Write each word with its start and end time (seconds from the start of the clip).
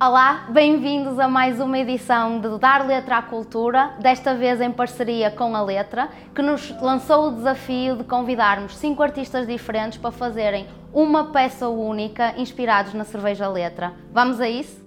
Olá, 0.00 0.46
bem-vindos 0.50 1.18
a 1.18 1.26
mais 1.26 1.58
uma 1.58 1.76
edição 1.76 2.38
de 2.38 2.56
Dar 2.60 2.86
Letra 2.86 3.16
à 3.16 3.22
Cultura, 3.22 3.94
desta 3.98 4.32
vez 4.32 4.60
em 4.60 4.70
parceria 4.70 5.28
com 5.28 5.56
a 5.56 5.60
Letra, 5.60 6.08
que 6.32 6.40
nos 6.40 6.70
lançou 6.80 7.26
o 7.26 7.30
desafio 7.32 7.96
de 7.96 8.04
convidarmos 8.04 8.76
cinco 8.76 9.02
artistas 9.02 9.44
diferentes 9.44 9.98
para 9.98 10.12
fazerem 10.12 10.68
uma 10.92 11.32
peça 11.32 11.68
única 11.68 12.32
inspirados 12.36 12.94
na 12.94 13.02
cerveja 13.02 13.48
Letra. 13.48 13.92
Vamos 14.12 14.40
a 14.40 14.48
isso? 14.48 14.80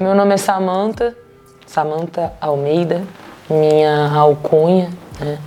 Meu 0.00 0.14
nome 0.14 0.32
é 0.32 0.38
Samantha, 0.38 1.14
Samantha 1.66 2.32
Almeida, 2.40 3.04
minha 3.50 4.10
alcunha, 4.10 4.88
né? 5.20 5.38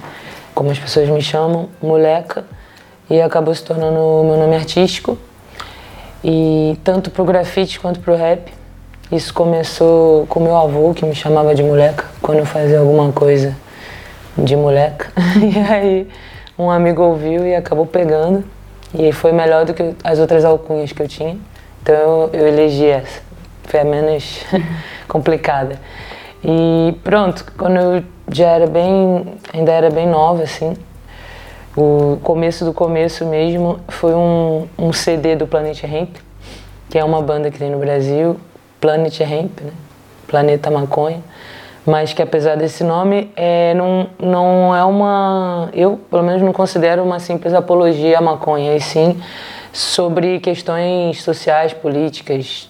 Como 0.53 0.71
as 0.71 0.79
pessoas 0.79 1.09
me 1.09 1.21
chamam, 1.21 1.69
moleca, 1.81 2.45
e 3.09 3.21
acabou 3.21 3.53
se 3.53 3.63
tornando 3.63 3.99
o 3.99 4.23
meu 4.23 4.37
nome 4.37 4.55
artístico. 4.55 5.17
E 6.23 6.77
tanto 6.83 7.11
pro 7.11 7.25
grafite 7.25 7.79
quanto 7.79 7.99
pro 7.99 8.15
rap. 8.15 8.51
Isso 9.11 9.33
começou 9.33 10.25
com 10.27 10.39
meu 10.39 10.55
avô, 10.55 10.93
que 10.93 11.05
me 11.05 11.13
chamava 11.13 11.53
de 11.53 11.61
moleca, 11.61 12.05
quando 12.21 12.39
eu 12.39 12.45
fazia 12.45 12.79
alguma 12.79 13.11
coisa 13.11 13.55
de 14.37 14.55
moleca. 14.55 15.11
E 15.41 15.59
aí 15.59 16.07
um 16.57 16.69
amigo 16.69 17.01
ouviu 17.01 17.45
e 17.45 17.55
acabou 17.55 17.85
pegando. 17.85 18.43
E 18.93 19.11
foi 19.11 19.31
melhor 19.31 19.65
do 19.65 19.73
que 19.73 19.93
as 20.03 20.19
outras 20.19 20.45
alcunhas 20.45 20.91
que 20.91 21.01
eu 21.01 21.07
tinha. 21.07 21.37
Então 21.81 21.95
eu, 21.95 22.29
eu 22.33 22.47
elegi 22.47 22.85
essa. 22.85 23.21
Foi 23.63 23.79
a 23.79 23.83
menos 23.83 24.45
complicada. 25.07 25.79
E 26.43 26.93
pronto, 27.03 27.45
quando 27.57 27.77
eu 27.77 28.03
já 28.31 28.47
era 28.47 28.67
bem, 28.67 29.35
ainda 29.53 29.71
era 29.71 29.89
bem 29.89 30.07
nova, 30.07 30.43
assim, 30.43 30.75
o 31.75 32.17
começo 32.21 32.65
do 32.65 32.73
começo 32.73 33.25
mesmo 33.25 33.79
foi 33.87 34.13
um, 34.13 34.67
um 34.77 34.93
CD 34.93 35.35
do 35.35 35.47
Planet 35.47 35.83
Hemp, 35.83 36.17
que 36.89 36.99
é 36.99 37.03
uma 37.03 37.21
banda 37.21 37.49
que 37.49 37.57
tem 37.57 37.69
no 37.69 37.79
Brasil, 37.79 38.37
Planet 38.79 39.19
Hemp, 39.21 39.61
né? 39.61 39.71
Planeta 40.27 40.69
Maconha, 40.69 41.21
mas 41.85 42.13
que 42.13 42.21
apesar 42.21 42.55
desse 42.55 42.83
nome, 42.83 43.31
é, 43.35 43.73
não, 43.73 44.07
não 44.19 44.75
é 44.75 44.83
uma. 44.83 45.69
Eu, 45.73 45.99
pelo 46.09 46.23
menos, 46.23 46.41
não 46.41 46.53
considero 46.53 47.03
uma 47.03 47.19
simples 47.19 47.53
apologia 47.53 48.17
à 48.17 48.21
maconha, 48.21 48.75
e 48.75 48.81
sim 48.81 49.21
sobre 49.71 50.39
questões 50.39 51.21
sociais, 51.23 51.73
políticas, 51.73 52.69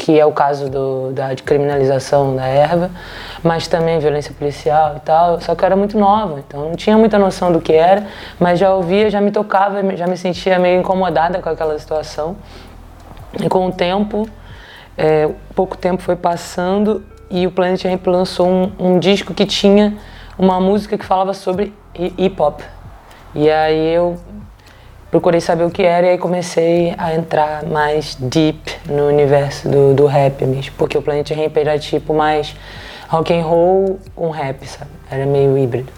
que 0.00 0.18
é 0.18 0.24
o 0.24 0.32
caso 0.32 0.70
do, 0.70 1.12
da 1.12 1.36
criminalização 1.36 2.34
da 2.34 2.46
erva, 2.46 2.90
mas 3.42 3.68
também 3.68 3.98
violência 3.98 4.32
policial 4.32 4.96
e 4.96 5.00
tal. 5.00 5.38
Só 5.42 5.54
que 5.54 5.62
eu 5.62 5.66
era 5.66 5.76
muito 5.76 5.98
nova, 5.98 6.40
então 6.40 6.70
não 6.70 6.74
tinha 6.74 6.96
muita 6.96 7.18
noção 7.18 7.52
do 7.52 7.60
que 7.60 7.74
era, 7.74 8.06
mas 8.38 8.58
já 8.58 8.74
ouvia, 8.74 9.10
já 9.10 9.20
me 9.20 9.30
tocava, 9.30 9.94
já 9.96 10.06
me 10.06 10.16
sentia 10.16 10.58
meio 10.58 10.80
incomodada 10.80 11.42
com 11.42 11.50
aquela 11.50 11.78
situação. 11.78 12.34
E 13.38 13.46
com 13.46 13.66
o 13.66 13.72
tempo, 13.72 14.26
é, 14.96 15.28
pouco 15.54 15.76
tempo 15.76 16.00
foi 16.00 16.16
passando 16.16 17.04
e 17.30 17.46
o 17.46 17.50
Planet 17.50 17.84
Ramp 17.84 18.06
lançou 18.06 18.48
um, 18.48 18.72
um 18.78 18.98
disco 18.98 19.34
que 19.34 19.44
tinha 19.44 19.98
uma 20.38 20.58
música 20.58 20.96
que 20.96 21.04
falava 21.04 21.34
sobre 21.34 21.74
hip 21.94 22.40
hop. 22.40 22.62
E 23.34 23.50
aí 23.50 23.94
eu 23.94 24.18
procurei 25.10 25.40
saber 25.40 25.64
o 25.64 25.70
que 25.70 25.82
era 25.82 26.06
e 26.06 26.10
aí 26.10 26.18
comecei 26.18 26.94
a 26.96 27.14
entrar 27.14 27.64
mais 27.64 28.14
deep 28.14 28.58
no 28.88 29.08
universo 29.08 29.68
do, 29.68 29.92
do 29.94 30.06
rap 30.06 30.44
mesmo, 30.44 30.72
porque 30.78 30.96
o 30.96 31.02
Planet 31.02 31.28
Ramp 31.30 31.56
era 31.56 31.78
tipo 31.78 32.14
mais 32.14 32.54
rock 33.08 33.34
and 33.34 33.42
roll 33.42 33.98
com 34.14 34.30
rap, 34.30 34.64
sabe? 34.66 34.90
Era 35.10 35.26
meio 35.26 35.58
híbrido. 35.58 35.92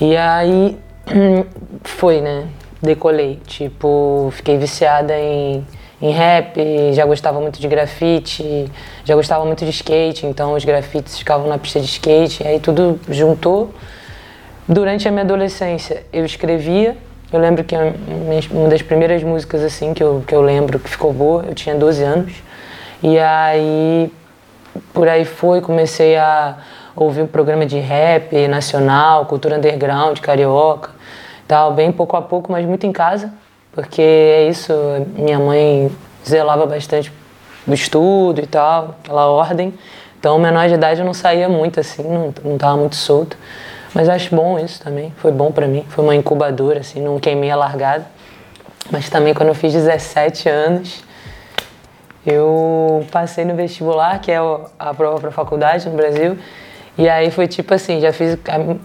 E 0.00 0.16
aí 0.16 0.76
foi, 1.84 2.20
né? 2.20 2.48
Decolei, 2.82 3.38
tipo, 3.46 4.28
fiquei 4.32 4.58
viciada 4.58 5.16
em, 5.16 5.64
em 6.00 6.10
rap, 6.10 6.58
já 6.92 7.06
gostava 7.06 7.40
muito 7.40 7.60
de 7.60 7.68
grafite, 7.68 8.68
já 9.04 9.14
gostava 9.14 9.44
muito 9.44 9.64
de 9.64 9.70
skate, 9.70 10.26
então 10.26 10.54
os 10.54 10.64
grafites 10.64 11.16
ficavam 11.16 11.46
na 11.46 11.58
pista 11.58 11.78
de 11.78 11.86
skate, 11.86 12.44
aí 12.44 12.58
tudo 12.58 12.98
juntou. 13.08 13.72
Durante 14.66 15.06
a 15.06 15.12
minha 15.12 15.22
adolescência 15.22 16.04
eu 16.12 16.24
escrevia 16.24 16.96
eu 17.32 17.40
lembro 17.40 17.64
que 17.64 17.74
uma 18.50 18.68
das 18.68 18.82
primeiras 18.82 19.22
músicas 19.22 19.62
assim 19.62 19.94
que 19.94 20.02
eu, 20.02 20.22
que 20.26 20.34
eu 20.34 20.42
lembro 20.42 20.78
que 20.78 20.88
ficou 20.88 21.12
boa, 21.12 21.44
eu 21.46 21.54
tinha 21.54 21.74
12 21.74 22.02
anos. 22.02 22.32
E 23.02 23.18
aí 23.18 24.12
por 24.92 25.08
aí 25.08 25.24
foi, 25.24 25.60
comecei 25.60 26.16
a 26.16 26.56
ouvir 26.94 27.22
um 27.22 27.26
programa 27.26 27.66
de 27.66 27.78
rap 27.78 28.46
nacional, 28.48 29.26
cultura 29.26 29.56
underground, 29.56 30.18
carioca, 30.20 30.90
tal, 31.46 31.72
bem 31.72 31.90
pouco 31.92 32.16
a 32.16 32.22
pouco, 32.22 32.52
mas 32.52 32.64
muito 32.66 32.86
em 32.86 32.92
casa, 32.92 33.32
porque 33.72 34.02
é 34.02 34.48
isso, 34.48 34.72
minha 35.16 35.38
mãe 35.38 35.90
zelava 36.26 36.66
bastante 36.66 37.12
do 37.66 37.74
estudo 37.74 38.40
e 38.40 38.46
tal, 38.46 38.96
aquela 39.02 39.26
ordem. 39.26 39.74
Então, 40.18 40.38
menor 40.38 40.68
de 40.68 40.74
idade 40.74 41.00
eu 41.00 41.06
não 41.06 41.14
saía 41.14 41.48
muito 41.48 41.80
assim, 41.80 42.02
não, 42.02 42.32
não 42.44 42.58
tava 42.58 42.76
muito 42.76 42.96
solto. 42.96 43.36
Mas 43.94 44.08
acho 44.08 44.34
bom 44.34 44.58
isso 44.58 44.82
também, 44.82 45.12
foi 45.18 45.30
bom 45.30 45.52
para 45.52 45.66
mim, 45.66 45.84
foi 45.88 46.02
uma 46.02 46.14
incubadora, 46.14 46.80
assim, 46.80 47.00
não 47.00 47.18
queimei 47.18 47.50
a 47.50 47.56
largada. 47.56 48.06
Mas 48.90 49.08
também 49.08 49.34
quando 49.34 49.50
eu 49.50 49.54
fiz 49.54 49.72
17 49.72 50.48
anos, 50.48 51.04
eu 52.26 53.04
passei 53.10 53.44
no 53.44 53.54
vestibular, 53.54 54.18
que 54.20 54.30
é 54.30 54.38
a 54.78 54.94
prova 54.94 55.20
para 55.20 55.30
faculdade 55.30 55.88
no 55.88 55.96
Brasil, 55.96 56.38
e 56.96 57.08
aí 57.08 57.30
foi 57.30 57.46
tipo 57.46 57.74
assim, 57.74 58.00
já 58.00 58.12
fiz 58.12 58.38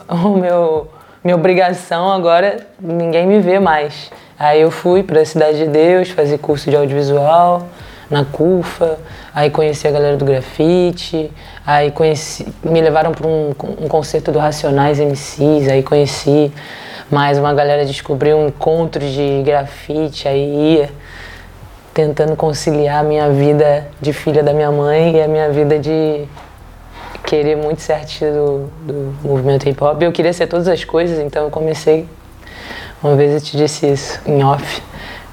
a, 0.08 0.14
o 0.14 0.38
meu 0.38 0.90
minha 1.24 1.36
obrigação 1.36 2.10
agora, 2.10 2.66
ninguém 2.80 3.26
me 3.26 3.42
vê 3.42 3.60
mais. 3.60 4.12
Aí 4.40 4.62
eu 4.62 4.72
fui 4.72 5.04
para 5.04 5.20
a 5.20 5.26
Cidade 5.26 5.58
de 5.58 5.68
Deus 5.68 6.10
fazer 6.10 6.38
curso 6.38 6.70
de 6.70 6.76
audiovisual 6.78 7.68
na 8.10 8.24
CUFA, 8.24 8.98
aí 9.34 9.50
conheci 9.50 9.88
a 9.88 9.92
galera 9.92 10.18
do 10.18 10.26
grafite, 10.26 11.32
aí 11.66 11.92
conheci, 11.92 12.48
me 12.64 12.82
levaram 12.82 13.12
para 13.12 13.28
um, 13.28 13.50
um 13.82 13.88
concerto 13.88 14.32
do 14.32 14.40
Racionais 14.40 15.00
MCs, 15.00 15.68
aí 15.68 15.84
conheci 15.84 16.52
mais 17.12 17.38
uma 17.38 17.54
galera, 17.54 17.86
descobri 17.86 18.34
um 18.34 18.48
encontro 18.48 19.00
de 19.02 19.42
grafite, 19.44 20.28
aí 20.28 20.76
ia 20.76 20.90
tentando 21.94 22.36
conciliar 22.36 23.00
a 23.00 23.04
minha 23.04 23.30
vida 23.30 23.88
de 24.00 24.14
filha 24.14 24.44
da 24.44 24.54
minha 24.54 24.72
mãe 24.72 25.16
e 25.16 25.22
a 25.22 25.28
minha 25.28 25.50
vida 25.50 25.80
de 25.80 26.26
querer 27.26 27.58
muito 27.58 27.82
ser 27.82 27.94
artista 27.94 28.32
do, 28.32 28.70
do 28.82 29.16
movimento 29.28 29.68
hip 29.68 29.84
hop. 29.84 30.02
Eu 30.02 30.12
queria 30.12 30.32
ser 30.32 30.48
todas 30.48 30.68
as 30.68 30.84
coisas, 30.84 31.20
então 31.20 31.46
eu 31.46 31.50
comecei, 31.50 32.08
uma 33.04 33.16
vez 33.16 33.34
eu 33.34 33.42
te 33.42 33.58
disse 33.58 33.92
isso 33.92 34.22
em 34.26 34.44
off, 34.44 34.82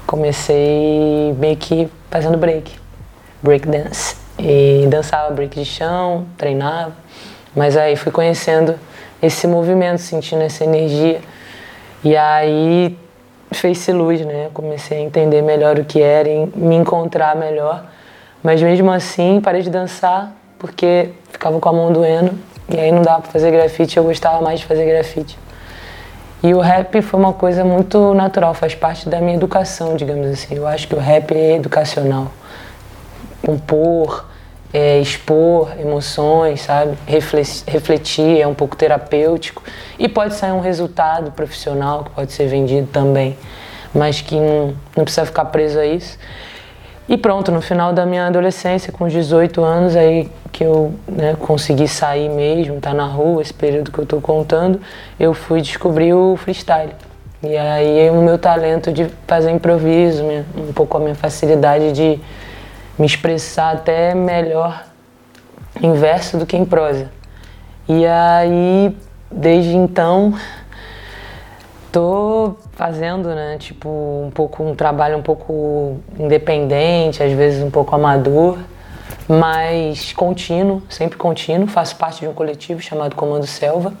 comecei 0.05 1.33
meio 1.37 1.57
que 1.57 1.89
fazendo 2.09 2.37
break, 2.37 2.71
break 3.41 3.67
dance. 3.67 4.15
E 4.37 4.85
dançava 4.89 5.33
break 5.33 5.57
de 5.57 5.65
chão, 5.65 6.25
treinava, 6.37 6.93
mas 7.55 7.77
aí 7.77 7.95
fui 7.95 8.11
conhecendo 8.11 8.75
esse 9.21 9.47
movimento, 9.47 9.99
sentindo 9.99 10.41
essa 10.41 10.63
energia. 10.63 11.21
E 12.03 12.15
aí 12.15 12.97
fez-se 13.51 13.91
luz, 13.91 14.21
né? 14.25 14.49
Comecei 14.53 14.97
a 14.97 15.01
entender 15.01 15.41
melhor 15.41 15.79
o 15.79 15.85
que 15.85 16.01
era 16.01 16.27
e 16.27 16.45
me 16.55 16.75
encontrar 16.75 17.35
melhor. 17.35 17.85
Mas 18.43 18.61
mesmo 18.61 18.91
assim, 18.91 19.39
parei 19.41 19.61
de 19.61 19.69
dançar 19.69 20.35
porque 20.59 21.09
ficava 21.31 21.59
com 21.59 21.69
a 21.69 21.73
mão 21.73 21.91
doendo 21.91 22.37
e 22.69 22.79
aí 22.79 22.91
não 22.91 23.01
dava 23.01 23.21
para 23.21 23.31
fazer 23.31 23.51
grafite, 23.51 23.97
eu 23.97 24.03
gostava 24.03 24.41
mais 24.41 24.59
de 24.59 24.65
fazer 24.65 24.85
grafite. 24.85 25.37
E 26.45 26.53
o 26.53 26.59
rap 26.59 27.01
foi 27.01 27.19
uma 27.19 27.33
coisa 27.33 27.65
muito 27.65 28.13
natural, 28.13 28.53
faz 28.53 28.75
parte 28.75 29.09
da 29.09 29.19
minha 29.19 29.35
educação, 29.35 29.95
digamos 29.95 30.27
assim. 30.27 30.53
Eu 30.53 30.67
acho 30.67 30.87
que 30.87 30.93
o 30.93 30.99
rap 30.99 31.31
é 31.31 31.55
educacional. 31.55 32.31
Compor, 33.43 34.27
é, 34.71 34.99
expor 34.99 35.73
emoções, 35.79 36.61
sabe? 36.61 36.95
Refletir, 37.07 38.41
é 38.41 38.45
um 38.45 38.53
pouco 38.53 38.75
terapêutico. 38.75 39.63
E 39.97 40.07
pode 40.07 40.35
sair 40.35 40.51
um 40.51 40.59
resultado 40.59 41.31
profissional 41.31 42.03
que 42.03 42.11
pode 42.11 42.31
ser 42.31 42.45
vendido 42.45 42.85
também, 42.93 43.35
mas 43.91 44.21
que 44.21 44.35
não, 44.35 44.75
não 44.95 45.03
precisa 45.03 45.25
ficar 45.25 45.45
preso 45.45 45.79
a 45.79 45.85
isso. 45.87 46.15
E 47.07 47.17
pronto, 47.17 47.51
no 47.51 47.61
final 47.61 47.93
da 47.93 48.03
minha 48.05 48.25
adolescência, 48.25 48.91
com 48.91 49.07
18 49.07 49.63
anos, 49.63 49.95
aí 49.95 50.29
que 50.51 50.63
eu 50.63 50.93
né, 51.07 51.35
consegui 51.39 51.87
sair 51.87 52.29
mesmo, 52.29 52.79
tá 52.79 52.93
na 52.93 53.05
rua, 53.05 53.41
esse 53.41 53.53
período 53.53 53.91
que 53.91 53.99
eu 53.99 54.05
tô 54.05 54.19
contando, 54.19 54.81
eu 55.19 55.33
fui 55.33 55.61
descobrir 55.61 56.13
o 56.13 56.35
freestyle. 56.35 56.93
E 57.43 57.55
aí 57.55 58.09
o 58.09 58.21
meu 58.23 58.39
talento 58.39 58.91
de 58.91 59.07
fazer 59.27 59.51
improviso, 59.51 60.23
um 60.57 60.73
pouco 60.73 60.97
a 60.97 60.99
minha 60.99 61.13
facilidade 61.13 61.91
de 61.91 62.19
me 62.97 63.05
expressar 63.05 63.73
até 63.73 64.15
melhor 64.15 64.83
em 65.81 65.93
verso 65.93 66.37
do 66.37 66.45
que 66.45 66.57
em 66.57 66.65
prosa. 66.65 67.11
E 67.87 68.03
aí, 68.07 68.97
desde 69.29 69.75
então, 69.75 70.33
tô 71.95 72.57
fazendo, 72.73 73.29
né, 73.29 73.55
tipo, 73.57 73.87
um 73.87 74.29
pouco 74.29 74.61
um 74.61 74.75
trabalho 74.75 75.17
um 75.17 75.21
pouco 75.21 75.97
independente, 76.19 77.23
às 77.23 77.31
vezes 77.31 77.63
um 77.63 77.71
pouco 77.71 77.95
amador, 77.95 78.57
mas 79.29 80.11
contínuo, 80.11 80.83
sempre 80.89 81.17
contínuo. 81.17 81.67
Faço 81.67 81.95
parte 81.95 82.19
de 82.19 82.27
um 82.27 82.33
coletivo 82.33 82.81
chamado 82.81 83.15
Comando 83.15 83.47
Selva, 83.47 83.93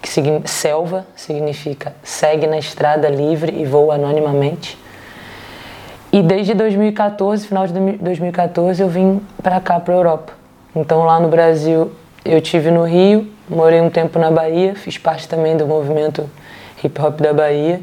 que 0.00 0.08
significa 0.08 0.48
selva, 0.48 1.06
significa 1.14 1.94
segue 2.02 2.48
na 2.48 2.58
estrada 2.58 3.08
livre 3.08 3.56
e 3.56 3.64
voa 3.64 3.94
anonimamente. 3.94 4.76
E 6.12 6.24
desde 6.24 6.54
2014, 6.54 7.46
final 7.46 7.68
de 7.68 7.72
2014, 7.72 8.82
eu 8.82 8.88
vim 8.88 9.20
para 9.40 9.60
cá, 9.60 9.78
para 9.78 9.94
Europa. 9.94 10.32
Então 10.74 11.04
lá 11.04 11.20
no 11.20 11.28
Brasil 11.28 11.92
eu 12.24 12.40
tive 12.40 12.72
no 12.72 12.84
Rio, 12.84 13.30
morei 13.48 13.80
um 13.80 13.90
tempo 13.90 14.18
na 14.18 14.28
Bahia, 14.28 14.74
fiz 14.74 14.98
parte 14.98 15.28
também 15.28 15.56
do 15.56 15.68
movimento 15.68 16.28
hip 16.82 17.00
hop 17.00 17.20
da 17.20 17.32
Bahia. 17.32 17.80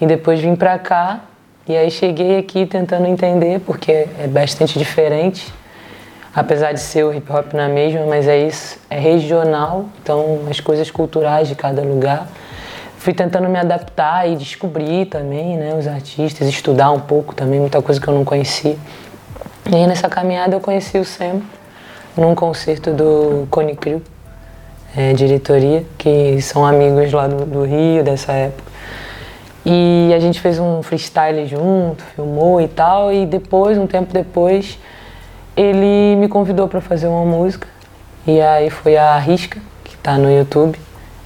E 0.00 0.06
depois 0.06 0.40
vim 0.40 0.54
para 0.54 0.78
cá. 0.78 1.20
E 1.66 1.76
aí 1.76 1.90
cheguei 1.90 2.38
aqui 2.38 2.66
tentando 2.66 3.06
entender 3.06 3.60
porque 3.60 4.06
é 4.18 4.26
bastante 4.26 4.78
diferente. 4.78 5.52
Apesar 6.34 6.72
de 6.72 6.80
ser 6.80 7.04
o 7.04 7.14
hip 7.14 7.30
hop 7.32 7.54
na 7.54 7.68
mesma, 7.68 8.04
mas 8.06 8.26
é 8.26 8.36
isso, 8.36 8.76
é 8.90 8.98
regional, 8.98 9.84
então 10.02 10.40
as 10.50 10.58
coisas 10.58 10.90
culturais 10.90 11.46
de 11.46 11.54
cada 11.54 11.80
lugar. 11.80 12.26
Fui 12.98 13.14
tentando 13.14 13.48
me 13.48 13.56
adaptar 13.56 14.28
e 14.28 14.34
descobrir 14.34 15.06
também, 15.06 15.56
né, 15.56 15.76
os 15.78 15.86
artistas, 15.86 16.48
estudar 16.48 16.90
um 16.90 16.98
pouco 16.98 17.36
também, 17.36 17.60
muita 17.60 17.80
coisa 17.80 18.00
que 18.00 18.08
eu 18.08 18.14
não 18.14 18.24
conhecia. 18.24 18.76
E 19.70 19.76
aí 19.76 19.86
nessa 19.86 20.08
caminhada 20.08 20.56
eu 20.56 20.60
conheci 20.60 20.98
o 20.98 21.04
Sam 21.04 21.40
num 22.16 22.34
concerto 22.34 22.92
do 22.92 23.46
Cone 23.48 23.76
Crew, 23.76 24.02
é, 24.96 25.12
diretoria, 25.12 25.84
que 25.98 26.40
são 26.40 26.64
amigos 26.64 27.12
lá 27.12 27.26
do, 27.26 27.44
do 27.44 27.64
Rio 27.64 28.02
dessa 28.04 28.32
época. 28.32 28.72
E 29.66 30.12
a 30.14 30.18
gente 30.18 30.40
fez 30.40 30.58
um 30.58 30.82
freestyle 30.82 31.46
junto, 31.46 32.04
filmou 32.14 32.60
e 32.60 32.68
tal, 32.68 33.12
e 33.12 33.24
depois, 33.24 33.78
um 33.78 33.86
tempo 33.86 34.12
depois, 34.12 34.78
ele 35.56 36.16
me 36.16 36.28
convidou 36.28 36.68
para 36.68 36.80
fazer 36.80 37.06
uma 37.06 37.24
música 37.24 37.66
e 38.26 38.40
aí 38.40 38.70
foi 38.70 38.96
a 38.96 39.18
Risca, 39.18 39.60
que 39.84 39.94
está 39.94 40.16
no 40.16 40.30
YouTube. 40.30 40.78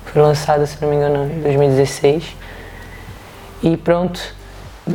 Foi 0.05 0.21
lançada, 0.21 0.67
se 0.67 0.82
não 0.82 0.91
me 0.91 0.97
engano, 0.97 1.31
em 1.32 1.41
2016. 1.43 2.37
E 3.62 3.76
pronto, 3.76 4.21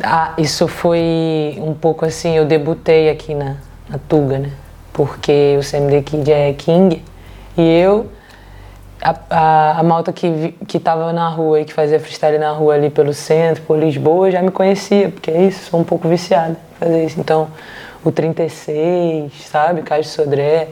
ah, 0.04 0.34
isso 0.38 0.68
foi 0.68 1.56
um 1.60 1.74
pouco 1.74 2.06
assim, 2.06 2.36
eu 2.36 2.46
debutei 2.46 3.10
aqui 3.10 3.34
na, 3.34 3.56
na 3.88 3.98
Tuga, 3.98 4.38
né? 4.38 4.52
Porque 4.92 5.58
o 5.58 5.64
CMD 5.64 6.02
Kid 6.02 6.32
é 6.32 6.54
King 6.54 7.02
e 7.58 7.62
eu, 7.62 8.08
a, 9.04 9.16
a, 9.30 9.80
a 9.80 9.84
malta 9.84 10.14
que, 10.14 10.56
que 10.66 10.80
tava 10.80 11.12
na 11.12 11.28
rua 11.28 11.60
e 11.60 11.66
que 11.66 11.74
fazia 11.74 12.00
freestyle 12.00 12.38
na 12.38 12.52
rua 12.52 12.76
ali 12.76 12.90
pelo 12.90 13.14
centro, 13.14 13.62
por 13.64 13.78
Lisboa, 13.78 14.32
já 14.32 14.42
me 14.42 14.50
conhecia, 14.50 15.10
porque 15.10 15.30
é 15.30 15.44
isso, 15.44 15.70
sou 15.70 15.80
um 15.82 15.84
pouco 15.84 16.08
viciada 16.08 16.52
em 16.52 16.80
fazer 16.80 17.06
isso. 17.06 17.20
Então, 17.20 17.50
o 18.04 18.12
36, 18.12 19.32
sabe? 19.46 19.82
Cais 19.82 20.08
Sodré. 20.08 20.70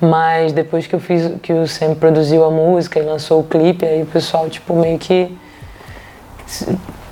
Mas 0.00 0.52
depois 0.52 0.86
que 0.86 0.94
eu 0.94 1.00
fiz, 1.00 1.30
que 1.40 1.52
o 1.52 1.66
Sam 1.66 1.94
produziu 1.94 2.44
a 2.44 2.50
música 2.50 2.98
e 2.98 3.02
lançou 3.02 3.40
o 3.40 3.44
clipe, 3.44 3.86
aí 3.86 4.02
o 4.02 4.06
pessoal, 4.06 4.48
tipo, 4.50 4.74
meio 4.74 4.98
que. 4.98 5.36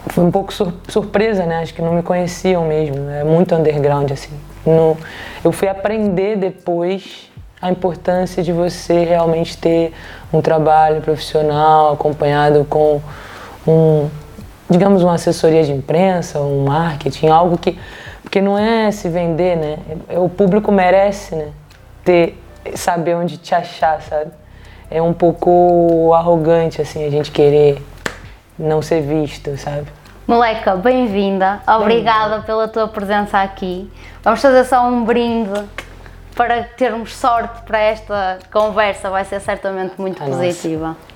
Foi 0.08 0.25
um 0.25 0.31
pouco 0.31 0.52
sur 0.52 0.72
surpresa, 0.88 1.46
né? 1.46 1.61
Acho 1.61 1.72
que 1.72 1.81
não 1.81 1.94
me 1.94 2.02
conheciam 2.02 2.67
mesmo. 2.67 3.08
É 3.08 3.22
muito 3.22 3.55
underground, 3.55 4.11
assim. 4.11 4.32
No, 4.67 4.96
eu 5.44 5.52
fui 5.52 5.69
aprender 5.69 6.37
depois 6.37 7.30
a 7.60 7.70
importância 7.70 8.42
de 8.42 8.52
você 8.52 9.04
realmente 9.04 9.56
ter 9.56 9.92
um 10.32 10.40
trabalho 10.40 11.00
profissional 11.02 11.92
acompanhado 11.92 12.64
com 12.64 13.00
um, 13.66 14.08
digamos, 14.68 15.02
uma 15.02 15.14
assessoria 15.14 15.62
de 15.62 15.72
imprensa, 15.72 16.40
um 16.40 16.64
marketing, 16.64 17.28
algo 17.28 17.58
que 17.58 17.78
porque 18.22 18.40
não 18.40 18.56
é 18.56 18.92
se 18.92 19.08
vender, 19.08 19.56
né? 19.56 19.78
O 20.10 20.28
público 20.28 20.70
merece, 20.70 21.34
né? 21.34 21.48
Ter, 22.04 22.40
saber 22.76 23.16
onde 23.16 23.36
te 23.36 23.52
achar, 23.54 24.00
sabe? 24.02 24.30
É 24.88 25.02
um 25.02 25.12
pouco 25.12 26.12
arrogante, 26.14 26.80
assim, 26.80 27.04
a 27.04 27.10
gente 27.10 27.32
querer 27.32 27.84
não 28.56 28.82
ser 28.82 29.00
visto, 29.00 29.56
sabe? 29.56 29.86
Moleca, 30.28 30.76
bem-vinda. 30.76 31.60
Obrigada 31.66 32.36
bem 32.36 32.44
pela 32.46 32.68
tua 32.68 32.86
presença 32.86 33.40
aqui. 33.40 33.90
Vamos 34.22 34.40
fazer 34.40 34.64
só 34.64 34.86
um 34.86 35.04
brinde 35.04 35.50
para 36.35 36.65
termos 36.65 37.15
sorte 37.15 37.62
para 37.62 37.79
esta 37.79 38.38
conversa. 38.53 39.11
Vai 39.11 39.25
ser 39.25 39.41
certamente 39.41 40.00
muito 40.00 40.23
positiva. 40.23 40.88
Nossa. 40.88 41.11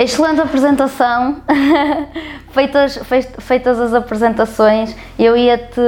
Excelente 0.00 0.40
apresentação. 0.40 1.42
feitas, 2.52 2.98
feitas 3.38 3.78
as 3.78 3.92
apresentações, 3.92 4.96
eu 5.18 5.36
ia-te 5.36 5.80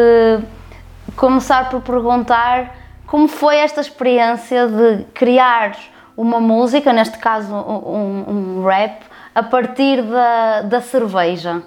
começar 1.16 1.70
por 1.70 1.80
perguntar 1.80 2.74
como 3.06 3.26
foi 3.28 3.56
esta 3.56 3.80
experiência 3.80 4.68
de 4.68 5.04
criar 5.14 5.76
uma 6.16 6.40
música, 6.40 6.92
neste 6.92 7.18
caso 7.18 7.54
um, 7.54 8.58
um 8.58 8.64
rap, 8.66 9.02
a 9.34 9.42
partir 9.42 10.02
da, 10.02 10.62
da 10.62 10.80
cerveja. 10.80 11.62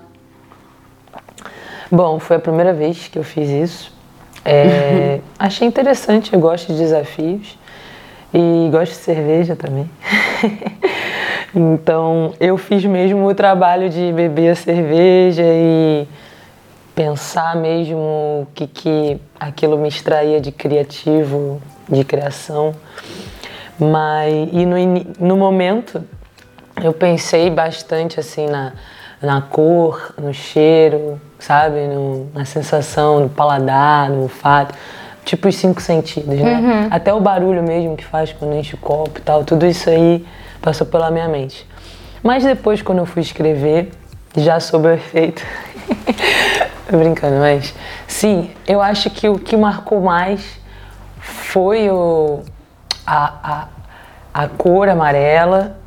Bom, 1.95 2.19
foi 2.19 2.35
a 2.35 2.39
primeira 2.39 2.73
vez 2.73 3.07
que 3.07 3.17
eu 3.17 3.23
fiz 3.23 3.49
isso. 3.49 3.93
É, 4.43 5.21
achei 5.39 5.65
interessante, 5.65 6.33
eu 6.33 6.41
gosto 6.41 6.73
de 6.73 6.77
desafios 6.77 7.57
e 8.33 8.67
gosto 8.69 8.91
de 8.91 8.97
cerveja 8.97 9.55
também. 9.55 9.89
Então 11.57 12.33
eu 12.37 12.57
fiz 12.57 12.83
mesmo 12.83 13.25
o 13.25 13.33
trabalho 13.33 13.89
de 13.89 14.11
beber 14.11 14.49
a 14.49 14.55
cerveja 14.55 15.41
e 15.45 16.05
pensar 16.93 17.55
mesmo 17.55 18.41
o 18.41 18.47
que, 18.53 18.67
que 18.67 19.21
aquilo 19.39 19.77
me 19.77 19.87
extraía 19.87 20.41
de 20.41 20.51
criativo, 20.51 21.61
de 21.87 22.03
criação. 22.03 22.75
Mas 23.79 24.33
e 24.51 24.65
no, 24.65 24.75
no 25.17 25.37
momento 25.37 26.03
eu 26.83 26.91
pensei 26.91 27.49
bastante 27.49 28.19
assim 28.19 28.47
na, 28.47 28.73
na 29.25 29.41
cor, 29.41 30.13
no 30.17 30.33
cheiro, 30.33 31.19
sabe? 31.39 31.87
No, 31.87 32.27
na 32.33 32.45
sensação, 32.45 33.19
no 33.19 33.29
paladar, 33.29 34.09
no 34.09 34.23
olfato. 34.23 34.73
Tipo 35.23 35.47
os 35.47 35.55
cinco 35.55 35.81
sentidos, 35.81 36.37
né? 36.39 36.53
Uhum. 36.53 36.87
Até 36.91 37.13
o 37.13 37.19
barulho 37.19 37.63
mesmo 37.63 37.97
que 37.97 38.05
faz 38.05 38.31
quando 38.31 38.53
enche 38.53 38.75
o 38.75 38.77
copo 38.77 39.17
e 39.19 39.21
tal, 39.21 39.43
tudo 39.43 39.65
isso 39.65 39.89
aí 39.89 40.25
passou 40.61 40.85
pela 40.85 41.09
minha 41.09 41.27
mente. 41.27 41.67
Mas 42.21 42.43
depois, 42.43 42.81
quando 42.81 42.99
eu 42.99 43.05
fui 43.05 43.21
escrever, 43.21 43.91
já 44.37 44.59
soube 44.59 44.87
o 44.87 44.91
efeito. 44.91 45.43
Tô 46.87 46.97
brincando, 46.97 47.37
mas 47.37 47.73
sim, 48.07 48.51
eu 48.67 48.79
acho 48.79 49.09
que 49.09 49.27
o 49.27 49.39
que 49.39 49.57
marcou 49.57 49.99
mais 50.01 50.59
foi 51.19 51.89
o, 51.89 52.41
a, 53.05 53.33
a, 53.43 53.67
a 54.43 54.47
cor 54.47 54.87
amarela 54.87 55.77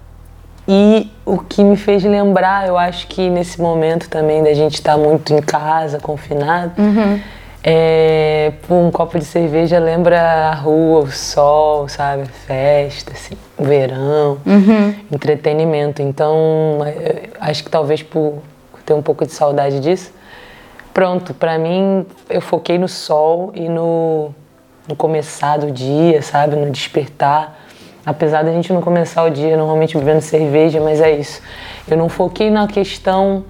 e 0.68 1.10
o 1.24 1.38
que 1.38 1.64
me 1.64 1.76
fez 1.76 2.04
lembrar, 2.04 2.68
eu 2.68 2.76
acho 2.76 3.06
que 3.06 3.30
nesse 3.30 3.60
momento 3.60 4.08
também 4.08 4.42
da 4.42 4.52
gente 4.52 4.74
estar 4.74 4.92
tá 4.92 4.98
muito 4.98 5.32
em 5.32 5.40
casa, 5.40 5.98
confinado. 5.98 6.72
Uhum 6.78 7.18
é, 7.62 8.52
um 8.70 8.90
copo 8.90 9.18
de 9.18 9.24
cerveja 9.24 9.78
lembra 9.78 10.20
a 10.20 10.54
rua, 10.54 11.00
o 11.00 11.10
sol, 11.10 11.88
sabe? 11.88 12.26
Festa, 12.46 13.12
assim, 13.12 13.36
verão, 13.58 14.38
uhum. 14.46 14.94
entretenimento. 15.12 16.00
Então, 16.00 16.78
acho 17.40 17.64
que 17.64 17.70
talvez 17.70 18.02
por 18.02 18.38
ter 18.86 18.94
um 18.94 19.02
pouco 19.02 19.26
de 19.26 19.32
saudade 19.32 19.80
disso. 19.80 20.12
Pronto, 20.94 21.34
para 21.34 21.58
mim, 21.58 22.06
eu 22.30 22.40
foquei 22.40 22.78
no 22.78 22.88
sol 22.88 23.52
e 23.54 23.68
no, 23.68 24.34
no 24.88 24.96
começar 24.96 25.58
do 25.58 25.70
dia, 25.70 26.22
sabe? 26.22 26.56
No 26.56 26.70
despertar. 26.70 27.66
Apesar 28.08 28.42
da 28.42 28.50
gente 28.50 28.72
não 28.72 28.80
começar 28.80 29.22
o 29.24 29.28
dia 29.28 29.54
normalmente 29.54 29.94
bebendo 29.98 30.22
cerveja, 30.22 30.80
mas 30.80 30.98
é 30.98 31.12
isso. 31.12 31.42
Eu 31.86 31.94
não 31.98 32.08
foquei 32.08 32.50
na 32.50 32.66
questão 32.66 33.44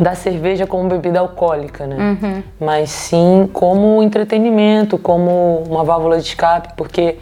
da 0.00 0.14
cerveja 0.14 0.68
como 0.68 0.88
bebida 0.88 1.18
alcoólica, 1.18 1.84
né? 1.84 1.96
Uhum. 1.98 2.42
Mas 2.60 2.90
sim 2.90 3.50
como 3.52 4.00
entretenimento, 4.04 4.96
como 4.96 5.64
uma 5.68 5.82
válvula 5.82 6.20
de 6.20 6.28
escape, 6.28 6.74
porque 6.76 7.18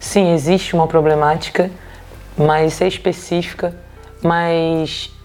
sim, 0.00 0.32
existe 0.34 0.74
uma 0.74 0.88
problemática, 0.88 1.70
mas 2.36 2.80
é 2.80 2.88
específica, 2.88 3.72
mas 4.20 5.16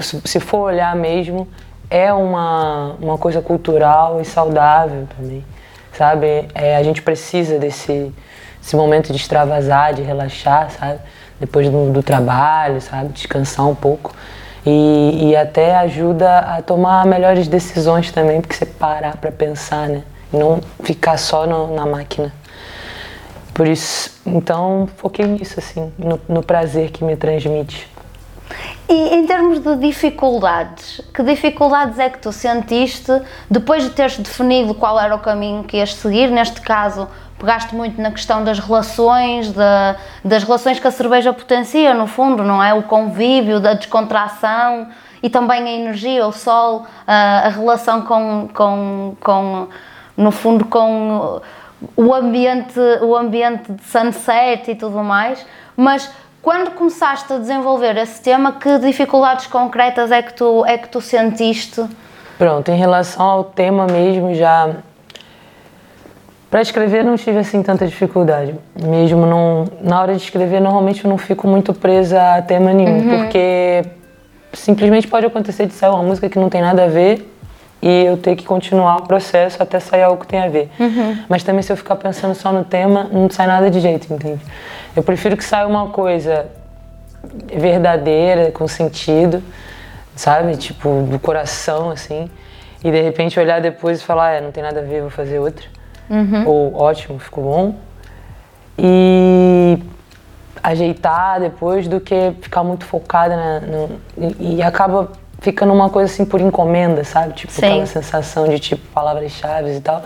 se 0.00 0.40
for 0.40 0.60
olhar 0.60 0.96
mesmo, 0.96 1.46
é 1.90 2.10
uma, 2.10 2.96
uma 2.98 3.18
coisa 3.18 3.42
cultural 3.42 4.18
e 4.18 4.24
saudável 4.24 5.06
também, 5.14 5.44
sabe? 5.92 6.48
É, 6.54 6.74
a 6.74 6.82
gente 6.82 7.02
precisa 7.02 7.58
desse, 7.58 8.10
desse 8.64 8.74
momento 8.76 9.12
de 9.12 9.18
extravasar, 9.18 9.92
de 9.92 10.00
relaxar, 10.00 10.70
sabe? 10.70 10.98
Depois 11.38 11.68
do, 11.68 11.92
do 11.92 12.02
trabalho, 12.02 12.80
sabe? 12.80 13.10
Descansar 13.10 13.68
um 13.68 13.74
pouco. 13.74 14.14
E, 14.64 15.28
e 15.28 15.36
até 15.36 15.76
ajuda 15.76 16.38
a 16.38 16.62
tomar 16.62 17.04
melhores 17.04 17.46
decisões 17.46 18.10
também, 18.10 18.40
porque 18.40 18.56
você 18.56 18.64
parar 18.64 19.18
para 19.18 19.30
pensar, 19.30 19.86
né? 19.86 20.02
E 20.32 20.36
não 20.38 20.62
ficar 20.82 21.18
só 21.18 21.46
no, 21.46 21.74
na 21.74 21.84
máquina. 21.84 22.32
Por 23.52 23.68
isso, 23.68 24.18
então, 24.24 24.88
foquei 24.96 25.26
nisso, 25.26 25.60
assim, 25.60 25.92
no, 25.98 26.18
no 26.26 26.42
prazer 26.42 26.90
que 26.90 27.04
me 27.04 27.14
transmite. 27.14 27.86
E 28.88 29.14
em 29.14 29.26
termos 29.26 29.60
de 29.60 29.76
dificuldades, 29.76 31.00
que 31.14 31.22
dificuldades 31.22 31.98
é 31.98 32.08
que 32.08 32.18
tu 32.18 32.32
sentiste 32.32 33.12
depois 33.50 33.82
de 33.82 33.90
teres 33.90 34.18
definido 34.18 34.74
qual 34.74 34.98
era 34.98 35.14
o 35.14 35.18
caminho 35.18 35.64
que 35.64 35.76
ias 35.76 35.94
seguir, 35.94 36.30
neste 36.30 36.60
caso 36.60 37.08
pegaste 37.38 37.74
muito 37.74 38.00
na 38.00 38.10
questão 38.10 38.42
das 38.44 38.58
relações, 38.58 39.48
de, 39.50 39.96
das 40.24 40.42
relações 40.44 40.78
que 40.78 40.86
a 40.86 40.90
cerveja 40.90 41.32
potencia, 41.32 41.94
no 41.94 42.06
fundo, 42.06 42.42
não 42.42 42.62
é? 42.62 42.72
O 42.74 42.82
convívio, 42.82 43.60
da 43.60 43.74
descontração 43.74 44.88
e 45.22 45.28
também 45.28 45.62
a 45.62 45.72
energia, 45.72 46.26
o 46.26 46.32
sol, 46.32 46.86
a, 47.06 47.46
a 47.46 47.48
relação 47.48 48.02
com, 48.02 48.48
com, 48.52 49.16
com, 49.20 49.68
no 50.16 50.30
fundo, 50.30 50.64
com 50.66 51.40
o 51.96 52.14
ambiente, 52.14 52.78
o 53.02 53.16
ambiente 53.16 53.72
de 53.72 53.82
sunset 53.84 54.70
e 54.70 54.74
tudo 54.74 55.02
mais. 55.02 55.44
Mas 55.76 56.10
quando 56.40 56.72
começaste 56.72 57.32
a 57.32 57.38
desenvolver 57.38 57.96
esse 57.96 58.22
tema, 58.22 58.52
que 58.52 58.78
dificuldades 58.78 59.46
concretas 59.46 60.12
é 60.12 60.22
que 60.22 60.34
tu, 60.34 60.64
é 60.66 60.76
que 60.76 60.88
tu 60.88 61.00
sentiste? 61.00 61.82
Pronto, 62.36 62.70
em 62.70 62.76
relação 62.76 63.24
ao 63.24 63.44
tema 63.44 63.86
mesmo, 63.86 64.34
já 64.34 64.76
para 66.54 66.62
escrever 66.62 67.02
não 67.02 67.16
tive 67.16 67.38
assim 67.38 67.64
tanta 67.64 67.84
dificuldade. 67.84 68.54
Mesmo 68.80 69.26
não, 69.26 69.64
na 69.80 70.00
hora 70.00 70.14
de 70.14 70.22
escrever, 70.22 70.60
normalmente 70.60 71.04
eu 71.04 71.10
não 71.10 71.18
fico 71.18 71.48
muito 71.48 71.74
presa 71.74 72.36
a 72.36 72.42
tema 72.42 72.72
nenhum, 72.72 72.98
uhum. 72.98 73.18
porque 73.18 73.84
simplesmente 74.52 75.08
pode 75.08 75.26
acontecer 75.26 75.66
de 75.66 75.74
sair 75.74 75.90
uma 75.90 76.04
música 76.04 76.28
que 76.28 76.38
não 76.38 76.48
tem 76.48 76.62
nada 76.62 76.84
a 76.84 76.86
ver 76.86 77.28
e 77.82 78.04
eu 78.04 78.16
ter 78.16 78.36
que 78.36 78.44
continuar 78.44 78.98
o 78.98 79.02
processo 79.02 79.60
até 79.60 79.80
sair 79.80 80.04
algo 80.04 80.20
que 80.20 80.28
tem 80.28 80.38
a 80.38 80.48
ver. 80.48 80.70
Uhum. 80.78 81.18
Mas 81.28 81.42
também 81.42 81.60
se 81.60 81.72
eu 81.72 81.76
ficar 81.76 81.96
pensando 81.96 82.36
só 82.36 82.52
no 82.52 82.64
tema, 82.64 83.08
não 83.10 83.28
sai 83.28 83.48
nada 83.48 83.68
de 83.68 83.80
jeito, 83.80 84.14
entende? 84.14 84.40
Eu 84.94 85.02
prefiro 85.02 85.36
que 85.36 85.42
saia 85.42 85.66
uma 85.66 85.88
coisa 85.88 86.46
verdadeira, 87.52 88.52
com 88.52 88.68
sentido, 88.68 89.42
sabe? 90.14 90.56
Tipo, 90.56 91.02
do 91.02 91.18
coração, 91.18 91.90
assim. 91.90 92.30
E 92.84 92.92
de 92.92 93.00
repente 93.00 93.40
olhar 93.40 93.60
depois 93.60 94.00
e 94.00 94.04
falar, 94.04 94.34
é, 94.34 94.40
não 94.40 94.52
tem 94.52 94.62
nada 94.62 94.78
a 94.78 94.84
ver, 94.84 95.00
vou 95.00 95.10
fazer 95.10 95.40
outra. 95.40 95.73
Uhum. 96.08 96.46
Ou 96.46 96.74
ótimo, 96.74 97.18
ficou 97.18 97.44
bom. 97.44 97.74
E 98.78 99.78
ajeitar 100.62 101.40
depois 101.40 101.86
do 101.86 102.00
que 102.00 102.32
ficar 102.40 102.64
muito 102.64 102.84
focada 102.86 103.36
na, 103.36 103.60
no, 103.60 103.90
e, 104.40 104.56
e, 104.56 104.62
acaba 104.62 105.12
ficando 105.40 105.72
uma 105.72 105.90
coisa 105.90 106.10
assim 106.10 106.24
por 106.24 106.40
encomenda, 106.40 107.04
sabe? 107.04 107.34
Tipo, 107.34 107.52
Sim. 107.52 107.66
aquela 107.66 107.86
sensação 107.86 108.48
de 108.48 108.58
tipo 108.58 108.86
palavras-chave 108.88 109.76
e 109.76 109.80
tal. 109.80 110.02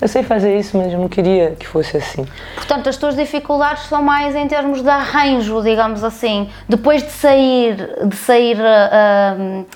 Eu 0.00 0.06
sei 0.06 0.22
fazer 0.22 0.56
isso, 0.56 0.78
mas 0.78 0.92
eu 0.92 0.98
não 0.98 1.08
queria 1.08 1.56
que 1.58 1.66
fosse 1.66 1.96
assim. 1.96 2.24
Portanto, 2.54 2.88
as 2.88 2.96
tuas 2.96 3.16
dificuldades 3.16 3.84
são 3.84 4.00
mais 4.00 4.34
em 4.34 4.46
termos 4.46 4.80
de 4.80 4.88
arranjo, 4.88 5.60
digamos 5.60 6.04
assim. 6.04 6.48
Depois 6.68 7.02
de 7.02 7.10
sair, 7.10 7.76
de 8.06 8.14
sair 8.14 8.56
uh, 8.56 9.66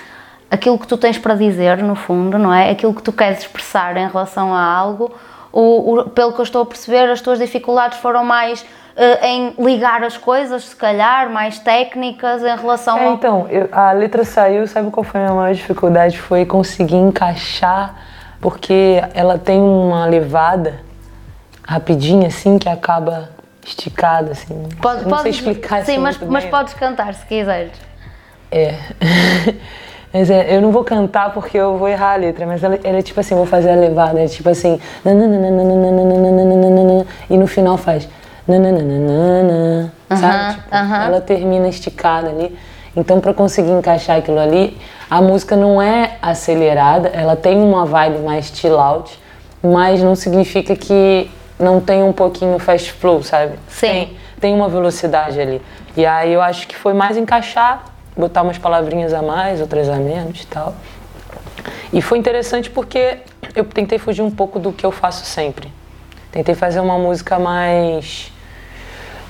aquilo 0.48 0.78
que 0.78 0.86
tu 0.86 0.96
tens 0.96 1.18
para 1.18 1.34
dizer, 1.34 1.78
no 1.78 1.96
fundo, 1.96 2.38
não 2.38 2.54
é? 2.54 2.70
Aquilo 2.70 2.94
que 2.94 3.02
tu 3.02 3.12
queres 3.12 3.40
expressar 3.40 3.96
em 3.96 4.06
relação 4.06 4.54
a 4.54 4.62
algo, 4.62 5.12
o, 5.52 5.98
o, 5.98 6.10
pelo 6.10 6.32
que 6.32 6.40
eu 6.40 6.44
estou 6.44 6.62
a 6.62 6.66
perceber, 6.66 7.10
as 7.10 7.20
tuas 7.20 7.38
dificuldades 7.38 7.98
foram 7.98 8.24
mais 8.24 8.62
uh, 8.62 9.24
em 9.24 9.54
ligar 9.58 10.02
as 10.02 10.16
coisas, 10.16 10.64
se 10.64 10.76
calhar, 10.76 11.30
mais 11.30 11.58
técnicas 11.58 12.42
em 12.42 12.56
relação 12.56 12.98
é, 12.98 13.06
ao... 13.06 13.12
Então, 13.14 13.46
eu, 13.50 13.68
a 13.70 13.92
letra 13.92 14.24
saiu, 14.24 14.66
sabe 14.66 14.90
qual 14.90 15.04
foi 15.04 15.20
a 15.20 15.24
minha 15.24 15.34
maior 15.34 15.54
dificuldade? 15.54 16.18
Foi 16.18 16.46
conseguir 16.46 16.96
encaixar 16.96 17.94
porque 18.40 19.00
ela 19.14 19.38
tem 19.38 19.60
uma 19.60 20.04
levada 20.06 20.80
rapidinha 21.64 22.26
assim 22.26 22.58
que 22.58 22.68
acaba 22.68 23.30
esticada 23.64 24.32
assim. 24.32 24.68
Pode, 24.80 25.02
não 25.02 25.10
pode, 25.10 25.22
sei 25.22 25.30
explicar 25.30 25.84
Sim, 25.84 25.98
mas, 25.98 26.18
mas 26.18 26.44
podes 26.46 26.74
cantar 26.74 27.14
se 27.14 27.24
quiseres. 27.26 27.72
É. 28.50 28.74
Mas 30.12 30.30
é, 30.30 30.54
eu 30.54 30.60
não 30.60 30.70
vou 30.70 30.84
cantar 30.84 31.32
porque 31.32 31.56
eu 31.56 31.78
vou 31.78 31.88
errar 31.88 32.12
a 32.12 32.16
letra, 32.16 32.46
mas 32.46 32.62
ela, 32.62 32.78
ela 32.84 32.98
é 32.98 33.02
tipo 33.02 33.18
assim, 33.18 33.34
vou 33.34 33.46
fazer 33.46 33.70
a 33.70 33.74
levada, 33.74 34.20
é 34.20 34.26
tipo 34.26 34.48
assim, 34.48 34.78
e 37.30 37.38
no 37.38 37.46
final 37.46 37.78
faz 37.78 38.08
sabe? 40.10 40.54
Tipo, 40.54 40.74
ela 40.74 41.20
termina 41.20 41.68
esticada 41.68 42.28
ali. 42.28 42.56
Então, 42.94 43.20
para 43.20 43.32
conseguir 43.32 43.70
encaixar 43.70 44.18
aquilo 44.18 44.38
ali, 44.38 44.76
a 45.08 45.22
música 45.22 45.56
não 45.56 45.80
é 45.80 46.16
acelerada, 46.20 47.08
ela 47.08 47.36
tem 47.36 47.56
uma 47.56 47.86
vibe 47.86 48.18
mais 48.18 48.52
chill 48.54 48.78
out, 48.78 49.18
mas 49.62 50.02
não 50.02 50.14
significa 50.14 50.76
que 50.76 51.30
não 51.58 51.80
tem 51.80 52.02
um 52.02 52.12
pouquinho 52.12 52.58
fast 52.58 52.92
flow, 52.92 53.22
sabe? 53.22 53.54
Sim. 53.68 53.88
Tem, 53.88 54.16
tem 54.40 54.54
uma 54.54 54.68
velocidade 54.68 55.40
ali. 55.40 55.62
E 55.96 56.04
aí 56.04 56.32
eu 56.32 56.42
acho 56.42 56.66
que 56.66 56.76
foi 56.76 56.92
mais 56.92 57.16
encaixar, 57.16 57.84
botar 58.16 58.42
umas 58.42 58.58
palavrinhas 58.58 59.12
a 59.12 59.22
mais, 59.22 59.60
outras 59.60 59.88
a 59.88 59.96
menos 59.96 60.42
e 60.42 60.46
tal. 60.46 60.74
E 61.92 62.00
foi 62.00 62.18
interessante 62.18 62.70
porque 62.70 63.18
eu 63.54 63.64
tentei 63.64 63.98
fugir 63.98 64.22
um 64.22 64.30
pouco 64.30 64.58
do 64.58 64.72
que 64.72 64.84
eu 64.84 64.90
faço 64.90 65.24
sempre. 65.24 65.70
Tentei 66.30 66.54
fazer 66.54 66.80
uma 66.80 66.98
música 66.98 67.38
mais 67.38 68.32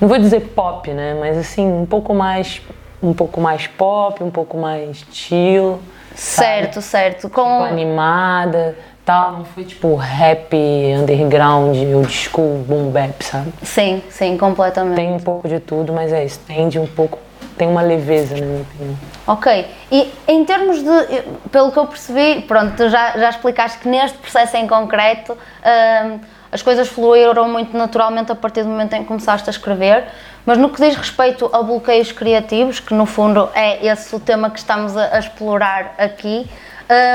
não 0.03 0.07
vou 0.09 0.17
dizer 0.17 0.41
pop, 0.53 0.91
né, 0.91 1.15
mas 1.17 1.37
assim, 1.37 1.65
um 1.65 1.85
pouco 1.85 2.13
mais 2.13 2.61
um 3.01 3.13
pouco 3.13 3.39
mais 3.39 3.67
pop, 3.67 4.23
um 4.23 4.29
pouco 4.29 4.57
mais 4.57 5.05
chill. 5.11 5.79
Certo, 6.15 6.81
sabe? 6.81 6.85
certo. 6.85 7.29
Com... 7.29 7.41
Tipo, 7.41 7.63
animada, 7.63 8.77
tal. 9.05 9.31
Não 9.33 9.45
foi 9.45 9.63
tipo 9.65 9.95
rap, 9.95 10.55
underground, 10.55 11.75
old 11.93 12.11
school, 12.11 12.59
boom 12.67 12.91
bap, 12.91 13.21
sabe? 13.23 13.53
Sim, 13.61 14.01
sim, 14.09 14.37
completamente. 14.37 14.95
Tem 14.95 15.11
um 15.11 15.19
pouco 15.19 15.47
de 15.47 15.59
tudo, 15.59 15.91
mas 15.91 16.13
é 16.13 16.23
isso. 16.23 16.39
Tende 16.47 16.79
um 16.79 16.87
pouco, 16.87 17.17
tem 17.57 17.67
uma 17.67 17.81
leveza, 17.81 18.35
na 18.35 18.45
minha 18.45 18.61
opinião. 18.61 18.97
Ok. 19.27 19.67
E 19.91 20.11
em 20.27 20.43
termos 20.45 20.83
de, 20.83 21.49
pelo 21.51 21.71
que 21.71 21.79
eu 21.79 21.87
percebi, 21.87 22.41
pronto, 22.41 22.75
tu 22.75 22.89
já, 22.89 23.17
já 23.17 23.29
explicaste 23.29 23.79
que 23.79 23.87
neste 23.87 24.17
processo 24.17 24.57
em 24.57 24.67
concreto 24.67 25.33
hum, 25.33 26.19
as 26.51 26.61
coisas 26.61 26.87
fluíram 26.87 27.49
muito 27.49 27.75
naturalmente 27.75 28.31
a 28.31 28.35
partir 28.35 28.63
do 28.63 28.69
momento 28.69 28.93
em 28.93 29.01
que 29.01 29.07
começaste 29.07 29.49
a 29.49 29.51
escrever. 29.51 30.05
Mas 30.45 30.57
no 30.57 30.69
que 30.69 30.81
diz 30.81 30.95
respeito 30.95 31.49
a 31.53 31.63
bloqueios 31.63 32.11
criativos, 32.11 32.79
que 32.79 32.93
no 32.93 33.05
fundo 33.05 33.49
é 33.55 33.85
esse 33.85 34.13
o 34.15 34.19
tema 34.19 34.49
que 34.49 34.59
estamos 34.59 34.95
a, 34.95 35.17
explorar 35.17 35.95
aqui, 35.97 36.47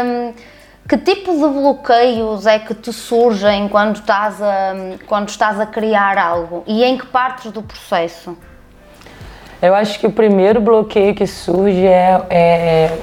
um, 0.04 0.33
que 0.88 0.97
tipo 0.97 1.33
de 1.33 1.47
bloqueios 1.47 2.47
é 2.47 2.59
que 2.59 2.75
te 2.75 2.92
surgem 2.92 3.68
quando 3.68 3.97
estás, 3.97 4.42
a, 4.42 4.75
quando 5.07 5.28
estás 5.28 5.61
a 5.61 5.66
criar 5.66 6.16
algo 6.16 6.64
e 6.66 6.83
em 6.83 6.97
que 6.97 7.07
partes 7.07 7.52
do 7.52 7.62
processo? 7.62 8.37
Eu 9.60 9.74
acho 9.74 9.98
que 9.98 10.06
o 10.06 10.12
primeiro 10.12 10.60
bloqueio 10.60 11.14
que 11.14 11.26
surge 11.26 11.86
é, 11.86 12.20
é 12.30 12.98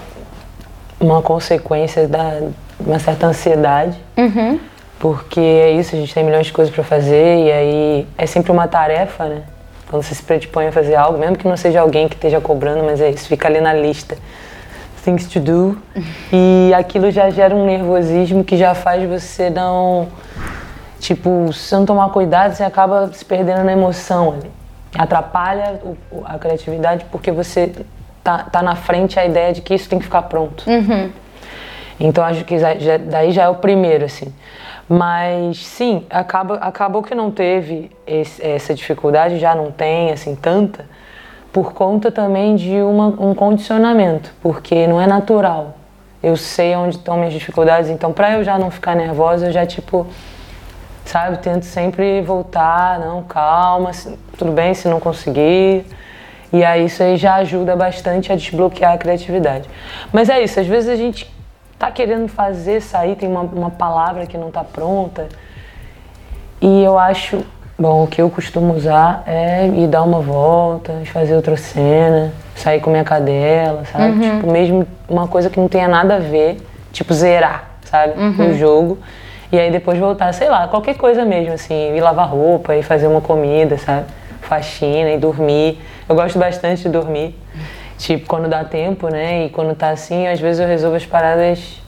uma 1.00 1.22
consequência 1.22 2.08
da 2.08 2.42
uma 2.80 3.00
certa 3.00 3.28
ansiedade, 3.28 3.98
uhum. 4.18 4.60
porque 5.00 5.40
é 5.40 5.72
isso, 5.72 5.96
a 5.96 6.00
gente 6.00 6.14
tem 6.14 6.24
milhões 6.24 6.48
de 6.48 6.54
coisas 6.54 6.74
para 6.74 6.84
fazer 6.84 7.46
e 7.46 7.52
aí 7.52 8.08
é 8.18 8.26
sempre 8.26 8.52
uma 8.52 8.68
tarefa, 8.68 9.26
né? 9.26 9.44
Quando 9.90 10.04
você 10.04 10.16
se 10.16 10.24
predispõe 10.24 10.68
a 10.68 10.72
fazer 10.72 10.96
algo, 10.96 11.18
mesmo 11.18 11.38
que 11.38 11.48
não 11.48 11.56
seja 11.56 11.80
alguém 11.80 12.08
que 12.08 12.16
esteja 12.16 12.42
cobrando, 12.42 12.84
mas 12.84 13.00
é 13.00 13.10
isso, 13.10 13.28
fica 13.28 13.48
ali 13.48 13.62
na 13.62 13.74
lista. 13.74 14.18
Things 15.04 15.28
to 15.28 15.40
do. 15.40 15.78
E 16.34 16.74
aquilo 16.74 17.12
já 17.12 17.30
gera 17.30 17.56
um 17.56 17.64
nervosismo 17.64 18.44
que 18.44 18.58
já 18.58 18.74
faz 18.74 19.08
você 19.08 19.52
não. 19.52 20.08
Tipo, 21.00 21.54
se 21.54 21.60
você 21.60 21.76
não 21.76 21.86
tomar 21.86 22.10
cuidado, 22.10 22.56
você 22.56 22.64
acaba 22.64 23.12
se 23.14 23.24
perdendo 23.24 23.64
na 23.64 23.72
emoção 23.72 24.34
ali. 24.34 24.55
Atrapalha 24.98 25.82
a 26.26 26.40
criatividade 26.40 27.06
porque 27.12 27.32
você 27.32 27.72
tá, 28.24 28.40
tá 28.40 28.62
na 28.62 28.76
frente 28.76 29.20
a 29.20 29.26
ideia 29.26 29.54
de 29.54 29.62
que 29.62 29.74
isso 29.74 29.88
tem 29.88 30.00
que 30.00 30.06
ficar 30.06 30.24
pronto. 30.24 30.70
Uhum. 30.70 31.12
Então 32.00 32.24
acho 32.24 32.44
que 32.44 32.58
já, 32.58 32.70
daí 33.10 33.32
já 33.32 33.44
é 33.44 33.50
o 33.50 33.56
primeiro, 33.56 34.06
assim. 34.06 34.34
Mas 34.88 35.66
sim, 35.66 36.06
acaba, 36.10 36.56
acabou 36.56 37.02
que 37.02 37.16
não 37.16 37.32
teve 37.32 37.90
esse, 38.06 38.46
essa 38.46 38.74
dificuldade, 38.74 39.40
já 39.40 39.56
não 39.56 39.72
tem 39.72 40.12
assim 40.12 40.36
tanta, 40.36 40.86
por 41.52 41.74
conta 41.74 42.12
também 42.12 42.56
de 42.56 42.82
uma, 42.82 43.08
um 43.08 43.34
condicionamento, 43.34 44.32
porque 44.42 44.86
não 44.86 45.02
é 45.02 45.08
natural. 45.08 45.76
Eu 46.22 46.38
sei 46.38 46.76
onde 46.76 46.98
estão 46.98 47.18
minhas 47.18 47.34
dificuldades, 47.34 47.90
então 47.90 48.12
para 48.12 48.34
eu 48.34 48.44
já 48.44 48.60
não 48.60 48.70
ficar 48.70 48.96
nervosa, 48.96 49.48
eu 49.48 49.52
já 49.52 49.66
tipo, 49.66 50.06
sabe, 51.06 51.38
tento 51.38 51.64
sempre 51.64 52.22
voltar, 52.22 53.00
não, 53.00 53.24
calma, 53.24 53.92
tudo 54.38 54.52
bem 54.52 54.74
se 54.74 54.88
não 54.88 55.00
conseguir. 55.00 55.86
E 56.52 56.64
aí 56.64 56.86
isso 56.86 57.02
aí 57.02 57.18
já 57.18 57.36
ajuda 57.36 57.76
bastante 57.76 58.32
a 58.32 58.36
desbloquear 58.36 58.94
a 58.94 58.98
criatividade. 58.98 59.70
Mas 60.12 60.30
é 60.30 60.42
isso, 60.42 60.60
às 60.60 60.68
vezes 60.68 60.90
a 60.90 60.96
gente 60.96 61.34
tá 61.78 61.92
querendo 61.92 62.28
fazer 62.28 62.82
sair, 62.82 63.16
tem 63.16 63.30
uma, 63.30 63.42
uma 63.42 63.70
palavra 63.70 64.26
que 64.26 64.38
não 64.38 64.52
tá 64.52 64.64
pronta. 64.64 65.28
E 66.62 66.84
eu 66.84 66.98
acho, 66.98 67.44
bom, 67.78 68.04
o 68.04 68.08
que 68.08 68.22
eu 68.22 68.30
costumo 68.30 68.74
usar 68.74 69.24
é 69.28 69.68
ir 69.68 69.88
dar 69.88 70.04
uma 70.04 70.22
volta, 70.22 70.94
fazer 71.06 71.36
outra 71.36 71.58
cena, 71.58 72.32
sair 72.56 72.80
com 72.80 72.90
minha 72.90 73.04
cadela, 73.04 73.84
sabe? 73.92 74.14
Uhum. 74.14 74.38
Tipo, 74.38 74.52
mesmo 74.52 74.88
uma 75.10 75.28
coisa 75.28 75.50
que 75.50 75.60
não 75.60 75.68
tenha 75.68 75.88
nada 75.88 76.16
a 76.16 76.20
ver, 76.20 76.66
tipo 76.92 77.14
zerar, 77.14 77.72
sabe? 77.84 78.18
Uhum. 78.18 78.52
O 78.52 78.58
jogo. 78.58 78.98
E 79.56 79.60
aí 79.60 79.72
depois 79.72 79.98
voltar, 79.98 80.34
sei 80.34 80.50
lá, 80.50 80.68
qualquer 80.68 80.98
coisa 80.98 81.24
mesmo, 81.24 81.54
assim, 81.54 81.96
ir 81.96 82.02
lavar 82.02 82.28
roupa, 82.28 82.76
ir 82.76 82.84
fazer 82.84 83.08
uma 83.08 83.22
comida, 83.22 83.78
sabe? 83.78 84.06
Faxina 84.42 85.12
e 85.12 85.18
dormir. 85.18 85.80
Eu 86.10 86.14
gosto 86.14 86.38
bastante 86.38 86.84
de 86.84 86.90
dormir. 86.90 87.34
Tipo, 87.98 88.28
quando 88.28 88.50
dá 88.50 88.66
tempo, 88.66 89.08
né? 89.08 89.46
E 89.46 89.50
quando 89.50 89.74
tá 89.74 89.92
assim, 89.92 90.28
às 90.28 90.42
vezes 90.42 90.60
eu 90.60 90.68
resolvo 90.68 90.98
as 90.98 91.06
paradas 91.06 91.82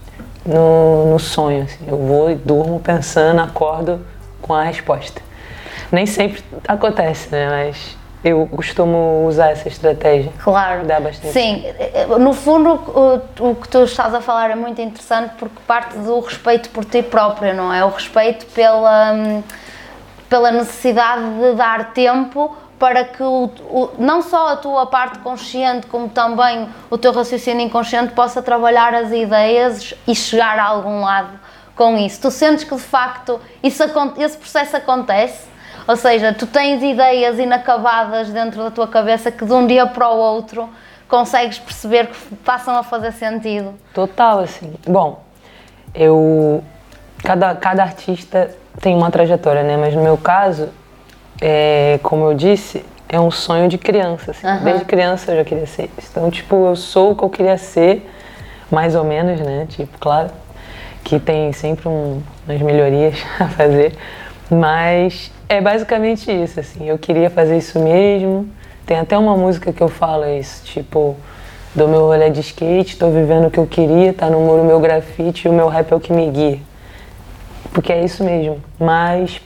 no, 0.45 1.11
no 1.11 1.19
sonho. 1.19 1.63
Assim. 1.63 1.83
Eu 1.85 1.97
vou 1.97 2.31
e 2.31 2.35
durmo 2.35 2.79
pensando, 2.79 3.41
acordo 3.41 3.99
com 4.41 4.53
a 4.53 4.63
resposta. 4.63 5.21
Nem 5.91 6.05
sempre 6.05 6.41
acontece, 6.65 7.27
né? 7.29 7.49
Mas 7.49 7.96
eu 8.23 8.47
costumo 8.47 9.25
usar 9.27 9.51
essa 9.51 9.67
estratégia. 9.67 10.31
Claro. 10.43 10.85
Dá 10.85 10.99
bastante. 10.99 11.33
Sim, 11.33 11.63
no 12.19 12.33
fundo 12.33 12.69
o, 12.69 13.49
o, 13.51 13.55
que 13.55 13.69
tu 13.69 13.83
estás 13.83 14.13
a 14.13 14.21
falar 14.21 14.51
é 14.51 14.55
muito 14.55 14.81
interessante 14.81 15.33
porque 15.37 15.59
parte 15.67 15.97
do 15.97 16.19
respeito 16.19 16.69
por 16.69 16.83
ti 16.83 17.03
própria, 17.03 17.53
não 17.53 17.73
é? 17.73 17.85
O 17.85 17.89
respeito 17.89 18.45
pela, 18.47 19.43
pela 20.29 20.51
necessidade 20.51 21.23
de 21.39 21.53
dar 21.55 21.93
tempo 21.93 22.55
para 22.79 23.03
que 23.05 23.23
o, 23.23 23.49
o, 23.69 23.89
não 23.97 24.21
só 24.21 24.49
a 24.49 24.57
tua 24.57 24.85
parte 24.85 25.19
consciente, 25.19 25.87
como 25.87 26.09
também 26.09 26.69
o 26.89 26.97
teu 26.97 27.11
raciocínio 27.11 27.65
inconsciente 27.65 28.13
possa 28.13 28.41
trabalhar 28.41 28.93
as 28.93 29.11
ideias 29.11 29.93
e 30.07 30.13
chegar 30.13 30.59
a 30.59 30.65
algum 30.65 31.01
lado 31.01 31.39
com 31.75 31.97
isso. 31.97 32.21
Tu 32.21 32.31
sentes 32.31 32.63
que 32.63 32.75
de 32.75 32.81
facto 32.81 33.39
isso, 33.63 33.83
esse 34.17 34.37
processo 34.37 34.77
acontece? 34.77 35.56
Ou 35.87 35.95
seja, 35.95 36.33
tu 36.33 36.45
tens 36.45 36.83
ideias 36.83 37.39
inacabadas 37.39 38.29
dentro 38.29 38.61
da 38.61 38.69
tua 38.69 38.87
cabeça 38.87 39.31
que 39.31 39.45
de 39.45 39.53
um 39.53 39.65
dia 39.65 39.85
para 39.85 40.09
o 40.09 40.17
outro 40.17 40.69
consegues 41.07 41.57
perceber 41.57 42.07
que 42.07 42.35
passam 42.37 42.75
a 42.75 42.83
fazer 42.83 43.13
sentido. 43.13 43.73
Total, 43.93 44.39
assim. 44.39 44.73
Bom, 44.85 45.23
eu. 45.95 46.63
Cada, 47.23 47.55
cada 47.55 47.83
artista 47.83 48.53
tem 48.81 48.95
uma 48.95 49.09
trajetória, 49.09 49.63
né? 49.63 49.77
Mas 49.77 49.95
no 49.95 50.03
meu 50.03 50.17
caso, 50.17 50.69
é, 51.41 51.99
como 52.03 52.25
eu 52.25 52.33
disse, 52.33 52.85
é 53.09 53.19
um 53.19 53.31
sonho 53.31 53.67
de 53.69 53.77
criança. 53.77 54.31
Assim. 54.31 54.45
Uhum. 54.45 54.63
Desde 54.63 54.85
criança 54.85 55.31
eu 55.31 55.37
já 55.37 55.45
queria 55.45 55.65
ser 55.65 55.89
isso. 55.97 56.09
Então, 56.11 56.29
tipo, 56.29 56.67
eu 56.67 56.75
sou 56.75 57.11
o 57.11 57.15
que 57.15 57.23
eu 57.23 57.29
queria 57.29 57.57
ser, 57.57 58.07
mais 58.69 58.93
ou 58.93 59.03
menos, 59.03 59.39
né? 59.39 59.65
Tipo, 59.69 59.97
claro 59.99 60.29
que 61.03 61.19
tem 61.19 61.53
sempre 61.53 61.87
um, 61.87 62.21
umas 62.45 62.61
melhorias 62.61 63.17
a 63.39 63.47
fazer, 63.47 63.93
mas 64.51 65.31
é 65.49 65.61
basicamente 65.61 66.31
isso, 66.31 66.59
assim. 66.59 66.87
Eu 66.87 66.97
queria 66.97 67.29
fazer 67.29 67.57
isso 67.57 67.79
mesmo. 67.79 68.49
Tem 68.85 68.97
até 68.97 69.17
uma 69.17 69.35
música 69.35 69.73
que 69.73 69.81
eu 69.81 69.89
falo 69.89 70.25
isso, 70.25 70.63
tipo, 70.63 71.15
do 71.75 71.87
meu 71.87 72.07
rolê 72.07 72.29
de 72.29 72.39
skate, 72.39 72.97
tô 72.97 73.09
vivendo 73.09 73.47
o 73.47 73.51
que 73.51 73.57
eu 73.59 73.67
queria, 73.67 74.13
tá 74.13 74.29
no 74.29 74.39
muro 74.39 74.63
meu 74.63 74.79
grafite 74.79 75.47
e 75.47 75.49
o 75.49 75.53
meu 75.53 75.67
rap 75.67 75.91
é 75.91 75.95
o 75.95 75.99
que 75.99 76.13
me 76.13 76.29
guia. 76.29 76.59
Porque 77.73 77.91
é 77.91 78.03
isso 78.03 78.23
mesmo. 78.23 78.61
Mas 78.79 79.41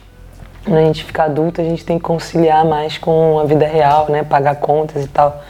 quando 0.64 0.78
a 0.78 0.84
gente 0.84 1.04
fica 1.04 1.24
adulto, 1.24 1.60
a 1.60 1.64
gente 1.64 1.84
tem 1.84 1.98
que 1.98 2.04
conciliar 2.04 2.64
mais 2.64 2.98
com 2.98 3.40
a 3.40 3.46
vida 3.46 3.66
real, 3.66 4.08
né? 4.10 4.24
Pagar 4.24 4.56
contas 4.56 5.04
e 5.04 5.08
tal. 5.08 5.44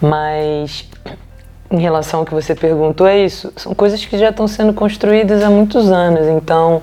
Mas 0.00 0.88
em 1.70 1.80
relação 1.80 2.20
ao 2.20 2.26
que 2.26 2.34
você 2.34 2.54
perguntou, 2.54 3.06
é 3.06 3.18
isso. 3.18 3.52
São 3.56 3.74
coisas 3.74 4.04
que 4.04 4.18
já 4.18 4.30
estão 4.30 4.46
sendo 4.46 4.74
construídas 4.74 5.42
há 5.42 5.48
muitos 5.48 5.90
anos, 5.90 6.26
então 6.26 6.82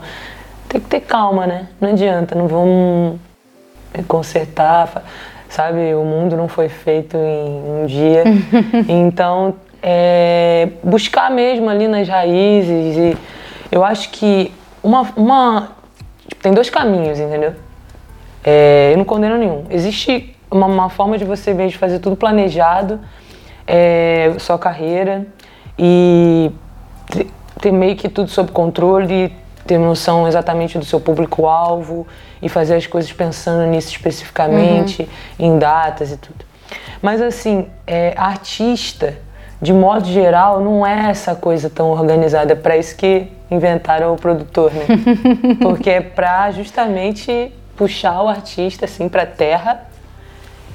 tem 0.69 0.79
que 0.79 0.87
ter 0.87 1.01
calma, 1.01 1.45
né? 1.45 1.67
Não 1.81 1.89
adianta, 1.89 2.35
não 2.35 2.47
vamos 2.47 3.19
consertar, 4.07 5.03
sabe? 5.49 5.93
O 5.95 6.05
mundo 6.05 6.37
não 6.37 6.47
foi 6.47 6.69
feito 6.69 7.17
em 7.17 7.83
um 7.83 7.85
dia. 7.85 8.23
então, 8.87 9.55
é 9.83 10.69
buscar 10.83 11.29
mesmo 11.29 11.69
ali 11.69 11.87
nas 11.87 12.07
raízes 12.07 12.95
e 12.95 13.17
eu 13.71 13.83
acho 13.83 14.09
que 14.11 14.53
uma, 14.81 15.01
uma 15.15 15.79
Tipo, 16.29 16.43
tem 16.43 16.53
dois 16.53 16.69
caminhos, 16.69 17.19
entendeu? 17.19 17.53
É, 18.43 18.91
eu 18.93 18.97
não 18.97 19.05
condeno 19.05 19.37
nenhum. 19.37 19.65
Existe 19.69 20.35
uma, 20.49 20.67
uma 20.67 20.89
forma 20.89 21.17
de 21.17 21.25
você 21.25 21.53
mesmo 21.53 21.79
fazer 21.79 21.99
tudo 21.99 22.15
planejado, 22.15 22.99
é, 23.65 24.33
sua 24.37 24.57
carreira, 24.57 25.25
e 25.77 26.51
ter 27.59 27.71
meio 27.71 27.95
que 27.95 28.07
tudo 28.07 28.29
sob 28.29 28.51
controle, 28.51 29.33
ter 29.69 29.77
noção 29.77 30.27
exatamente 30.27 30.79
do 30.79 30.83
seu 30.83 30.99
público-alvo 30.99 32.07
e 32.41 32.49
fazer 32.49 32.73
as 32.73 32.87
coisas 32.87 33.13
pensando 33.13 33.69
nisso 33.69 33.89
especificamente, 33.89 35.03
uhum. 35.39 35.45
em 35.45 35.59
datas 35.59 36.11
e 36.11 36.17
tudo. 36.17 36.43
Mas 36.99 37.21
assim, 37.21 37.67
é, 37.85 38.15
artista, 38.17 39.19
de 39.61 39.71
modo 39.71 40.07
geral, 40.07 40.59
não 40.59 40.85
é 40.85 41.11
essa 41.11 41.35
coisa 41.35 41.69
tão 41.69 41.91
organizada. 41.91 42.53
É 42.53 42.55
para 42.55 42.77
isso 42.77 42.97
que 42.97 43.27
inventaram 43.51 44.11
o 44.11 44.17
produtor, 44.17 44.71
né? 44.73 44.85
Porque 45.61 45.91
é 45.91 46.01
para 46.01 46.49
justamente 46.49 47.53
puxar 47.77 48.23
o 48.23 48.27
artista 48.27 48.85
assim 48.85 49.07
para 49.07 49.27
terra 49.27 49.83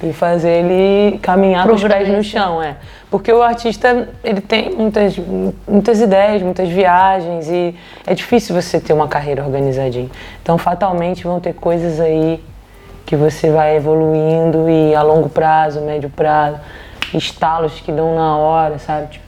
e 0.03 0.13
fazer 0.13 0.49
ele 0.49 1.17
caminhar 1.19 1.67
com 1.67 1.73
os 1.73 1.83
pés 1.83 2.07
no 2.09 2.23
chão, 2.23 2.61
é. 2.61 2.75
Porque 3.09 3.31
o 3.31 3.41
artista, 3.41 4.09
ele 4.23 4.41
tem 4.41 4.71
muitas, 4.71 5.17
muitas 5.67 6.01
ideias, 6.01 6.41
muitas 6.41 6.67
viagens 6.67 7.47
e 7.49 7.75
é 8.05 8.13
difícil 8.13 8.59
você 8.59 8.79
ter 8.79 8.93
uma 8.93 9.07
carreira 9.07 9.43
organizadinha. 9.43 10.09
Então, 10.41 10.57
fatalmente 10.57 11.23
vão 11.23 11.39
ter 11.39 11.53
coisas 11.53 11.99
aí 11.99 12.43
que 13.05 13.15
você 13.15 13.49
vai 13.49 13.77
evoluindo 13.77 14.69
e 14.69 14.95
a 14.95 15.01
longo 15.01 15.29
prazo, 15.29 15.79
médio 15.81 16.09
prazo, 16.09 16.59
estalos 17.13 17.79
que 17.79 17.91
dão 17.91 18.15
na 18.15 18.35
hora, 18.37 18.79
sabe? 18.79 19.07
Tipo, 19.13 19.25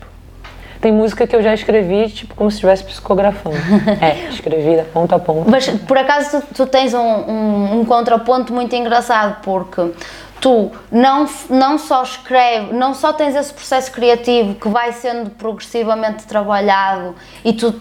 tem 0.82 0.92
música 0.92 1.26
que 1.26 1.36
eu 1.36 1.42
já 1.42 1.54
escrevi, 1.54 2.10
tipo, 2.10 2.36
como 2.36 2.52
se 2.52 2.56
estivesse 2.56 2.84
psicografando. 2.84 3.56
é, 4.02 4.30
escrevi 4.30 4.76
da 4.76 4.84
ponta 4.84 5.16
a 5.16 5.20
ponta. 5.20 5.50
Mas 5.50 5.68
por 5.68 5.98
acaso 5.98 6.42
tu, 6.42 6.48
tu 6.54 6.66
tens 6.68 6.94
um, 6.94 7.00
um, 7.00 7.80
um, 7.80 7.86
contraponto 7.86 8.54
muito 8.54 8.76
engraçado, 8.76 9.38
porque 9.42 9.92
tu 10.39 10.71
não, 10.91 11.28
não 11.50 11.78
só 11.78 12.04
escreves, 12.04 12.73
não 12.73 12.93
só 12.93 13.13
tens 13.13 13.36
esse 13.36 13.54
processo 13.54 13.91
criativo 13.91 14.56
que 14.56 14.67
vai 14.69 14.91
sendo 14.91 15.30
progressivamente 15.32 16.26
trabalhado 16.26 17.15
e 17.43 17.54
tu 17.54 17.73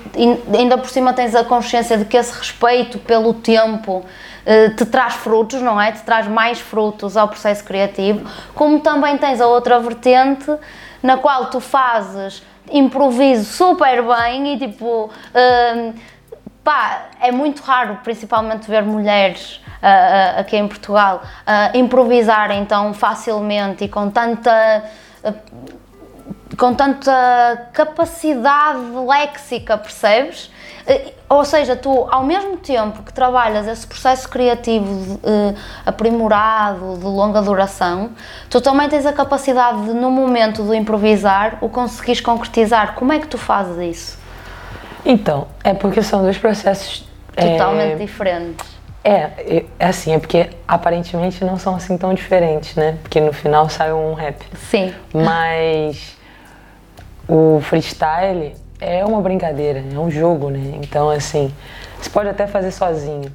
ainda 0.57 0.79
por 0.79 0.89
cima 0.89 1.13
tens 1.13 1.35
a 1.35 1.45
consciência 1.45 1.99
de 1.99 2.05
que 2.05 2.17
esse 2.17 2.37
respeito 2.37 2.99
pelo 2.99 3.35
tempo 3.35 4.05
eh, 4.45 4.71
te 4.71 4.87
traz 4.87 5.15
frutos, 5.15 5.61
não 5.61 5.81
é? 5.81 5.93
Te 5.93 6.03
traz 6.03 6.27
mais 6.27 6.61
frutos 6.61 7.17
ao 7.17 7.29
processo 7.29 7.65
criativo, 7.65 8.29
como 8.55 8.81
também 8.81 9.19
tens 9.19 9.41
a 9.41 9.47
outra 9.47 9.79
vertente 9.79 10.51
na 11.03 11.17
qual 11.17 11.51
tu 11.51 11.61
fazes 11.61 12.43
improviso 12.71 13.45
super 13.45 14.03
bem 14.03 14.55
e 14.55 14.59
tipo. 14.59 15.07
Uh, 15.07 15.95
pá, 16.65 17.07
é 17.21 17.31
muito 17.31 17.61
raro, 17.63 18.01
principalmente, 18.03 18.69
ver 18.69 18.83
mulheres 18.83 19.61
uh, 19.83 20.37
uh, 20.37 20.41
aqui 20.41 20.57
em 20.57 20.67
Portugal 20.67 21.23
uh, 21.23 21.77
improvisarem 21.77 22.65
tão 22.65 22.93
facilmente 22.95 23.85
e 23.85 23.89
com 23.89 24.11
tanta. 24.11 24.85
com 26.57 26.73
tanta 26.75 27.69
capacidade 27.73 28.81
léxica, 29.07 29.77
percebes? 29.77 30.51
Ou 31.29 31.45
seja, 31.45 31.75
tu, 31.75 32.07
ao 32.09 32.23
mesmo 32.23 32.57
tempo 32.57 33.03
que 33.03 33.13
trabalhas 33.13 33.67
esse 33.67 33.85
processo 33.85 34.29
criativo 34.29 35.19
eh, 35.25 35.55
aprimorado, 35.85 36.97
de 36.97 37.05
longa 37.05 37.43
duração, 37.43 38.11
tu 38.49 38.61
também 38.61 38.89
tens 38.89 39.05
a 39.05 39.13
capacidade 39.13 39.83
de, 39.83 39.93
no 39.93 40.09
momento 40.09 40.63
do 40.63 40.73
improvisar, 40.73 41.59
o 41.61 41.69
conseguires 41.69 42.21
concretizar. 42.21 42.95
Como 42.95 43.13
é 43.13 43.19
que 43.19 43.27
tu 43.27 43.37
fazes 43.37 43.97
isso? 43.97 44.19
Então, 45.05 45.49
é 45.65 45.75
porque 45.75 46.01
são 46.01 46.23
dois 46.23 46.39
processos 46.39 47.05
totalmente 47.35 47.95
é, 47.95 47.97
diferentes. 47.97 48.76
É, 49.09 49.65
é 49.79 49.87
assim, 49.87 50.13
é 50.13 50.19
porque 50.19 50.51
aparentemente 50.67 51.45
não 51.45 51.57
são 51.57 51.77
assim 51.77 51.97
tão 51.97 52.13
diferentes, 52.13 52.75
né? 52.75 52.99
Porque 53.03 53.21
no 53.21 53.33
final 53.33 53.69
sai 53.69 53.93
um 53.93 54.15
rap. 54.15 54.45
Sim. 54.69 54.93
Mas 55.15 56.17
o 57.29 57.61
freestyle 57.63 58.57
é 58.81 59.05
uma 59.05 59.21
brincadeira, 59.21 59.85
é 59.95 59.97
um 59.97 60.11
jogo, 60.11 60.51
né? 60.51 60.81
Então, 60.83 61.09
assim, 61.09 61.55
você 62.01 62.11
pode 62.11 62.29
até 62.29 62.49
fazer 62.49 62.73
sozinho, 62.73 63.33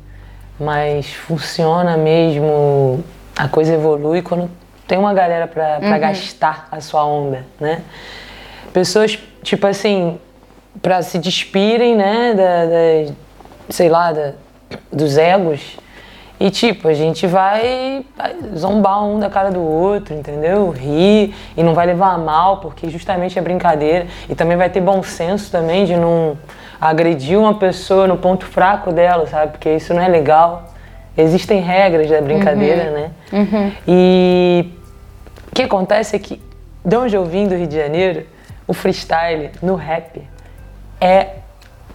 mas 0.60 1.14
funciona 1.14 1.96
mesmo, 1.96 3.02
a 3.38 3.48
coisa 3.48 3.74
evolui 3.74 4.22
quando 4.22 4.52
tem 4.86 4.98
uma 4.98 5.14
galera 5.14 5.48
pra, 5.48 5.80
pra 5.80 5.94
uhum. 5.94 6.00
gastar 6.00 6.68
a 6.70 6.82
sua 6.82 7.06
onda, 7.06 7.46
né? 7.58 7.82
Pessoas, 8.74 9.18
tipo 9.42 9.66
assim, 9.66 10.20
pra 10.82 11.02
se 11.02 11.18
despirem, 11.18 11.96
né, 11.96 12.34
da, 12.34 12.66
da 12.66 13.14
sei 13.70 13.88
lá, 13.88 14.12
da, 14.12 14.34
dos 14.92 15.18
egos, 15.18 15.78
e 16.42 16.50
tipo, 16.50 16.88
a 16.88 16.94
gente 16.96 17.28
vai 17.28 18.04
zombar 18.58 19.06
um 19.06 19.20
da 19.20 19.30
cara 19.30 19.52
do 19.52 19.62
outro, 19.62 20.16
entendeu? 20.16 20.72
Rir 20.72 21.36
e 21.56 21.62
não 21.62 21.76
vai 21.76 21.86
levar 21.86 22.14
a 22.14 22.18
mal, 22.18 22.58
porque 22.58 22.90
justamente 22.90 23.38
é 23.38 23.42
brincadeira. 23.44 24.08
E 24.28 24.34
também 24.34 24.58
vai 24.58 24.68
ter 24.68 24.82
bom 24.82 25.04
senso 25.04 25.52
também 25.52 25.86
de 25.86 25.96
não 25.96 26.36
agredir 26.82 27.38
uma 27.38 27.54
pessoa 27.54 28.08
no 28.08 28.18
ponto 28.18 28.44
fraco 28.44 28.92
dela, 28.92 29.28
sabe? 29.28 29.52
Porque 29.52 29.70
isso 29.70 29.94
não 29.94 30.02
é 30.02 30.08
legal. 30.08 30.64
Existem 31.16 31.62
regras 31.62 32.10
da 32.10 32.20
brincadeira, 32.20 32.86
uhum. 32.86 32.92
né? 32.92 33.12
Uhum. 33.32 33.72
E 33.88 34.74
o 35.48 35.54
que 35.54 35.62
acontece 35.62 36.16
é 36.16 36.20
que, 36.20 36.42
de 36.84 36.96
onde 36.96 37.16
eu 37.16 37.24
vim 37.24 37.48
do 37.48 37.54
Rio 37.54 37.68
de 37.68 37.76
Janeiro, 37.76 38.26
o 38.68 38.74
freestyle 38.74 39.52
no 39.62 39.76
rap 39.76 40.20
é, 41.00 41.36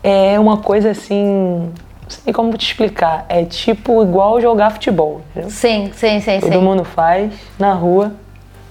é 0.05 0.39
uma 0.39 0.59
coisa 0.59 0.91
assim 0.91 1.73
sei 2.09 2.33
como 2.33 2.57
te 2.57 2.67
explicar. 2.67 3.27
É 3.29 3.45
tipo 3.45 4.03
igual 4.03 4.41
jogar 4.41 4.71
futebol. 4.71 5.23
Entendeu? 5.31 5.51
Sim, 5.51 5.91
sim, 5.95 6.21
sim. 6.21 6.41
Todo 6.41 6.53
sim. 6.53 6.59
mundo 6.59 6.85
faz 6.85 7.33
na 7.59 7.73
rua, 7.73 8.13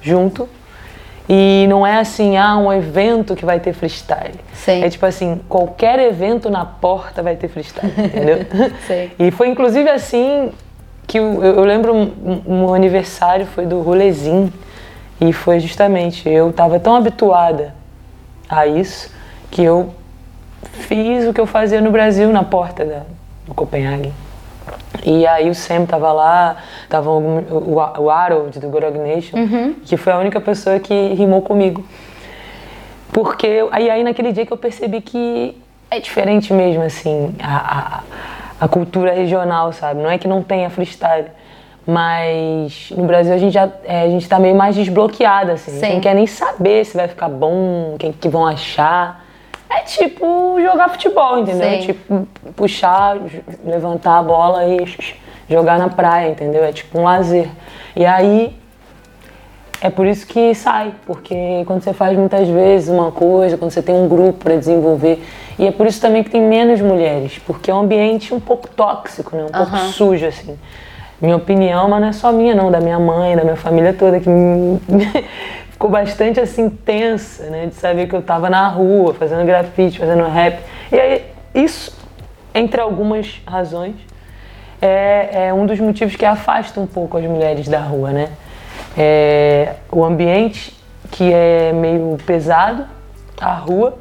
junto. 0.02 0.48
E 1.28 1.66
não 1.68 1.86
é 1.86 1.98
assim, 1.98 2.38
ah, 2.38 2.56
um 2.58 2.72
evento 2.72 3.36
que 3.36 3.44
vai 3.44 3.60
ter 3.60 3.74
freestyle. 3.74 4.36
Sim. 4.54 4.84
É 4.84 4.90
tipo 4.90 5.06
assim, 5.06 5.42
qualquer 5.50 6.00
evento 6.00 6.50
na 6.50 6.66
porta 6.66 7.24
vai 7.24 7.36
ter 7.36 7.48
freestyle, 7.48 7.92
entendeu? 7.98 8.46
sim. 8.86 9.10
E 9.18 9.32
foi 9.32 9.48
inclusive 9.48 9.90
assim 9.90 10.52
que 11.08 11.18
eu, 11.18 11.44
eu 11.44 11.64
lembro 11.64 11.94
um, 11.94 12.42
um 12.46 12.74
aniversário 12.74 13.46
foi 13.46 13.66
do 13.66 13.82
Rolezinho 13.82 14.52
e 15.22 15.32
foi 15.32 15.60
justamente 15.60 16.28
eu 16.28 16.50
estava 16.50 16.80
tão 16.80 16.96
habituada 16.96 17.76
a 18.50 18.66
isso 18.66 19.12
que 19.52 19.64
eu 19.64 19.94
fiz 20.62 21.28
o 21.28 21.34
que 21.34 21.40
eu 21.40 21.46
fazia 21.46 21.80
no 21.80 21.92
Brasil 21.92 22.32
na 22.32 22.44
porta 22.44 22.86
da, 22.86 23.02
do 23.48 23.54
Copenhague. 23.54 24.12
E 25.04 25.28
aí 25.28 25.50
o 25.50 25.56
Sam 25.56 25.86
tava 25.86 26.12
lá, 26.12 26.58
tava 26.90 27.10
algum, 27.10 27.40
o, 27.40 27.76
o 28.00 28.10
Harold 28.10 28.60
do 28.60 28.68
Gorog 28.70 28.98
Nation, 28.98 29.38
Uhum. 29.38 29.76
que 29.86 29.96
foi 29.98 30.14
a 30.14 30.18
única 30.18 30.42
pessoa 30.42 30.80
que 30.80 31.14
rimou 31.14 31.42
comigo. 31.42 31.86
Porque 33.14 33.68
aí, 33.72 33.90
aí 33.90 34.04
naquele 34.04 34.32
dia 34.32 34.46
que 34.46 34.52
eu 34.52 34.58
percebi 34.58 35.02
que 35.02 35.56
é 35.92 36.00
diferente 36.00 36.52
mesmo, 36.52 36.82
assim, 36.84 37.34
a, 37.42 38.00
a, 38.60 38.66
a 38.66 38.68
cultura 38.68 39.14
regional, 39.14 39.72
sabe? 39.72 40.02
Não 40.02 40.10
é 40.10 40.18
que 40.18 40.28
não 40.28 40.42
tenha 40.42 40.70
freestyle, 40.70 41.28
mas 41.86 42.92
no 42.98 43.04
Brasil 43.06 43.34
a 43.34 43.38
gente 43.38 43.54
já 43.54 43.70
é, 43.86 44.02
a 44.04 44.10
gente 44.10 44.28
tá 44.28 44.40
meio 44.40 44.56
mais 44.56 44.76
desbloqueada, 44.76 45.54
assim. 45.54 45.80
Sim. 45.80 45.94
Não 45.94 46.00
quer 46.02 46.16
nem 46.16 46.26
saber 46.28 46.84
se 46.86 46.98
vai 46.98 47.08
ficar 47.08 47.30
bom, 47.30 47.94
o 47.94 47.98
que, 47.98 48.12
que 48.14 48.28
vão 48.28 48.46
achar. 48.46 49.24
É 49.78 49.82
tipo 49.82 50.60
jogar 50.62 50.90
futebol, 50.90 51.40
entendeu? 51.40 51.70
Sim. 51.70 51.80
Tipo 51.88 52.28
puxar, 52.56 53.18
levantar 53.66 54.20
a 54.20 54.24
bola 54.24 54.66
e 54.66 54.86
jogar 55.50 55.78
na 55.78 55.90
praia, 55.90 56.30
entendeu? 56.30 56.64
É 56.64 56.72
tipo 56.72 56.98
um 57.00 57.04
lazer. 57.04 57.50
E 57.96 58.06
aí 58.06 58.56
é 59.82 59.90
por 59.90 60.08
isso 60.08 60.26
que 60.26 60.54
sai, 60.56 60.94
porque 61.06 61.64
quando 61.66 61.82
você 61.84 61.94
faz 61.94 62.18
muitas 62.18 62.48
vezes 62.48 62.90
uma 62.90 63.12
coisa, 63.12 63.58
quando 63.58 63.72
você 63.72 63.82
tem 63.82 63.94
um 63.94 64.08
grupo 64.08 64.44
para 64.44 64.56
desenvolver, 64.56 65.22
e 65.60 65.68
é 65.68 65.72
por 65.72 65.86
isso 65.86 66.02
também 66.02 66.24
que 66.24 66.30
tem 66.30 66.42
menos 66.42 66.82
mulheres, 66.82 67.40
porque 67.46 67.70
é 67.70 67.74
um 67.74 67.82
ambiente 67.82 68.34
um 68.34 68.40
pouco 68.40 68.68
tóxico, 68.70 69.36
né? 69.36 69.44
um 69.46 69.50
pouco 69.52 69.78
sujo, 69.92 70.26
assim. 70.26 70.58
Minha 71.22 71.38
opinião, 71.38 71.88
mas 71.88 72.02
não 72.02 72.08
é 72.10 72.12
só 72.14 72.32
minha 72.32 72.54
não, 72.54 72.70
da 72.70 72.80
minha 72.82 73.00
mãe, 73.00 73.36
da 73.36 73.44
minha 73.44 73.56
família 73.56 73.94
toda, 73.94 74.20
que 74.20 74.28
me- 74.28 74.80
ficou 75.76 75.90
bastante 75.90 76.40
assim 76.40 76.70
tensa, 76.70 77.50
né? 77.50 77.66
De 77.66 77.76
saber 77.76 78.08
que 78.08 78.16
eu 78.16 78.22
tava 78.22 78.50
na 78.50 78.66
rua, 78.70 79.14
fazendo 79.14 79.46
grafite, 79.46 80.00
fazendo 80.00 80.24
rap. 80.24 80.58
E 80.90 80.98
aí, 80.98 81.26
isso, 81.54 81.96
entre 82.54 82.80
algumas 82.80 83.42
razões, 83.46 83.96
é, 84.82 85.48
é 85.48 85.54
um 85.54 85.66
dos 85.66 85.78
motivos 85.80 86.16
que 86.16 86.24
afasta 86.24 86.80
um 86.80 86.88
pouco 86.88 87.18
as 87.18 87.26
mulheres 87.26 87.68
da 87.68 87.80
rua, 87.80 88.12
né? 88.12 88.30
É, 88.98 89.74
o 89.92 90.04
ambiente 90.06 90.74
que 91.12 91.32
é 91.32 91.74
meio 91.74 92.18
pesado, 92.26 92.86
a 93.40 93.54
rua. 93.54 93.98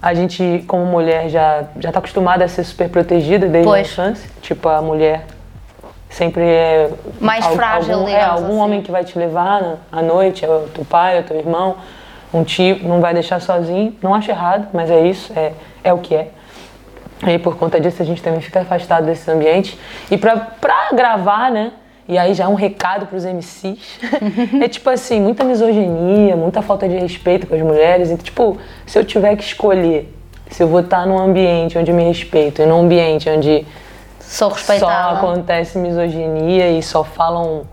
A 0.00 0.14
gente, 0.14 0.64
como 0.66 0.86
mulher, 0.86 1.28
já 1.28 1.64
já 1.78 1.90
está 1.90 1.98
acostumada 1.98 2.44
a 2.44 2.48
ser 2.48 2.62
super 2.64 2.88
protegida 2.88 3.48
desde 3.48 3.68
Pois. 3.68 3.86
a 3.86 3.92
infância. 3.92 4.30
Tipo, 4.40 4.68
a 4.68 4.80
mulher 4.80 5.26
sempre 6.10 6.42
é 6.44 6.90
Mais 7.20 7.46
frágil, 7.46 7.94
algum, 7.94 8.08
é, 8.08 8.22
algum 8.22 8.46
assim. 8.46 8.58
homem 8.58 8.82
que 8.82 8.90
vai 8.90 9.04
te 9.04 9.18
levar 9.18 9.62
na- 9.62 9.76
à 9.90 10.02
noite, 10.02 10.44
é 10.44 10.48
o 10.48 10.68
teu 10.74 10.84
pai, 10.84 11.16
é 11.16 11.20
o 11.20 11.22
teu 11.22 11.38
irmão, 11.38 11.76
um 12.34 12.44
tio, 12.44 12.78
não 12.82 13.00
vai 13.00 13.14
deixar 13.14 13.40
sozinho. 13.40 13.96
Não 14.02 14.14
acho 14.14 14.30
errado, 14.30 14.68
mas 14.74 14.90
é 14.90 15.00
isso, 15.06 15.32
é, 15.34 15.52
é 15.82 15.92
o 15.92 15.98
que 15.98 16.14
é. 16.14 16.28
E 17.26 17.38
por 17.38 17.56
conta 17.56 17.80
disso 17.80 18.02
a 18.02 18.04
gente 18.04 18.22
também 18.22 18.40
fica 18.40 18.60
afastado 18.60 19.06
desse 19.06 19.30
ambiente. 19.30 19.78
E 20.10 20.16
pra, 20.18 20.36
pra 20.36 20.90
gravar, 20.92 21.50
né? 21.50 21.72
E 22.08 22.18
aí 22.18 22.34
já 22.34 22.44
é 22.44 22.48
um 22.48 22.54
recado 22.54 23.06
pros 23.06 23.24
MCs. 23.24 24.00
é 24.60 24.68
tipo 24.68 24.90
assim, 24.90 25.20
muita 25.20 25.44
misoginia, 25.44 26.34
muita 26.34 26.60
falta 26.60 26.88
de 26.88 26.96
respeito 26.96 27.46
com 27.46 27.54
as 27.54 27.62
mulheres. 27.62 28.10
Então, 28.10 28.24
tipo, 28.24 28.58
se 28.86 28.98
eu 28.98 29.04
tiver 29.04 29.36
que 29.36 29.44
escolher 29.44 30.12
se 30.50 30.62
eu 30.62 30.68
vou 30.68 30.80
estar 30.80 31.06
num 31.06 31.18
ambiente 31.18 31.78
onde 31.78 31.92
eu 31.92 31.94
me 31.94 32.02
respeito 32.02 32.60
e 32.60 32.66
num 32.66 32.80
ambiente 32.80 33.30
onde 33.30 33.64
Só 34.30 34.48
respeitada. 34.48 35.18
acontece 35.18 35.76
misoginia 35.76 36.70
e 36.70 36.80
só 36.84 37.02
falam 37.02 37.64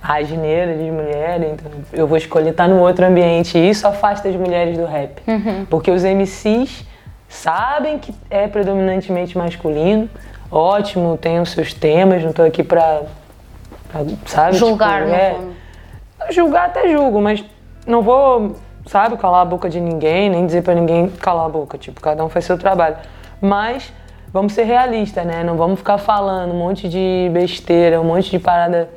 asneira 0.00 0.76
de 0.76 0.88
mulher, 0.88 1.42
então 1.42 1.70
eu 1.92 2.06
vou 2.06 2.16
escolher 2.16 2.50
estar 2.50 2.68
no 2.68 2.78
outro 2.78 3.04
ambiente 3.04 3.58
e 3.58 3.68
isso 3.68 3.86
afasta 3.88 4.28
as 4.28 4.36
mulheres 4.36 4.78
do 4.78 4.86
rap. 4.86 5.20
Porque 5.68 5.90
os 5.90 6.04
MCs 6.04 6.86
sabem 7.28 7.98
que 7.98 8.14
é 8.30 8.46
predominantemente 8.46 9.36
masculino, 9.36 10.08
ótimo, 10.50 11.18
tem 11.18 11.40
os 11.40 11.50
seus 11.50 11.74
temas, 11.74 12.22
não 12.22 12.32
tô 12.32 12.42
aqui 12.42 12.62
pra, 12.62 13.02
pra, 13.90 14.02
sabe? 14.26 14.56
Julgar, 14.56 15.02
tipo, 15.02 15.12
é. 15.12 15.36
Julgar 16.30 16.66
até 16.66 16.88
julgo, 16.88 17.20
mas 17.20 17.44
não 17.84 18.00
vou, 18.00 18.56
sabe, 18.86 19.16
calar 19.16 19.42
a 19.42 19.44
boca 19.44 19.68
de 19.68 19.80
ninguém, 19.80 20.30
nem 20.30 20.46
dizer 20.46 20.62
pra 20.62 20.72
ninguém 20.72 21.08
calar 21.08 21.46
a 21.46 21.48
boca. 21.48 21.76
Tipo, 21.76 22.00
cada 22.00 22.24
um 22.24 22.28
faz 22.28 22.44
seu 22.44 22.56
trabalho. 22.56 22.96
Mas 23.40 23.92
vamos 24.32 24.52
ser 24.52 24.64
realistas, 24.64 25.24
né? 25.26 25.42
Não 25.44 25.56
vamos 25.56 25.78
ficar 25.78 25.98
falando 25.98 26.52
um 26.52 26.58
monte 26.58 26.88
de 26.88 27.30
besteira, 27.32 28.00
um 28.00 28.04
monte 28.04 28.30
de 28.30 28.38
parada, 28.38 28.88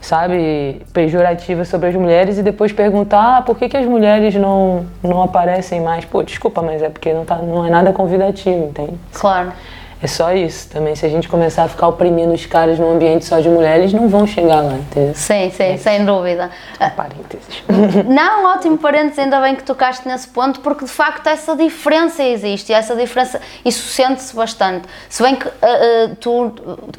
sabe, 0.00 0.82
pejorativa 0.92 1.64
sobre 1.64 1.88
as 1.88 1.94
mulheres 1.94 2.38
e 2.38 2.42
depois 2.42 2.72
perguntar 2.72 3.38
ah, 3.38 3.42
por 3.42 3.58
que, 3.58 3.68
que 3.68 3.76
as 3.76 3.86
mulheres 3.86 4.34
não, 4.34 4.86
não 5.02 5.22
aparecem 5.22 5.80
mais. 5.80 6.04
Pô, 6.04 6.22
desculpa, 6.22 6.62
mas 6.62 6.82
é 6.82 6.88
porque 6.88 7.12
não, 7.12 7.24
tá, 7.24 7.36
não 7.36 7.64
é 7.64 7.70
nada 7.70 7.92
convidativo, 7.92 8.68
entende? 8.68 8.94
Claro. 9.12 9.52
É 10.02 10.06
só 10.06 10.32
isso 10.32 10.68
também. 10.70 10.96
Se 10.96 11.04
a 11.04 11.08
gente 11.08 11.28
começar 11.28 11.64
a 11.64 11.68
ficar 11.68 11.88
oprimindo 11.88 12.32
os 12.32 12.46
caras 12.46 12.78
num 12.78 12.90
ambiente 12.90 13.24
só 13.26 13.38
de 13.38 13.50
mulheres, 13.50 13.92
não 13.92 14.08
vão 14.08 14.26
chegar 14.26 14.62
lá, 14.62 14.72
entendeu? 14.72 15.14
Sim, 15.14 15.50
sim, 15.50 15.76
sem 15.76 16.04
dúvida. 16.06 16.50
Parênteses. 16.96 17.62
Não, 18.08 18.46
ótimo 18.46 18.78
parênteses, 18.78 19.18
ainda 19.18 19.40
bem 19.40 19.54
que 19.54 19.62
tocaste 19.62 20.08
nesse 20.08 20.28
ponto, 20.28 20.60
porque 20.60 20.84
de 20.86 20.90
facto 20.90 21.26
essa 21.26 21.54
diferença 21.54 22.22
existe 22.22 22.70
e 22.70 22.74
essa 22.74 22.96
diferença, 22.96 23.40
isso 23.64 23.88
sente-se 23.88 24.34
bastante. 24.34 24.88
Se 25.08 25.22
bem 25.22 25.36
que 25.36 25.46
ah, 25.46 25.52
ah, 25.62 26.10
tu 26.18 26.52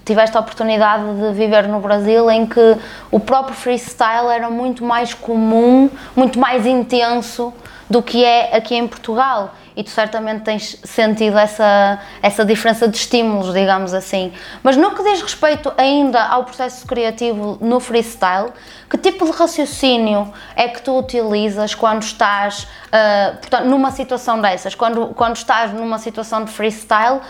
tiveste 0.05 0.37
a 0.37 0.39
oportunidade 0.39 1.03
de 1.03 1.33
viver 1.33 1.67
no 1.67 1.79
Brasil 1.79 2.29
em 2.29 2.45
que 2.45 2.77
o 3.09 3.19
próprio 3.19 3.55
freestyle 3.55 4.29
era 4.29 4.49
muito 4.49 4.85
mais 4.85 5.13
comum, 5.13 5.89
muito 6.15 6.39
mais 6.39 6.65
intenso 6.67 7.51
do 7.89 8.01
que 8.01 8.23
é 8.23 8.55
aqui 8.55 8.75
em 8.75 8.87
Portugal. 8.87 9.53
E 9.75 9.83
tu 9.83 9.89
certamente 9.89 10.41
tens 10.43 10.77
sentido 10.83 11.37
essa, 11.37 11.99
essa 12.21 12.43
diferença 12.43 12.87
de 12.87 12.97
estímulos, 12.97 13.53
digamos 13.53 13.93
assim. 13.93 14.33
Mas 14.61 14.75
no 14.75 14.91
que 14.93 15.01
diz 15.03 15.21
respeito 15.21 15.71
ainda 15.77 16.21
ao 16.23 16.43
processo 16.43 16.85
criativo 16.85 17.57
no 17.61 17.79
freestyle, 17.79 18.49
que 18.89 18.97
tipo 18.97 19.25
de 19.25 19.31
raciocínio 19.31 20.33
é 20.55 20.67
que 20.67 20.81
tu 20.81 20.97
utilizas 20.97 21.73
quando 21.73 22.01
estás 22.03 22.67
ah, 22.91 23.35
portanto, 23.39 23.65
numa 23.65 23.91
situação 23.91 24.41
dessas? 24.41 24.75
Quando, 24.75 25.07
quando 25.15 25.37
estás 25.37 25.71
numa 25.73 25.97
situação 25.97 26.43
de 26.43 26.51
freestyle, 26.51 27.21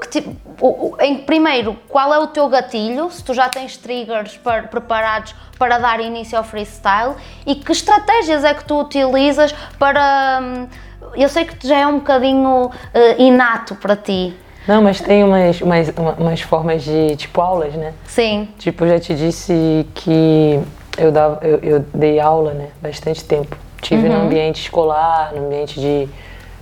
que 0.00 0.08
tipo- 0.08 0.36
o- 0.60 0.96
em, 1.00 1.16
primeiro, 1.18 1.78
qual 1.88 2.12
é 2.12 2.18
o 2.18 2.26
teu 2.26 2.46
gatilho? 2.48 3.10
Se 3.10 3.24
tu 3.24 3.32
já 3.32 3.48
tens 3.48 3.76
triggers 3.78 4.36
par- 4.36 4.68
preparados 4.68 5.34
para 5.58 5.78
dar 5.78 6.00
início 6.00 6.36
ao 6.36 6.44
freestyle 6.44 7.14
e 7.46 7.54
que 7.54 7.72
estratégias 7.72 8.44
é 8.44 8.52
que 8.52 8.64
tu 8.64 8.78
utilizas 8.78 9.54
para. 9.78 10.40
hum, 10.42 10.68
eu 11.14 11.28
sei 11.28 11.44
que 11.44 11.66
já 11.66 11.78
é 11.78 11.86
um 11.86 11.94
bocadinho 11.98 12.70
eh, 12.94 13.22
inato 13.22 13.74
para 13.76 13.94
ti. 13.96 14.34
Não, 14.66 14.82
mas 14.82 15.00
tem 15.00 15.22
umas, 15.22 15.60
umas, 15.60 15.88
uma- 15.96 16.12
umas 16.18 16.40
formas 16.40 16.82
de, 16.82 17.14
tipo, 17.16 17.40
aulas, 17.40 17.72
né? 17.74 17.92
Sim, 18.04 18.48
Tipo, 18.58 18.84
eu 18.84 18.88
já 18.90 18.98
te 19.00 19.14
disse 19.14 19.86
que 19.94 20.60
eu, 20.98 21.12
dava, 21.12 21.38
eu, 21.46 21.58
eu 21.62 21.84
dei 21.94 22.18
aula, 22.18 22.52
né? 22.52 22.68
Bastante 22.82 23.22
tempo. 23.24 23.56
Tive 23.80 24.08
no 24.08 24.22
ambiente 24.22 24.60
escolar, 24.62 25.32
no 25.34 25.46
ambiente 25.46 25.78
de 25.78 26.08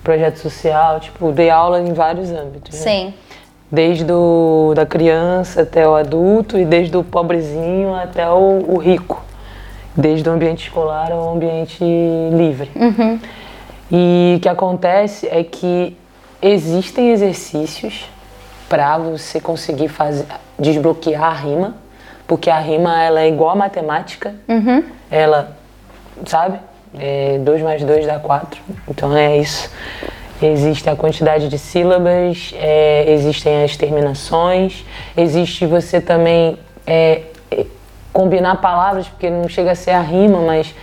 projeto 0.03 0.37
social, 0.37 1.01
tipo, 1.01 1.33
dei 1.33 1.49
aula 1.49 1.81
em 1.81 1.95
vários 1.95 2.31
âmbitos. 2.31 2.75
né? 2.79 2.81
sim, 2.85 3.15
Desde 3.73 4.13
o, 4.13 4.73
da 4.77 4.85
criança 4.85 5.63
até 5.63 5.89
o 5.89 5.95
adulto 5.95 6.59
e 6.59 6.65
desde 6.67 6.95
o 6.97 7.03
pobrezinho 7.03 7.95
até 7.95 8.29
o, 8.29 8.65
o 8.69 8.77
rico. 8.77 9.23
Desde 9.97 10.29
o 10.29 10.33
ambiente 10.33 10.65
escolar 10.69 11.11
ao 11.11 11.33
ambiente 11.35 11.83
livre. 12.33 12.71
E 13.91 14.35
o 14.37 14.41
que 14.41 14.49
acontece 14.49 15.29
é 15.29 15.43
que 15.43 15.97
existem 16.41 17.11
exercícios 17.11 18.09
para 18.69 18.99
você 18.99 19.41
conseguir 19.41 19.89
fazer, 19.89 20.27
desbloquear 20.59 21.25
a 21.25 21.33
rima, 21.33 21.75
porque 22.27 22.51
a 22.51 22.59
rima 22.59 23.03
ela 23.03 23.21
é 23.21 23.29
igual 23.29 23.51
a 23.51 23.57
matemática. 23.57 24.35
Ela, 25.11 25.57
sabe? 26.27 26.59
2 27.45 27.63
mais 27.63 27.83
2 27.83 28.07
dá 28.07 28.19
4. 28.19 28.61
Então 28.89 29.17
é 29.17 29.37
isso. 29.39 29.71
Existe 30.41 30.89
a 30.91 30.97
quantidade 30.97 31.49
de 31.49 31.59
sílabas, 31.59 32.53
é, 32.57 33.05
existem 33.09 33.65
as 33.65 33.77
terminações, 33.77 34.85
existe 35.17 35.65
você 35.65 36.01
também 36.01 36.59
é, 36.87 37.23
é, 37.51 37.65
combinar 38.13 38.57
palavras, 38.57 39.09
porque 39.09 39.31
não 39.31 39.49
chega 39.49 39.73
a 39.73 39.75
ser 39.75 39.93
a 39.93 40.01
rima, 40.01 40.41
mas 40.41 40.75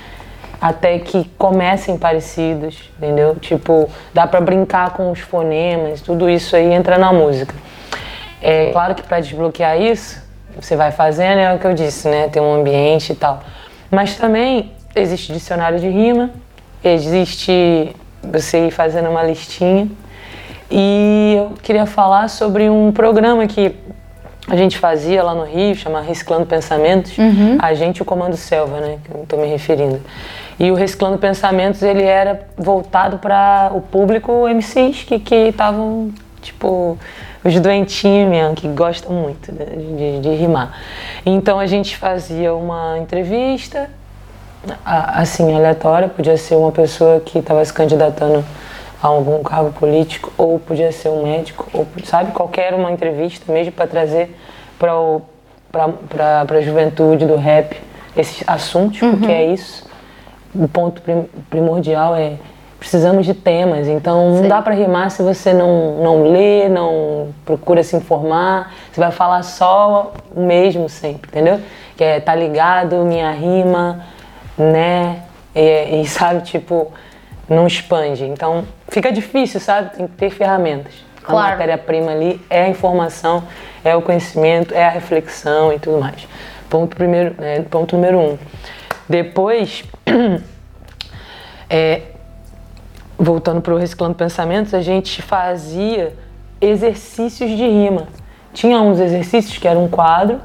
até 0.61 0.99
que 0.99 1.27
comecem 1.39 1.97
parecidos, 1.97 2.91
entendeu? 2.97 3.35
Tipo, 3.35 3.89
dá 4.13 4.27
pra 4.27 4.39
brincar 4.39 4.91
com 4.91 5.09
os 5.11 5.19
fonemas, 5.19 6.01
tudo 6.01 6.29
isso 6.29 6.55
aí 6.55 6.71
entra 6.71 6.99
na 6.99 7.11
música. 7.11 7.55
É 8.41 8.69
claro 8.71 8.93
que 8.93 9.01
para 9.01 9.19
desbloquear 9.19 9.81
isso, 9.81 10.21
você 10.59 10.75
vai 10.75 10.91
fazendo, 10.91 11.39
é 11.39 11.53
o 11.53 11.57
que 11.59 11.65
eu 11.65 11.73
disse, 11.73 12.07
né? 12.07 12.27
Tem 12.27 12.41
um 12.41 12.53
ambiente 12.53 13.11
e 13.11 13.15
tal. 13.15 13.41
Mas 13.89 14.15
também 14.15 14.71
existe 14.95 15.33
dicionário 15.33 15.79
de 15.79 15.89
rima, 15.89 16.29
existe 16.83 17.95
você 18.23 18.67
ir 18.67 18.71
fazendo 18.71 19.09
uma 19.09 19.23
listinha. 19.23 19.87
E 20.69 21.35
eu 21.37 21.53
queria 21.61 21.85
falar 21.85 22.29
sobre 22.29 22.69
um 22.69 22.91
programa 22.91 23.45
que 23.47 23.75
a 24.47 24.55
gente 24.55 24.77
fazia 24.77 25.21
lá 25.23 25.33
no 25.35 25.43
Rio, 25.43 25.75
chama 25.75 26.01
Reciclando 26.01 26.45
Pensamentos, 26.45 27.17
Uhum. 27.17 27.57
a 27.59 27.73
gente 27.73 28.01
o 28.01 28.05
Comando 28.05 28.35
Selva, 28.37 28.79
né, 28.79 28.97
que 29.03 29.11
eu 29.15 29.23
estou 29.23 29.39
me 29.39 29.47
referindo. 29.47 30.01
E 30.59 30.71
o 30.71 30.75
Reciclando 30.75 31.17
Pensamentos, 31.17 31.81
ele 31.81 32.03
era 32.03 32.47
voltado 32.57 33.17
para 33.17 33.71
o 33.73 33.81
público 33.81 34.47
MCs 34.47 35.03
que 35.03 35.19
que 35.19 35.35
estavam, 35.35 36.11
tipo, 36.41 36.97
os 37.43 37.59
doentinhos 37.59 38.29
mesmo, 38.29 38.55
que 38.55 38.67
gostam 38.67 39.11
muito 39.11 39.51
né, 39.51 39.65
de, 39.65 40.19
de 40.19 40.29
rimar. 40.35 40.77
Então 41.25 41.59
a 41.59 41.65
gente 41.65 41.97
fazia 41.97 42.53
uma 42.53 42.97
entrevista, 42.99 43.89
assim, 44.85 45.53
aleatória, 45.55 46.07
podia 46.07 46.37
ser 46.37 46.55
uma 46.55 46.71
pessoa 46.71 47.19
que 47.19 47.39
estava 47.39 47.63
se 47.65 47.73
candidatando 47.73 48.45
a 49.01 49.07
algum 49.07 49.41
cargo 49.41 49.71
político, 49.71 50.31
ou 50.37 50.59
podia 50.59 50.91
ser 50.91 51.09
um 51.09 51.23
médico, 51.23 51.67
ou 51.73 51.87
sabe, 52.03 52.31
qualquer 52.31 52.73
uma 52.73 52.91
entrevista 52.91 53.51
mesmo 53.51 53.71
para 53.71 53.87
trazer 53.87 54.35
para 54.77 56.57
a 56.57 56.61
juventude 56.61 57.25
do 57.25 57.35
rap 57.35 57.75
esses 58.15 58.43
assuntos, 58.47 58.99
porque 58.99 59.31
é 59.31 59.45
isso. 59.45 59.89
O 60.53 60.67
ponto 60.67 61.01
prim- 61.01 61.29
primordial 61.49 62.15
é 62.15 62.33
precisamos 62.79 63.27
de 63.27 63.35
temas, 63.35 63.87
então 63.87 64.31
não 64.31 64.41
Sim. 64.41 64.47
dá 64.47 64.59
para 64.59 64.73
rimar 64.73 65.11
se 65.11 65.21
você 65.21 65.53
não, 65.53 65.97
não 66.01 66.23
lê, 66.31 66.67
não 66.67 67.27
procura 67.45 67.83
se 67.83 67.95
informar, 67.95 68.73
você 68.91 68.99
vai 68.99 69.11
falar 69.11 69.43
só 69.43 70.11
o 70.35 70.39
mesmo 70.41 70.89
sempre, 70.89 71.29
entendeu? 71.29 71.59
Que 71.95 72.03
é 72.03 72.19
tá 72.19 72.33
ligado, 72.33 72.95
minha 73.05 73.29
rima, 73.31 74.03
né? 74.57 75.21
E, 75.55 76.01
e 76.01 76.05
sabe, 76.09 76.41
tipo, 76.41 76.91
não 77.47 77.67
expande. 77.67 78.25
Então 78.25 78.63
fica 78.89 79.11
difícil, 79.11 79.59
sabe? 79.59 79.95
Tem 79.95 80.07
que 80.07 80.13
ter 80.15 80.29
ferramentas. 80.31 80.93
A 81.23 81.27
Claro. 81.27 81.51
matéria-prima 81.51 82.11
ali 82.11 82.41
é 82.49 82.63
a 82.63 82.67
informação, 82.69 83.43
é 83.85 83.95
o 83.95 84.01
conhecimento, 84.01 84.73
é 84.73 84.83
a 84.83 84.89
reflexão 84.89 85.71
e 85.71 85.77
tudo 85.77 85.99
mais. 85.99 86.27
Ponto, 86.67 86.95
primeiro, 86.95 87.35
né, 87.37 87.63
ponto 87.69 87.95
número 87.95 88.17
um. 88.17 88.37
Depois, 89.07 89.83
é, 91.69 92.01
voltando 93.17 93.61
para 93.61 93.73
o 93.73 93.77
Reciclando 93.77 94.15
Pensamentos, 94.15 94.73
a 94.73 94.81
gente 94.81 95.21
fazia 95.21 96.13
exercícios 96.59 97.49
de 97.49 97.67
rima. 97.67 98.07
Tinha 98.53 98.81
uns 98.81 98.99
exercícios 98.99 99.57
que 99.57 99.67
era 99.67 99.79
um 99.79 99.87
quadro, 99.87 100.39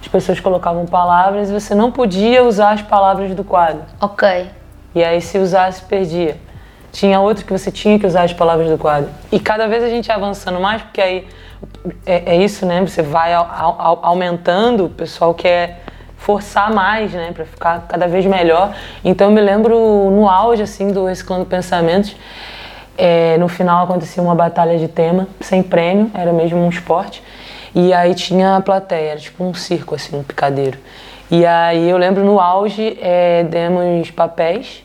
as 0.00 0.08
pessoas 0.08 0.40
colocavam 0.40 0.84
palavras 0.86 1.48
e 1.48 1.52
você 1.52 1.74
não 1.74 1.92
podia 1.92 2.42
usar 2.42 2.72
as 2.72 2.82
palavras 2.82 3.34
do 3.34 3.44
quadro. 3.44 3.82
Ok. 4.00 4.46
E 4.94 5.02
aí, 5.02 5.20
se 5.20 5.38
usasse, 5.38 5.82
perdia. 5.84 6.36
Tinha 6.90 7.20
outro 7.20 7.46
que 7.46 7.52
você 7.52 7.70
tinha 7.70 7.98
que 7.98 8.06
usar 8.06 8.24
as 8.24 8.32
palavras 8.34 8.68
do 8.68 8.76
quadro. 8.76 9.08
E 9.30 9.38
cada 9.40 9.66
vez 9.66 9.82
a 9.82 9.88
gente 9.88 10.08
ia 10.08 10.14
avançando 10.14 10.60
mais, 10.60 10.82
porque 10.82 11.00
aí 11.00 11.26
é, 12.04 12.34
é 12.34 12.36
isso, 12.36 12.66
né? 12.66 12.80
Você 12.82 13.00
vai 13.00 13.32
au- 13.32 13.48
au- 13.48 14.00
aumentando, 14.02 14.86
o 14.86 14.90
pessoal 14.90 15.32
quer 15.32 15.81
forçar 16.22 16.72
mais, 16.72 17.12
né? 17.12 17.32
Pra 17.34 17.44
ficar 17.44 17.86
cada 17.88 18.06
vez 18.06 18.24
melhor. 18.24 18.74
Então, 19.04 19.28
eu 19.28 19.34
me 19.34 19.40
lembro 19.40 20.10
no 20.10 20.28
auge, 20.28 20.62
assim, 20.62 20.88
do 20.88 21.04
Reciclando 21.04 21.44
Pensamentos, 21.44 22.16
é, 22.96 23.36
no 23.38 23.48
final 23.48 23.84
acontecia 23.84 24.22
uma 24.22 24.34
batalha 24.34 24.78
de 24.78 24.86
tema, 24.86 25.26
sem 25.40 25.62
prêmio, 25.62 26.10
era 26.14 26.32
mesmo 26.32 26.58
um 26.58 26.68
esporte. 26.68 27.22
E 27.74 27.92
aí 27.92 28.14
tinha 28.14 28.56
a 28.56 28.60
plateia, 28.60 29.12
era 29.12 29.20
tipo 29.20 29.42
um 29.42 29.52
circo, 29.52 29.94
assim, 29.94 30.16
um 30.16 30.22
picadeiro. 30.22 30.78
E 31.30 31.44
aí 31.44 31.88
eu 31.88 31.96
lembro 31.96 32.22
no 32.24 32.38
auge, 32.38 32.98
é, 33.00 33.42
demos 33.44 34.10
papéis 34.10 34.84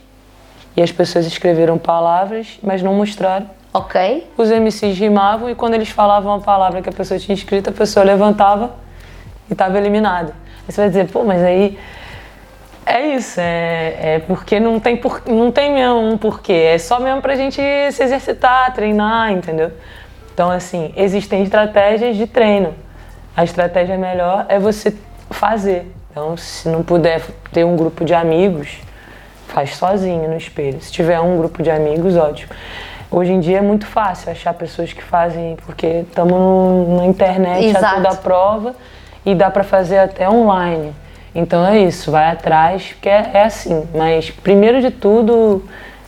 e 0.76 0.82
as 0.82 0.92
pessoas 0.92 1.26
escreveram 1.26 1.78
palavras, 1.78 2.58
mas 2.64 2.82
não 2.82 2.94
mostraram. 2.94 3.48
Ok. 3.74 4.28
Os 4.38 4.50
MCs 4.50 4.98
rimavam 4.98 5.50
e 5.50 5.56
quando 5.56 5.74
eles 5.74 5.90
falavam 5.90 6.34
a 6.34 6.40
palavra 6.40 6.82
que 6.82 6.90
a 6.90 6.94
pessoa 6.94 7.20
tinha 7.20 7.36
escrito, 7.36 7.70
a 7.70 7.74
pessoa 7.74 8.04
levantava 8.06 8.72
e 9.50 9.54
estava 9.54 9.78
eliminada. 9.78 10.47
Aí 10.68 10.74
você 10.74 10.82
vai 10.82 10.90
dizer, 10.90 11.08
pô, 11.08 11.24
mas 11.24 11.42
aí 11.42 11.80
é 12.86 13.16
isso, 13.16 13.40
é, 13.40 13.96
é 14.00 14.20
porque 14.26 14.60
não 14.60 14.80
tem, 14.80 14.98
por, 14.98 15.22
não 15.28 15.52
tem 15.52 15.74
mesmo 15.74 16.00
um 16.00 16.18
porquê, 16.18 16.72
é 16.74 16.78
só 16.78 17.00
mesmo 17.00 17.22
pra 17.22 17.36
gente 17.36 17.62
se 17.92 18.04
exercitar, 18.04 18.74
treinar, 18.74 19.32
entendeu? 19.32 19.72
Então, 20.34 20.50
assim, 20.50 20.94
existem 20.96 21.44
estratégias 21.44 22.16
de 22.16 22.28
treino. 22.28 22.74
A 23.36 23.44
estratégia 23.44 23.98
melhor 23.98 24.46
é 24.50 24.60
você 24.60 24.96
fazer. 25.32 25.92
Então, 26.12 26.38
se 26.38 26.70
não 26.70 26.84
puder 26.84 27.22
ter 27.52 27.64
um 27.64 27.76
grupo 27.76 28.06
de 28.06 28.14
amigos, 28.14 28.78
faz 29.48 29.76
sozinho 29.76 30.30
no 30.30 30.38
espelho. 30.38 30.80
Se 30.82 30.92
tiver 30.92 31.20
um 31.20 31.38
grupo 31.38 31.64
de 31.64 31.72
amigos, 31.72 32.16
ótimo. 32.16 32.54
Hoje 33.10 33.32
em 33.32 33.40
dia 33.40 33.60
é 33.60 33.62
muito 33.62 33.86
fácil 33.86 34.32
achar 34.32 34.54
pessoas 34.54 34.94
que 34.94 35.04
fazem, 35.04 35.58
porque 35.66 36.06
estamos 36.08 36.90
na 36.98 37.06
internet 37.06 37.76
a 37.76 37.80
Exato. 37.80 37.96
toda 37.96 38.16
prova 38.16 38.76
e 39.26 39.36
dá 39.36 39.50
para 39.50 39.64
fazer 39.64 40.00
até 40.00 40.30
online. 40.30 40.94
Então 41.34 41.66
é 41.66 41.80
isso, 41.80 42.10
vai 42.12 42.32
atrás, 42.32 42.94
porque 42.94 43.10
é, 43.10 43.32
é 43.34 43.44
assim. 43.44 43.88
Mas 43.94 44.32
primeiro 44.32 44.82
de 44.82 44.90
tudo, 44.90 45.64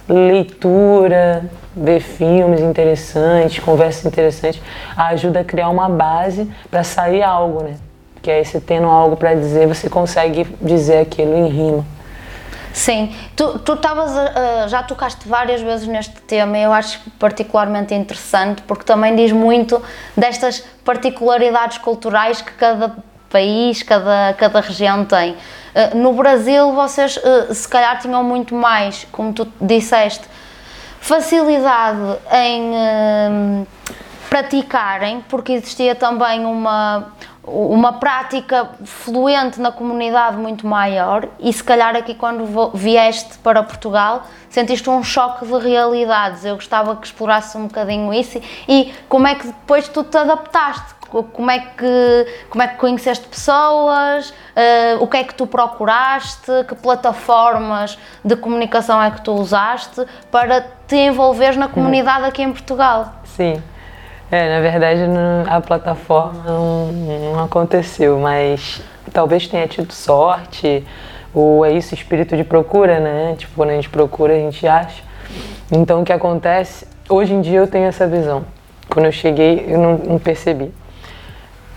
leitura, 0.07 1.43
ver 1.75 1.99
filmes 1.99 2.61
interessantes, 2.61 3.59
conversas 3.59 4.05
interessantes, 4.05 4.61
ajuda 4.97 5.41
a 5.41 5.43
criar 5.43 5.69
uma 5.69 5.87
base 5.87 6.49
para 6.69 6.83
sair 6.83 7.21
algo, 7.21 7.63
né? 7.63 7.75
Que 8.21 8.31
aí 8.31 8.43
você 8.43 8.59
tendo 8.59 8.87
algo 8.87 9.15
para 9.15 9.33
dizer, 9.33 9.67
você 9.67 9.89
consegue 9.89 10.45
dizer 10.61 10.99
aquilo 10.99 11.35
em 11.35 11.47
rima. 11.47 11.85
Sim, 12.73 13.13
tu 13.35 13.57
tu 13.59 13.75
a- 14.63 14.67
já 14.67 14.83
tocaste 14.83 15.27
várias 15.27 15.61
vezes 15.61 15.87
neste 15.87 16.15
tema 16.21 16.57
e 16.57 16.63
eu 16.63 16.71
acho 16.71 16.99
particularmente 17.17 17.93
interessante 17.93 18.61
porque 18.61 18.83
também 18.83 19.15
diz 19.15 19.31
muito 19.31 19.81
destas 20.15 20.59
particularidades 20.85 21.77
culturais 21.79 22.41
que 22.41 22.51
cada 22.53 22.95
país, 23.29 23.83
cada, 23.83 24.33
cada 24.37 24.61
região 24.61 25.03
tem. 25.05 25.35
Eh, 25.75 25.93
No 25.95 26.13
Brasil 26.13 26.71
vocês 26.73 27.19
eh, 27.23 27.53
se 27.53 27.67
calhar 27.67 27.99
tinham 27.99 28.23
muito 28.23 28.53
mais, 28.55 29.05
como 29.11 29.33
tu 29.33 29.47
disseste, 29.59 30.23
facilidade 30.99 32.17
em 32.31 32.71
eh, 32.75 33.65
praticarem, 34.29 35.21
porque 35.27 35.53
existia 35.53 35.95
também 35.95 36.45
uma, 36.45 37.07
uma 37.43 37.93
prática 37.93 38.69
fluente 38.85 39.59
na 39.59 39.71
comunidade 39.71 40.37
muito 40.37 40.67
maior 40.67 41.27
e 41.39 41.51
se 41.51 41.63
calhar 41.63 41.95
aqui 41.95 42.13
quando 42.13 42.71
vieste 42.73 43.37
para 43.39 43.63
Portugal 43.63 44.23
sentiste 44.49 44.89
um 44.89 45.03
choque 45.03 45.45
de 45.45 45.57
realidades. 45.57 46.45
Eu 46.45 46.55
gostava 46.55 46.95
que 46.95 47.07
explorasse 47.07 47.57
um 47.57 47.67
bocadinho 47.67 48.13
isso 48.13 48.39
e 48.67 48.93
como 49.07 49.27
é 49.27 49.35
que 49.35 49.47
depois 49.47 49.87
tu 49.87 50.03
te 50.03 50.17
adaptaste, 50.17 50.99
Co- 51.09 51.23
como 51.23 51.49
é 51.49 51.57
que, 51.59 52.27
como 52.51 52.61
é 52.61 52.67
que 52.67 52.75
conheceste 52.77 53.27
pessoas, 53.27 54.31
eh, 54.55 54.95
o 54.99 55.07
que 55.07 55.17
é 55.17 55.23
que 55.23 55.33
tu 55.33 55.47
procuraste, 55.47 56.51
que 56.67 56.75
plataformas 56.75 57.97
de 58.23 58.35
comunicação 58.35 59.01
é 59.01 59.09
que 59.09 59.21
tu 59.21 59.31
usaste 59.33 60.05
para 60.31 60.61
te 60.87 60.95
envolveres 60.95 61.57
na 61.57 61.67
comunidade 61.67 62.25
aqui 62.25 62.43
em 62.43 62.51
Portugal. 62.51 63.11
Sim. 63.25 63.59
É, 64.31 64.47
na 64.47 64.61
verdade 64.61 65.01
a 65.47 65.59
plataforma 65.59 66.43
não, 66.45 66.91
não 66.91 67.43
aconteceu, 67.43 68.19
mas 68.19 68.81
talvez 69.11 69.47
tenha 69.47 69.67
tido 69.67 69.91
sorte, 69.91 70.85
ou 71.33 71.65
é 71.65 71.71
isso, 71.71 71.93
espírito 71.93 72.37
de 72.37 72.43
procura, 72.43 72.99
né? 72.99 73.35
Tipo, 73.37 73.53
quando 73.55 73.71
a 73.71 73.73
gente 73.73 73.89
procura, 73.89 74.33
a 74.33 74.37
gente 74.37 74.67
acha. 74.67 75.03
Então 75.71 76.01
o 76.01 76.05
que 76.05 76.13
acontece, 76.13 76.87
hoje 77.07 77.33
em 77.33 77.41
dia 77.41 77.59
eu 77.59 77.67
tenho 77.67 77.85
essa 77.85 78.07
visão. 78.07 78.45
Quando 78.89 79.05
eu 79.05 79.11
cheguei, 79.11 79.65
eu 79.67 79.79
não, 79.79 79.97
não 79.97 80.19
percebi. 80.19 80.71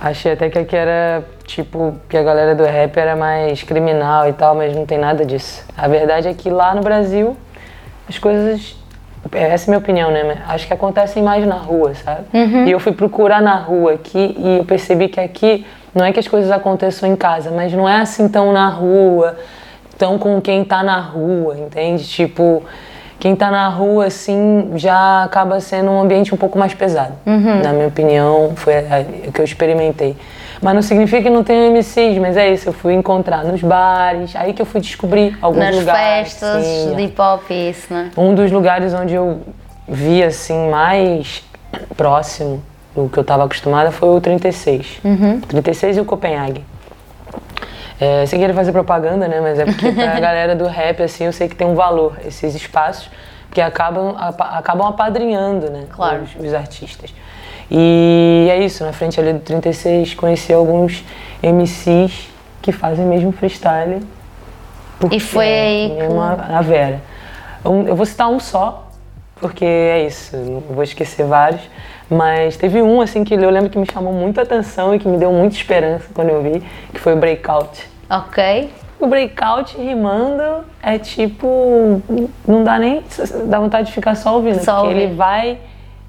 Achei 0.00 0.32
até 0.32 0.50
que 0.50 0.58
aqui 0.58 0.74
era, 0.74 1.22
tipo, 1.44 1.94
que 2.08 2.16
a 2.16 2.22
galera 2.22 2.54
do 2.54 2.64
rap 2.64 2.96
era 2.96 3.14
mais 3.14 3.62
criminal 3.62 4.28
e 4.28 4.32
tal, 4.32 4.54
mas 4.54 4.74
não 4.74 4.84
tem 4.84 4.98
nada 4.98 5.24
disso. 5.24 5.64
A 5.76 5.86
verdade 5.86 6.26
é 6.26 6.34
que 6.34 6.50
lá 6.50 6.74
no 6.74 6.82
Brasil, 6.82 7.36
as 8.08 8.18
coisas. 8.18 8.76
Essa 9.30 9.64
é 9.64 9.66
a 9.66 9.70
minha 9.70 9.78
opinião, 9.78 10.10
né? 10.10 10.42
Acho 10.48 10.66
que 10.66 10.72
acontecem 10.74 11.22
mais 11.22 11.46
na 11.46 11.54
rua, 11.54 11.94
sabe? 11.94 12.24
E 12.66 12.70
eu 12.70 12.80
fui 12.80 12.92
procurar 12.92 13.40
na 13.40 13.54
rua 13.56 13.92
aqui 13.92 14.34
e 14.38 14.58
eu 14.58 14.64
percebi 14.64 15.08
que 15.08 15.20
aqui 15.20 15.64
não 15.94 16.04
é 16.04 16.12
que 16.12 16.18
as 16.18 16.26
coisas 16.26 16.50
aconteçam 16.50 17.08
em 17.08 17.14
casa, 17.16 17.50
mas 17.50 17.72
não 17.72 17.88
é 17.88 18.00
assim 18.00 18.28
tão 18.28 18.52
na 18.52 18.68
rua, 18.68 19.36
tão 19.96 20.18
com 20.18 20.40
quem 20.40 20.64
tá 20.64 20.82
na 20.82 20.98
rua, 20.98 21.56
entende? 21.56 22.04
Tipo, 22.04 22.62
quem 23.20 23.36
tá 23.36 23.50
na 23.50 23.68
rua, 23.68 24.06
assim, 24.06 24.72
já 24.74 25.22
acaba 25.22 25.60
sendo 25.60 25.90
um 25.92 26.00
ambiente 26.00 26.34
um 26.34 26.36
pouco 26.36 26.58
mais 26.58 26.74
pesado. 26.74 27.12
Na 27.62 27.72
minha 27.72 27.86
opinião, 27.86 28.52
foi 28.56 28.74
o 29.28 29.32
que 29.32 29.40
eu 29.40 29.44
experimentei. 29.44 30.16
Mas 30.62 30.74
não 30.74 30.82
significa 30.82 31.22
que 31.22 31.30
não 31.30 31.42
tenha 31.42 31.68
MCs, 31.70 32.18
mas 32.18 32.36
é 32.36 32.48
isso, 32.52 32.68
eu 32.68 32.72
fui 32.72 32.94
encontrar 32.94 33.42
nos 33.44 33.60
bares, 33.60 34.36
aí 34.36 34.52
que 34.52 34.62
eu 34.62 34.66
fui 34.66 34.80
descobrir 34.80 35.36
alguns 35.42 35.58
Nas 35.58 35.74
lugares. 35.74 36.32
festas 36.34 36.64
sim, 36.64 36.94
de 36.94 37.02
hip 37.02 37.20
hop 37.20 37.50
isso, 37.50 37.92
né? 37.92 38.10
um 38.16 38.32
dos 38.32 38.50
lugares 38.52 38.94
onde 38.94 39.12
eu 39.12 39.40
vi 39.88 40.22
assim 40.22 40.70
mais 40.70 41.42
próximo 41.96 42.62
do 42.94 43.08
que 43.08 43.18
eu 43.18 43.22
estava 43.22 43.44
acostumada 43.44 43.90
foi 43.90 44.08
o 44.10 44.20
36. 44.20 45.00
36 45.48 45.96
e 45.96 46.00
o 46.00 46.04
Copenhague. 46.04 46.64
É, 48.00 48.26
sem 48.26 48.38
querer 48.38 48.52
fazer 48.52 48.72
propaganda, 48.72 49.28
né? 49.28 49.40
Mas 49.40 49.58
é 49.58 49.64
porque 49.64 49.92
pra 49.92 50.18
galera 50.20 50.54
do 50.54 50.66
rap, 50.66 51.02
assim, 51.02 51.24
eu 51.24 51.32
sei 51.32 51.48
que 51.48 51.54
tem 51.54 51.66
um 51.66 51.74
valor 51.74 52.18
esses 52.26 52.54
espaços, 52.54 53.08
porque 53.48 53.60
acabam, 53.60 54.14
acabam 54.18 54.86
apadrinhando, 54.88 55.70
né? 55.70 55.84
Claro. 55.90 56.22
Os, 56.22 56.46
os 56.46 56.54
artistas. 56.54 57.14
E 57.74 58.48
é 58.50 58.62
isso, 58.62 58.84
na 58.84 58.92
frente 58.92 59.18
ali 59.18 59.32
do 59.32 59.40
36 59.40 60.12
conheci 60.12 60.52
alguns 60.52 61.02
MCs 61.42 62.28
que 62.60 62.70
fazem 62.70 63.06
mesmo 63.06 63.32
freestyle. 63.32 64.02
E 65.10 65.18
foi 65.18 65.46
é, 65.46 65.62
aí 65.62 65.98
a, 66.18 66.58
a 66.58 66.60
Vera. 66.60 67.00
Um, 67.64 67.86
eu 67.86 67.96
vou 67.96 68.04
citar 68.04 68.28
um 68.28 68.38
só, 68.38 68.88
porque 69.36 69.64
é 69.64 70.06
isso, 70.06 70.36
não 70.36 70.60
vou 70.60 70.82
esquecer 70.82 71.24
vários. 71.24 71.62
Mas 72.10 72.58
teve 72.58 72.82
um 72.82 73.00
assim 73.00 73.24
que 73.24 73.32
eu 73.32 73.48
lembro 73.48 73.70
que 73.70 73.78
me 73.78 73.86
chamou 73.90 74.12
muita 74.12 74.42
atenção 74.42 74.94
e 74.94 74.98
que 74.98 75.08
me 75.08 75.16
deu 75.16 75.32
muita 75.32 75.56
esperança 75.56 76.04
quando 76.12 76.28
eu 76.28 76.42
vi, 76.42 76.62
que 76.92 77.00
foi 77.00 77.14
o 77.14 77.16
Breakout. 77.16 77.88
Ok. 78.10 78.70
O 79.00 79.06
breakout 79.06 79.76
rimando 79.76 80.64
é 80.82 80.98
tipo. 80.98 82.00
Não 82.46 82.62
dá 82.62 82.78
nem. 82.78 83.02
dá 83.46 83.58
vontade 83.58 83.88
de 83.88 83.92
ficar 83.92 84.14
só 84.14 84.36
ouvindo. 84.36 84.62
Só 84.62 84.74
porque 84.74 84.88
ouvir. 84.88 85.02
ele 85.02 85.14
vai 85.14 85.58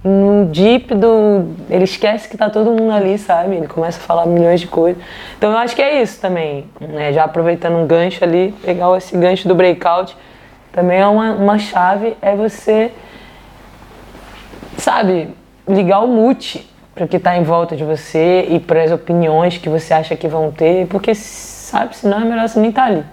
no 0.03 0.45
deep 0.45 0.93
do. 0.95 1.45
Ele 1.69 1.85
esquece 1.85 2.27
que 2.27 2.35
tá 2.37 2.49
todo 2.49 2.71
mundo 2.71 2.91
ali, 2.91 3.17
sabe? 3.17 3.55
Ele 3.55 3.67
começa 3.67 3.99
a 3.99 4.01
falar 4.01 4.25
milhões 4.25 4.59
de 4.59 4.67
coisas. 4.67 5.01
Então 5.37 5.51
eu 5.51 5.57
acho 5.57 5.75
que 5.75 5.81
é 5.81 6.01
isso 6.01 6.19
também. 6.19 6.65
Né? 6.79 7.13
Já 7.13 7.23
aproveitando 7.23 7.77
um 7.77 7.87
gancho 7.87 8.23
ali, 8.23 8.53
pegar 8.63 8.95
esse 8.97 9.15
gancho 9.17 9.47
do 9.47 9.55
breakout. 9.55 10.15
Também 10.71 10.99
é 10.99 11.07
uma, 11.07 11.31
uma 11.33 11.57
chave, 11.59 12.17
é 12.21 12.35
você. 12.35 12.91
Sabe? 14.77 15.29
Ligar 15.67 16.01
o 16.01 16.07
mute 16.07 16.69
para 16.93 17.05
o 17.05 17.07
que 17.07 17.17
está 17.17 17.37
em 17.37 17.43
volta 17.43 17.75
de 17.75 17.83
você 17.83 18.47
e 18.49 18.59
para 18.59 18.83
as 18.83 18.91
opiniões 18.91 19.57
que 19.57 19.69
você 19.69 19.93
acha 19.93 20.15
que 20.15 20.27
vão 20.27 20.51
ter, 20.51 20.85
porque 20.87 21.15
sabe, 21.15 21.95
senão 21.95 22.21
é 22.21 22.25
melhor 22.25 22.47
você 22.47 22.59
nem 22.59 22.69
estar 22.69 22.85
ali. 22.85 23.03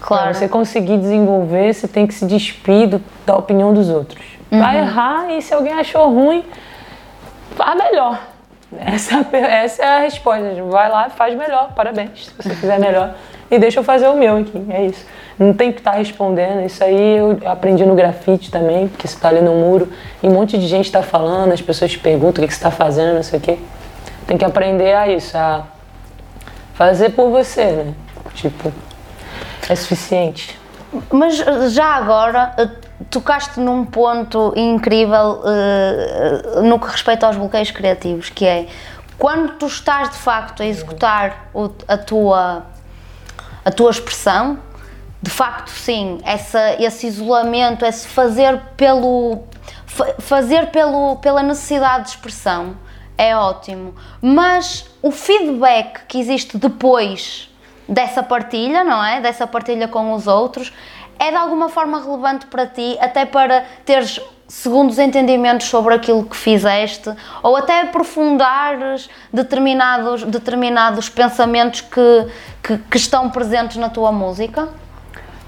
Claro. 0.00 0.24
Pra 0.24 0.34
você 0.34 0.48
conseguir 0.48 0.98
desenvolver, 0.98 1.72
você 1.72 1.86
tem 1.86 2.06
que 2.06 2.12
se 2.14 2.26
despir 2.26 2.88
do- 2.88 3.02
da 3.24 3.36
opinião 3.36 3.72
dos 3.72 3.88
outros. 3.88 4.22
Vai 4.58 4.78
errar 4.78 5.30
e 5.30 5.40
se 5.40 5.54
alguém 5.54 5.72
achou 5.72 6.10
ruim, 6.12 6.44
faz 7.56 7.76
melhor. 7.76 8.20
Essa, 8.78 9.26
é 9.32 9.64
essa 9.64 9.82
é 9.82 9.86
a 9.86 9.98
resposta. 10.00 10.62
Vai 10.64 10.90
lá, 10.90 11.08
faz 11.10 11.34
melhor, 11.36 11.72
parabéns, 11.74 12.26
se 12.26 12.34
você 12.36 12.54
fizer 12.54 12.78
melhor. 12.78 13.14
E 13.50 13.58
deixa 13.58 13.80
eu 13.80 13.84
fazer 13.84 14.08
o 14.08 14.16
meu 14.16 14.38
aqui, 14.38 14.64
é 14.70 14.86
isso. 14.86 15.06
Não 15.38 15.52
tem 15.52 15.72
que 15.72 15.80
estar 15.80 15.92
respondendo. 15.92 16.64
Isso 16.64 16.82
aí 16.82 17.16
eu 17.16 17.38
aprendi 17.44 17.84
no 17.84 17.94
grafite 17.94 18.50
também, 18.50 18.88
porque 18.88 19.06
você 19.06 19.14
está 19.14 19.28
ali 19.28 19.40
no 19.40 19.54
muro 19.54 19.90
e 20.22 20.28
um 20.28 20.32
monte 20.32 20.56
de 20.58 20.66
gente 20.66 20.86
está 20.86 21.02
falando, 21.02 21.52
as 21.52 21.60
pessoas 21.60 21.90
te 21.90 21.98
perguntam 21.98 22.44
o 22.44 22.46
que 22.46 22.52
você 22.52 22.58
está 22.58 22.70
fazendo, 22.70 23.16
não 23.16 23.22
sei 23.22 23.38
o 23.38 23.42
quê. 23.42 23.58
Tem 24.26 24.38
que 24.38 24.44
aprender 24.44 24.94
a 24.94 25.08
isso, 25.08 25.36
a 25.36 25.64
fazer 26.74 27.10
por 27.10 27.30
você, 27.30 27.64
né? 27.64 27.94
Tipo, 28.34 28.72
é 29.68 29.74
suficiente. 29.74 30.58
Mas 31.10 31.36
já 31.74 31.86
agora 31.86 32.54
tocaste 33.10 33.58
num 33.60 33.84
ponto 33.84 34.52
incrível 34.56 35.42
eh, 35.44 36.60
no 36.62 36.78
que 36.78 36.86
respeita 36.88 37.26
aos 37.26 37.36
bloqueios 37.36 37.70
criativos, 37.70 38.28
que 38.30 38.44
é 38.46 38.66
quando 39.18 39.52
tu 39.58 39.66
estás 39.66 40.10
de 40.10 40.16
facto 40.16 40.62
a 40.62 40.66
executar 40.66 41.48
o- 41.54 41.70
a 41.88 41.96
tua 41.96 42.66
a 43.64 43.70
tua 43.70 43.90
expressão, 43.92 44.58
de 45.22 45.30
facto 45.30 45.70
sim, 45.70 46.18
essa, 46.24 46.82
esse 46.82 47.06
isolamento, 47.06 47.84
esse 47.84 48.08
fazer 48.08 48.58
pelo 48.76 49.44
fa- 49.86 50.14
fazer 50.18 50.66
pelo, 50.70 51.16
pela 51.18 51.42
necessidade 51.44 52.04
de 52.04 52.10
expressão 52.10 52.76
é 53.16 53.36
ótimo, 53.36 53.94
mas 54.20 54.90
o 55.00 55.12
feedback 55.12 56.06
que 56.08 56.18
existe 56.18 56.58
depois 56.58 57.48
dessa 57.88 58.20
partilha, 58.22 58.82
não 58.82 59.04
é? 59.04 59.20
Dessa 59.20 59.46
partilha 59.46 59.86
com 59.86 60.12
os 60.14 60.26
outros, 60.26 60.72
é 61.22 61.30
de 61.30 61.36
alguma 61.36 61.68
forma 61.68 62.02
relevante 62.02 62.46
para 62.46 62.66
ti, 62.66 62.98
até 63.00 63.24
para 63.24 63.64
teres 63.84 64.20
segundos 64.48 64.98
entendimentos 64.98 65.68
sobre 65.68 65.94
aquilo 65.94 66.24
que 66.24 66.36
fizeste, 66.36 67.10
ou 67.42 67.56
até 67.56 67.82
aprofundares 67.82 69.08
determinados, 69.32 70.24
determinados 70.24 71.08
pensamentos 71.08 71.80
que, 71.80 72.26
que, 72.62 72.76
que 72.76 72.96
estão 72.96 73.30
presentes 73.30 73.76
na 73.76 73.88
tua 73.88 74.10
música? 74.10 74.68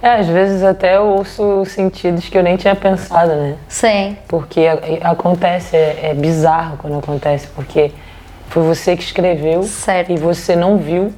É, 0.00 0.20
às 0.20 0.26
vezes 0.26 0.62
até 0.62 0.96
eu 0.96 1.06
ouço 1.06 1.64
sentidos 1.66 2.28
que 2.28 2.38
eu 2.38 2.42
nem 2.42 2.56
tinha 2.56 2.76
pensado, 2.76 3.34
né? 3.34 3.56
Sim, 3.68 4.16
Porque 4.28 4.66
acontece, 5.02 5.76
é, 5.76 6.10
é 6.10 6.14
bizarro 6.14 6.76
quando 6.76 6.98
acontece, 6.98 7.48
porque 7.48 7.90
foi 8.48 8.62
você 8.62 8.96
que 8.96 9.02
escreveu 9.02 9.64
Certo. 9.64 10.12
e 10.12 10.16
você 10.16 10.54
não 10.54 10.76
viu 10.78 11.12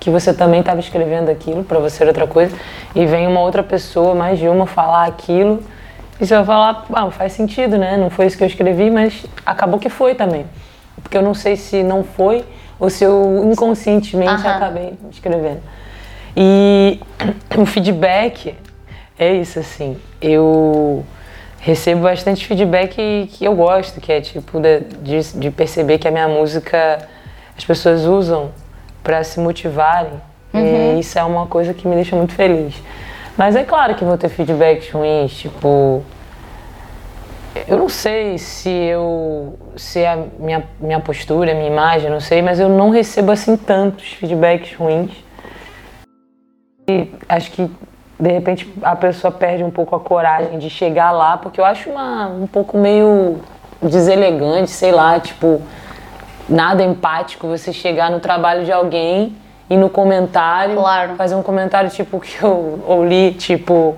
que 0.00 0.08
você 0.08 0.32
também 0.32 0.60
estava 0.60 0.80
escrevendo 0.80 1.30
aquilo, 1.30 1.62
para 1.62 1.78
você 1.78 2.02
era 2.02 2.10
outra 2.10 2.26
coisa, 2.26 2.56
e 2.94 3.04
vem 3.04 3.26
uma 3.26 3.40
outra 3.40 3.62
pessoa, 3.62 4.14
mais 4.14 4.38
de 4.38 4.48
uma, 4.48 4.66
falar 4.66 5.04
aquilo, 5.04 5.62
e 6.18 6.26
você 6.26 6.34
vai 6.34 6.44
falar, 6.44 6.86
ah, 6.92 7.10
faz 7.10 7.34
sentido, 7.34 7.78
né? 7.78 7.96
Não 7.96 8.10
foi 8.10 8.26
isso 8.26 8.36
que 8.36 8.42
eu 8.42 8.48
escrevi, 8.48 8.90
mas 8.90 9.24
acabou 9.44 9.78
que 9.78 9.88
foi 9.88 10.14
também. 10.14 10.46
Porque 11.02 11.16
eu 11.16 11.22
não 11.22 11.34
sei 11.34 11.56
se 11.56 11.82
não 11.82 12.02
foi 12.02 12.44
ou 12.78 12.90
se 12.90 13.04
eu 13.04 13.50
inconscientemente 13.50 14.46
Aham. 14.46 14.56
acabei 14.56 14.94
escrevendo. 15.10 15.60
E 16.36 17.00
o 17.56 17.64
feedback 17.64 18.54
é 19.18 19.34
isso, 19.34 19.58
assim. 19.58 19.96
Eu 20.20 21.04
recebo 21.58 22.02
bastante 22.02 22.46
feedback 22.46 23.28
que 23.32 23.44
eu 23.44 23.54
gosto, 23.54 24.00
que 24.00 24.12
é 24.12 24.20
tipo 24.20 24.58
de, 24.60 24.80
de 25.34 25.50
perceber 25.50 25.98
que 25.98 26.08
a 26.08 26.10
minha 26.10 26.28
música 26.28 26.98
as 27.56 27.64
pessoas 27.64 28.04
usam 28.04 28.50
para 29.02 29.22
se 29.24 29.40
motivarem. 29.40 30.20
E 30.52 30.98
isso 30.98 31.18
é 31.18 31.24
uma 31.24 31.46
coisa 31.46 31.72
que 31.72 31.86
me 31.86 31.94
deixa 31.94 32.16
muito 32.16 32.34
feliz. 32.34 32.74
Mas 33.36 33.56
é 33.56 33.62
claro 33.62 33.94
que 33.94 34.04
vou 34.04 34.18
ter 34.18 34.28
feedbacks 34.28 34.90
ruins, 34.90 35.32
tipo. 35.32 36.02
Eu 37.66 37.78
não 37.78 37.88
sei 37.88 38.38
se 38.38 38.68
eu. 38.68 39.58
se 39.76 40.04
a 40.04 40.18
minha, 40.38 40.64
minha 40.80 41.00
postura, 41.00 41.52
a 41.52 41.54
minha 41.54 41.68
imagem, 41.68 42.10
não 42.10 42.20
sei, 42.20 42.42
mas 42.42 42.60
eu 42.60 42.68
não 42.68 42.90
recebo 42.90 43.32
assim 43.32 43.56
tantos 43.56 44.12
feedbacks 44.12 44.74
ruins. 44.74 45.12
E 46.88 47.12
acho 47.28 47.50
que 47.52 47.70
de 48.18 48.30
repente 48.30 48.70
a 48.82 48.94
pessoa 48.94 49.32
perde 49.32 49.64
um 49.64 49.70
pouco 49.70 49.96
a 49.96 50.00
coragem 50.00 50.58
de 50.58 50.68
chegar 50.68 51.10
lá, 51.10 51.38
porque 51.38 51.60
eu 51.60 51.64
acho 51.64 51.88
uma, 51.88 52.26
um 52.28 52.46
pouco 52.46 52.76
meio 52.76 53.40
deselegante, 53.82 54.70
sei 54.70 54.92
lá, 54.92 55.18
tipo, 55.18 55.62
nada 56.48 56.82
empático 56.82 57.46
você 57.46 57.72
chegar 57.72 58.10
no 58.10 58.20
trabalho 58.20 58.64
de 58.64 58.72
alguém 58.72 59.36
e 59.68 59.76
no 59.76 59.88
comentário 59.88 60.74
Claro. 60.74 61.14
fazer 61.16 61.34
um 61.34 61.42
comentário 61.42 61.90
tipo 61.90 62.18
que 62.20 62.42
eu 62.42 63.04
li, 63.06 63.32
tipo, 63.34 63.96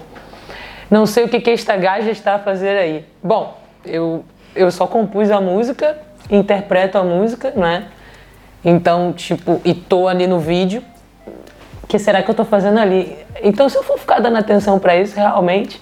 não 0.90 1.06
sei 1.06 1.24
o 1.24 1.28
que, 1.28 1.40
que 1.40 1.50
esta 1.50 1.76
gaja 1.76 2.10
está 2.10 2.34
a 2.34 2.38
fazer 2.38 2.76
aí. 2.76 3.04
Bom, 3.22 3.56
eu, 3.84 4.24
eu 4.54 4.70
só 4.70 4.86
compus 4.86 5.30
a 5.30 5.40
música, 5.40 5.96
interpreto 6.30 6.98
a 6.98 7.02
música, 7.02 7.52
não 7.56 7.66
é? 7.66 7.84
Então, 8.64 9.12
tipo, 9.12 9.60
e 9.64 9.74
tô 9.74 10.06
ali 10.06 10.26
no 10.26 10.38
vídeo. 10.38 10.84
O 11.82 11.86
que 11.86 11.98
será 11.98 12.22
que 12.22 12.30
eu 12.30 12.34
tô 12.34 12.44
fazendo 12.44 12.78
ali? 12.78 13.16
Então, 13.42 13.68
se 13.68 13.76
eu 13.76 13.82
for 13.82 13.98
ficar 13.98 14.20
dando 14.20 14.36
atenção 14.36 14.78
pra 14.78 14.96
isso, 14.96 15.16
realmente 15.16 15.80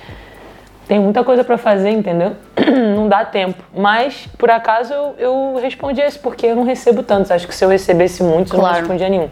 tem 0.90 0.98
muita 0.98 1.22
coisa 1.22 1.44
pra 1.44 1.57
fazer, 1.57 1.90
entendeu? 1.90 2.33
Não 2.96 3.09
dá 3.09 3.24
tempo. 3.24 3.62
Mas, 3.72 4.26
por 4.37 4.50
acaso, 4.50 4.92
eu, 4.92 5.14
eu 5.18 5.61
respondi 5.62 6.00
esse, 6.00 6.18
porque 6.18 6.46
eu 6.46 6.57
não 6.57 6.64
recebo 6.64 7.05
tantos. 7.05 7.31
Acho 7.31 7.46
que 7.46 7.55
se 7.55 7.64
eu 7.64 7.68
recebesse 7.68 8.24
muitos, 8.24 8.53
eu 8.53 8.57
não 8.59 8.64
Claro. 8.64 8.81
respondia 8.81 9.09
nenhum. 9.09 9.29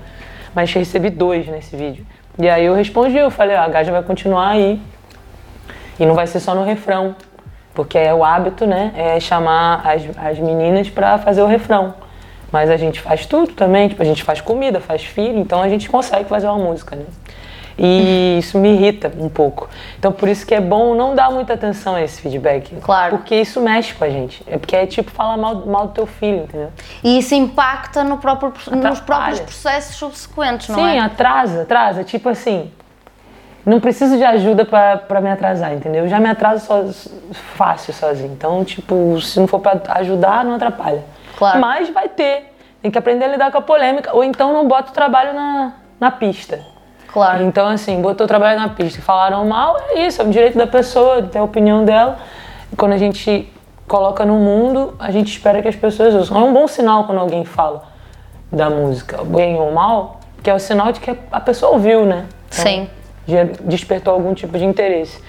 Mas 0.54 0.72
recebi 0.72 1.10
dois 1.10 1.48
nesse 1.48 1.74
vídeo. 1.74 2.06
E 2.38 2.48
aí 2.48 2.64
eu 2.64 2.74
respondi, 2.76 3.16
eu 3.18 3.28
falei, 3.28 3.56
ó, 3.56 3.62
a 3.62 3.68
Gaja 3.68 3.90
vai 3.90 4.04
continuar 4.04 4.50
aí. 4.50 4.80
E 5.98 6.06
não 6.06 6.14
vai 6.14 6.28
ser 6.28 6.38
só 6.38 6.54
no 6.54 6.62
refrão. 6.62 7.16
Porque 7.74 7.98
é 7.98 8.14
o 8.14 8.22
hábito, 8.22 8.64
né? 8.64 8.92
É 8.96 9.18
chamar 9.18 9.82
as, 9.84 10.02
as 10.16 10.38
meninas 10.38 10.88
pra 10.88 11.18
fazer 11.18 11.42
o 11.42 11.46
refrão. 11.46 11.92
Mas 12.52 12.70
a 12.70 12.76
gente 12.76 13.00
faz 13.00 13.26
tudo 13.26 13.52
também, 13.54 13.88
tipo, 13.88 14.00
a 14.00 14.06
gente 14.06 14.22
faz 14.22 14.40
comida, 14.40 14.78
faz 14.78 15.02
filho, 15.02 15.40
então 15.40 15.60
a 15.60 15.68
gente 15.68 15.90
consegue 15.90 16.28
fazer 16.28 16.46
uma 16.46 16.58
música, 16.58 16.94
né? 16.94 17.04
E 17.78 18.38
isso 18.38 18.58
me 18.58 18.74
irrita 18.74 19.10
um 19.18 19.28
pouco. 19.28 19.68
Então 19.98 20.10
por 20.10 20.28
isso 20.28 20.44
que 20.44 20.54
é 20.54 20.60
bom 20.60 20.94
não 20.94 21.14
dar 21.14 21.30
muita 21.30 21.54
atenção 21.54 21.94
a 21.94 22.02
esse 22.02 22.20
feedback. 22.20 22.74
Claro. 22.82 23.18
Porque 23.18 23.36
isso 23.36 23.60
mexe 23.60 23.94
com 23.94 24.04
a 24.04 24.10
gente. 24.10 24.42
É 24.46 24.58
porque 24.58 24.74
é 24.74 24.86
tipo 24.86 25.10
falar 25.10 25.36
mal, 25.36 25.64
mal 25.66 25.86
do 25.86 25.92
teu 25.92 26.06
filho, 26.06 26.42
entendeu? 26.42 26.70
e 27.04 27.18
isso 27.18 27.34
impacta 27.34 28.02
no 28.02 28.18
próprio, 28.18 28.52
nos 28.76 29.00
próprios 29.00 29.40
processos 29.40 29.96
subsequentes, 29.96 30.68
não 30.68 30.76
Sim, 30.76 30.96
é? 30.96 30.98
atrasa, 30.98 31.62
atrasa. 31.62 32.02
Tipo 32.02 32.28
assim, 32.28 32.70
não 33.64 33.80
preciso 33.80 34.16
de 34.16 34.24
ajuda 34.24 34.64
pra, 34.64 34.96
pra 34.96 35.20
me 35.20 35.30
atrasar, 35.30 35.72
entendeu? 35.72 36.04
Eu 36.04 36.08
já 36.08 36.18
me 36.18 36.28
atraso 36.28 36.92
so, 36.92 37.10
fácil 37.54 37.92
sozinho. 37.92 38.32
Então, 38.32 38.64
tipo, 38.64 39.20
se 39.20 39.38
não 39.38 39.46
for 39.46 39.60
pra 39.60 39.80
ajudar, 39.96 40.44
não 40.44 40.54
atrapalha. 40.54 41.04
Claro. 41.36 41.60
Mas 41.60 41.90
vai 41.90 42.08
ter. 42.08 42.54
Tem 42.80 42.90
que 42.90 42.98
aprender 42.98 43.26
a 43.26 43.28
lidar 43.28 43.52
com 43.52 43.58
a 43.58 43.62
polêmica. 43.62 44.16
Ou 44.16 44.24
então 44.24 44.52
não 44.52 44.66
bota 44.66 44.90
o 44.90 44.94
trabalho 44.94 45.34
na, 45.34 45.74
na 46.00 46.10
pista. 46.10 46.64
Claro. 47.18 47.42
Então, 47.42 47.66
assim, 47.66 48.00
botou 48.00 48.26
o 48.26 48.28
trabalho 48.28 48.60
na 48.60 48.68
pista. 48.68 49.02
Falaram 49.02 49.44
mal, 49.44 49.76
é 49.90 50.06
isso, 50.06 50.22
é 50.22 50.24
o 50.24 50.30
direito 50.30 50.56
da 50.56 50.68
pessoa, 50.68 51.20
ter 51.20 51.40
a 51.40 51.42
opinião 51.42 51.84
dela. 51.84 52.16
E 52.72 52.76
quando 52.76 52.92
a 52.92 52.96
gente 52.96 53.52
coloca 53.88 54.24
no 54.24 54.34
mundo, 54.34 54.94
a 55.00 55.10
gente 55.10 55.32
espera 55.32 55.60
que 55.60 55.66
as 55.66 55.74
pessoas 55.74 56.14
ouçam. 56.14 56.38
É 56.38 56.44
um 56.44 56.52
bom 56.52 56.68
sinal 56.68 57.04
quando 57.04 57.18
alguém 57.18 57.44
fala 57.44 57.82
da 58.52 58.70
música, 58.70 59.24
bem 59.24 59.56
ou 59.56 59.72
mal, 59.72 60.20
que 60.44 60.48
é 60.48 60.54
o 60.54 60.60
sinal 60.60 60.92
de 60.92 61.00
que 61.00 61.10
a 61.32 61.40
pessoa 61.40 61.72
ouviu, 61.72 62.06
né? 62.06 62.26
Então, 62.50 62.64
Sim. 62.64 62.88
despertou 63.64 64.14
algum 64.14 64.32
tipo 64.32 64.56
de 64.56 64.64
interesse. 64.64 65.20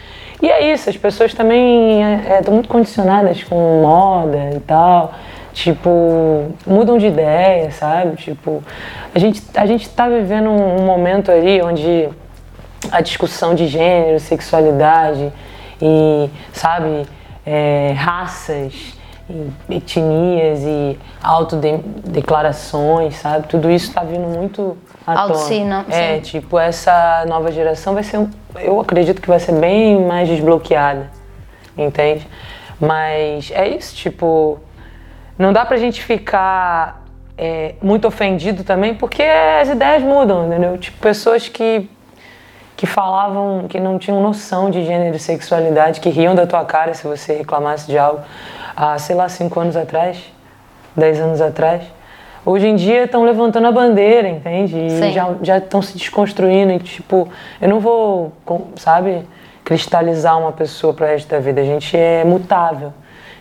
E 0.41 0.47
é 0.47 0.71
isso, 0.71 0.91
as 0.91 0.95
pessoas 0.95 1.33
também 1.33 2.01
estão 2.37 2.53
muito 2.53 2.69
condicionadas 2.69 3.43
com 3.43 3.81
moda 3.81 4.51
e 4.55 4.59
tal. 4.59 5.13
Tipo, 5.53 6.51
mudam 6.65 6.97
de 6.97 7.07
ideia, 7.07 7.71
sabe? 7.71 8.15
Tipo, 8.17 8.63
a 9.13 9.19
gente, 9.19 9.41
a 9.55 9.65
gente 9.65 9.89
tá 9.89 10.07
vivendo 10.07 10.49
um, 10.49 10.81
um 10.81 10.85
momento 10.85 11.31
ali 11.31 11.61
onde 11.61 12.09
a 12.91 13.01
discussão 13.01 13.53
de 13.53 13.67
gênero, 13.67 14.19
sexualidade 14.19 15.31
e, 15.81 16.29
sabe, 16.53 17.05
é, 17.45 17.93
raças, 17.97 18.97
e 19.29 19.75
etnias 19.75 20.61
e 20.63 20.97
autodeclarações, 21.21 23.15
sabe? 23.17 23.47
Tudo 23.47 23.69
isso 23.69 23.89
está 23.89 24.03
vindo 24.03 24.27
muito 24.27 24.75
à 25.05 25.13
tona. 25.27 25.85
É, 25.89 26.15
sim. 26.15 26.21
tipo, 26.21 26.57
essa 26.57 27.25
nova 27.27 27.51
geração 27.51 27.93
vai 27.93 28.03
ser, 28.03 28.27
eu 28.55 28.79
acredito 28.79 29.21
que 29.21 29.27
vai 29.27 29.39
ser 29.39 29.53
bem 29.53 30.03
mais 30.03 30.27
desbloqueada, 30.27 31.11
entende? 31.77 32.27
Mas 32.79 33.51
é 33.51 33.67
isso, 33.67 33.95
tipo, 33.95 34.59
não 35.39 35.53
dá 35.53 35.65
pra 35.65 35.77
gente 35.77 36.03
ficar 36.03 37.03
é, 37.37 37.73
muito 37.81 38.05
ofendido 38.05 38.63
também, 38.63 38.93
porque 38.93 39.23
as 39.23 39.69
ideias 39.69 40.03
mudam, 40.03 40.45
entendeu? 40.45 40.77
Tipo, 40.77 40.99
pessoas 40.99 41.47
que 41.47 41.89
que 42.75 42.85
falavam 42.87 43.67
que 43.67 43.77
não 43.77 43.99
tinham 43.99 44.21
noção 44.23 44.69
de 44.69 44.85
gênero 44.85 45.13
e 45.13 45.19
sexualidade, 45.19 45.99
que 45.99 46.09
riam 46.09 46.33
da 46.33 46.47
tua 46.47 46.63
cara 46.63 46.93
se 46.93 47.05
você 47.05 47.33
reclamasse 47.33 47.85
de 47.87 47.97
algo 47.97 48.21
há, 48.73 48.97
sei 48.97 49.17
lá, 49.17 49.27
cinco 49.27 49.59
anos 49.59 49.75
atrás, 49.75 50.31
dez 50.95 51.19
anos 51.19 51.41
atrás. 51.41 51.83
Hoje 52.45 52.67
em 52.67 52.77
dia 52.77 53.03
estão 53.03 53.25
levantando 53.25 53.67
a 53.67 53.71
bandeira, 53.73 54.29
entende? 54.29 54.77
E 54.77 55.11
já, 55.11 55.35
já 55.41 55.57
estão 55.57 55.81
se 55.81 55.97
desconstruindo 55.97 56.71
e, 56.71 56.79
tipo, 56.79 57.27
eu 57.61 57.67
não 57.67 57.81
vou, 57.81 58.31
sabe, 58.77 59.27
cristalizar 59.65 60.39
uma 60.39 60.53
pessoa 60.53 60.93
para 60.93 61.05
o 61.05 61.09
resto 61.09 61.27
da 61.27 61.39
vida. 61.41 61.59
A 61.59 61.65
gente 61.65 61.97
é 61.97 62.23
mutável. 62.23 62.93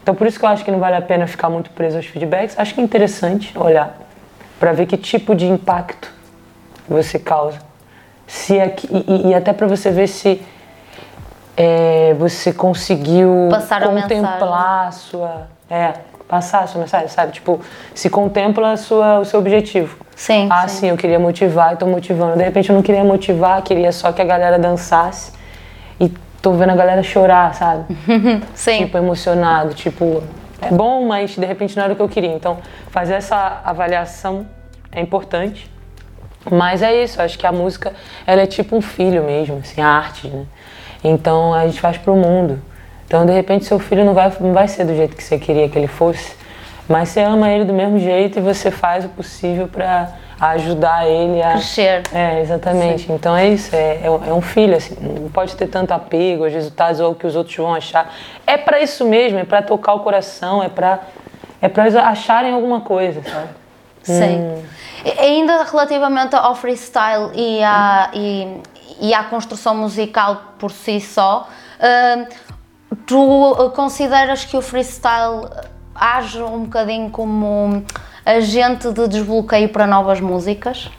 Então, 0.09 0.17
por 0.17 0.27
isso 0.27 0.39
que 0.39 0.45
eu 0.47 0.49
acho 0.49 0.65
que 0.65 0.71
não 0.71 0.79
vale 0.79 0.97
a 0.97 1.03
pena 1.03 1.27
ficar 1.27 1.51
muito 1.51 1.69
preso 1.69 1.99
aos 1.99 2.07
feedbacks. 2.07 2.59
Acho 2.59 2.75
que 2.75 2.81
é 2.81 2.83
interessante 2.83 3.53
olhar 3.59 3.95
para 4.59 4.73
ver 4.73 4.87
que 4.87 4.97
tipo 4.97 5.35
de 5.35 5.47
impacto 5.47 6.11
você 6.89 7.19
causa 7.19 7.59
se 8.27 8.59
é, 8.59 8.75
e, 8.91 9.29
e 9.29 9.35
até 9.35 9.53
para 9.53 9.67
você 9.67 9.91
ver 9.91 10.07
se 10.07 10.41
é, 11.55 12.15
você 12.19 12.55
conseguiu 12.55 13.49
Passar 13.51 13.83
contemplar 13.83 14.87
a, 14.87 14.89
a 14.89 14.93
sua 14.93 15.47
é, 15.69 15.93
passar 16.27 16.61
a 16.61 16.67
sua 16.67 16.81
mensagem, 16.81 17.09
sabe? 17.09 17.33
Tipo, 17.33 17.61
se 17.95 18.09
contempla 18.09 18.79
sua, 18.79 19.19
o 19.19 19.27
seu 19.27 19.39
objetivo. 19.39 19.99
Sim. 20.17 20.49
Ah, 20.51 20.67
sim, 20.69 20.77
sim 20.79 20.87
eu 20.89 20.97
queria 20.97 21.19
motivar, 21.19 21.75
estou 21.75 21.87
motivando. 21.87 22.35
De 22.35 22.45
repente 22.45 22.71
eu 22.71 22.75
não 22.75 22.83
queria 22.83 23.05
motivar, 23.05 23.61
queria 23.61 23.93
só 23.93 24.11
que 24.11 24.23
a 24.23 24.25
galera 24.25 24.59
dançasse 24.59 25.33
tô 26.41 26.53
vendo 26.53 26.71
a 26.71 26.77
galera 26.77 27.03
chorar, 27.03 27.55
sabe? 27.55 27.97
sim. 28.55 28.85
Tipo, 28.85 28.99
emocionado, 28.99 29.75
tipo, 29.75 30.23
é 30.61 30.71
bom, 30.71 31.07
mas 31.07 31.37
de 31.37 31.45
repente 31.45 31.77
não 31.77 31.85
era 31.85 31.93
o 31.93 31.97
que 31.97 32.03
eu 32.03 32.09
queria. 32.09 32.33
Então, 32.33 32.59
fazer 32.91 33.15
essa 33.15 33.61
avaliação 33.65 34.47
é 34.93 35.01
importante. 35.01 35.71
Mas 36.51 36.83
é 36.83 37.03
isso, 37.03 37.21
acho 37.21 37.39
que 37.39 37.47
a 37.47 37.53
música 37.53 37.93
ela 38.27 38.43
é 38.43 38.47
tipo 38.47 38.77
um 38.77 38.81
filho 38.81 39.23
mesmo, 39.23 39.59
assim, 39.59 39.81
a 39.81 39.89
arte, 39.89 40.29
né? 40.29 40.47
Então 41.03 41.53
a 41.53 41.67
gente 41.67 41.81
faz 41.81 41.99
pro 41.99 42.15
mundo. 42.15 42.61
Então 43.07 43.25
de 43.25 43.33
repente 43.33 43.65
seu 43.65 43.79
filho 43.79 44.05
não 44.05 44.15
vai, 44.15 44.33
não 44.41 44.53
vai 44.53 44.69
ser 44.69 44.85
do 44.85 44.95
jeito 44.95 45.17
que 45.17 45.23
você 45.23 45.39
queria 45.39 45.69
que 45.69 45.79
ele 45.79 45.87
fosse, 45.87 46.37
mas 46.89 47.09
você 47.09 47.21
ama 47.21 47.51
ele 47.51 47.65
do 47.65 47.73
mesmo 47.73 47.99
jeito 47.99 48.39
e 48.39 48.43
você 48.43 48.71
faz 48.71 49.05
o 49.05 49.09
possível 49.09 49.69
para 49.69 50.11
ajudar 50.41 51.07
ele 51.07 51.43
a 51.43 51.53
crescer. 51.53 52.03
É, 52.13 52.41
exatamente. 52.41 53.07
Sim. 53.07 53.15
Então 53.15 53.37
é 53.37 53.49
isso, 53.49 53.75
é, 53.75 54.03
é, 54.05 54.33
um 54.33 54.41
filho, 54.41 54.77
assim, 54.77 54.97
não 55.01 55.29
pode 55.31 55.57
ter 55.57 55.67
tanto 55.67 55.93
apego 55.93 56.45
aos 56.45 56.53
resultados 56.53 57.01
ou 57.01 57.13
o 57.13 57.15
que 57.15 57.27
os 57.27 57.35
outros 57.35 57.57
vão 57.57 57.75
achar. 57.75 58.15
É 58.47 58.57
para 58.57 58.81
isso 58.81 59.05
mesmo, 59.05 59.39
é 59.39 59.45
para 59.45 59.63
tocar 59.63 59.95
o 59.95 60.01
coração, 60.01 60.63
é 60.63 60.69
para 60.69 61.01
é 61.61 61.69
para 61.69 61.85
acharem 62.09 62.53
alguma 62.53 62.81
coisa, 62.83 63.21
sabe? 63.29 63.49
Sim. 64.03 64.39
Hum. 64.39 64.63
Ainda 65.19 65.65
relativamente 65.65 66.35
ao 66.35 66.55
freestyle 66.55 67.31
e 67.35 67.63
à, 67.63 68.11
e, 68.15 68.61
e 69.01 69.15
à 69.15 69.25
construção 69.25 69.75
musical 69.75 70.55
por 70.59 70.71
si 70.71 71.01
só, 71.01 71.49
uh, 71.81 72.29
tu 73.07 73.73
consideras 73.75 74.45
que 74.45 74.57
o 74.57 74.63
freestyle 74.63 75.49
age 75.95 76.41
um 76.41 76.65
bocadinho 76.65 77.11
como 77.11 77.85
agente 78.29 78.93
de 78.93 79.09
desbloqueio 79.09 79.69
para 79.69 79.87
novas 79.87 80.21
músicas? 80.21 80.91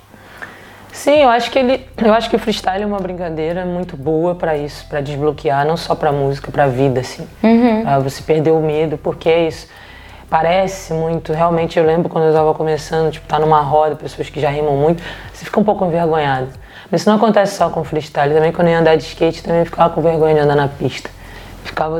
Sim, 0.91 1.21
eu 1.21 1.29
acho 1.29 1.51
que 1.51 1.59
ele, 1.59 1.87
eu 1.97 2.13
acho 2.13 2.29
que 2.29 2.35
o 2.35 2.39
freestyle 2.39 2.83
é 2.83 2.85
uma 2.85 2.99
brincadeira 2.99 3.63
muito 3.65 3.95
boa 3.95 4.35
para 4.35 4.57
isso, 4.57 4.85
para 4.87 5.01
desbloquear 5.01 5.65
não 5.65 5.77
só 5.77 5.93
para 5.93 6.11
música, 6.11 6.51
para 6.51 6.63
a 6.63 6.67
vida 6.67 7.01
assim. 7.01 7.27
Uhum. 7.43 7.83
Ah, 7.85 7.99
você 7.99 8.21
perdeu 8.21 8.57
o 8.57 8.61
medo, 8.61 8.97
porque 8.97 9.29
é 9.29 9.47
isso 9.47 9.67
parece 10.29 10.93
muito. 10.93 11.33
Realmente, 11.33 11.79
eu 11.79 11.85
lembro 11.85 12.07
quando 12.07 12.25
eu 12.25 12.29
estava 12.29 12.53
começando, 12.53 13.11
tipo, 13.11 13.27
tá 13.27 13.39
numa 13.39 13.61
roda, 13.61 13.95
pessoas 13.95 14.29
que 14.29 14.39
já 14.39 14.49
rimam 14.49 14.75
muito, 14.77 15.01
você 15.33 15.45
fica 15.45 15.59
um 15.59 15.63
pouco 15.63 15.85
envergonhado. 15.85 16.49
Mas 16.89 17.01
isso 17.01 17.09
não 17.09 17.17
acontece 17.17 17.55
só 17.55 17.69
com 17.69 17.83
freestyle. 17.83 18.33
Também 18.33 18.51
quando 18.51 18.67
eu 18.67 18.73
ia 18.73 18.79
andar 18.79 18.95
de 18.95 19.03
skate, 19.03 19.43
também 19.43 19.65
ficava 19.65 19.93
com 19.93 20.01
vergonha 20.01 20.35
de 20.35 20.39
andar 20.41 20.55
na 20.55 20.67
pista. 20.67 21.09
Ficava 21.63 21.99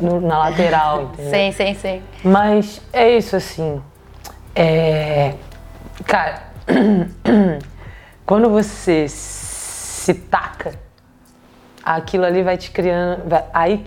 no, 0.00 0.20
na 0.20 0.38
lateral, 0.38 1.02
entendeu? 1.14 1.30
Sim, 1.30 1.52
sim, 1.52 1.74
sim. 1.74 2.02
Mas 2.24 2.80
é 2.92 3.16
isso, 3.16 3.36
assim. 3.36 3.80
É... 4.60 5.34
Cara, 6.04 6.42
quando 8.26 8.50
você 8.50 9.06
se 9.08 10.12
taca, 10.14 10.72
aquilo 11.84 12.24
ali 12.24 12.42
vai 12.42 12.56
te 12.56 12.72
criando. 12.72 13.28
Vai... 13.28 13.44
Aí 13.54 13.84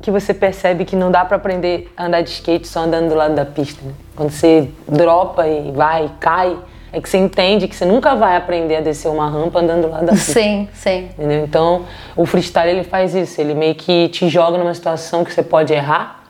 que 0.00 0.12
você 0.12 0.32
percebe 0.32 0.84
que 0.84 0.94
não 0.94 1.10
dá 1.10 1.24
para 1.24 1.36
aprender 1.36 1.92
a 1.96 2.06
andar 2.06 2.20
de 2.20 2.30
skate 2.30 2.68
só 2.68 2.80
andando 2.80 3.08
do 3.08 3.14
lado 3.16 3.34
da 3.34 3.44
pista. 3.44 3.84
Né? 3.84 3.92
Quando 4.14 4.30
você 4.30 4.70
dropa 4.86 5.48
e 5.48 5.72
vai, 5.72 6.12
cai, 6.20 6.58
é 6.92 7.00
que 7.00 7.08
você 7.08 7.18
entende 7.18 7.66
que 7.66 7.74
você 7.74 7.84
nunca 7.84 8.14
vai 8.14 8.36
aprender 8.36 8.76
a 8.76 8.80
descer 8.82 9.08
uma 9.08 9.28
rampa 9.28 9.58
andando 9.58 9.82
do 9.82 9.90
lado 9.90 10.06
da 10.06 10.12
pista. 10.12 10.34
Sim, 10.34 10.68
sim. 10.74 11.08
Entendeu? 11.18 11.44
Então, 11.44 11.86
o 12.14 12.24
freestyle 12.24 12.70
ele 12.70 12.84
faz 12.84 13.16
isso, 13.16 13.40
ele 13.40 13.54
meio 13.54 13.74
que 13.74 14.08
te 14.10 14.28
joga 14.28 14.58
numa 14.58 14.74
situação 14.74 15.24
que 15.24 15.32
você 15.32 15.42
pode 15.42 15.72
errar 15.72 16.22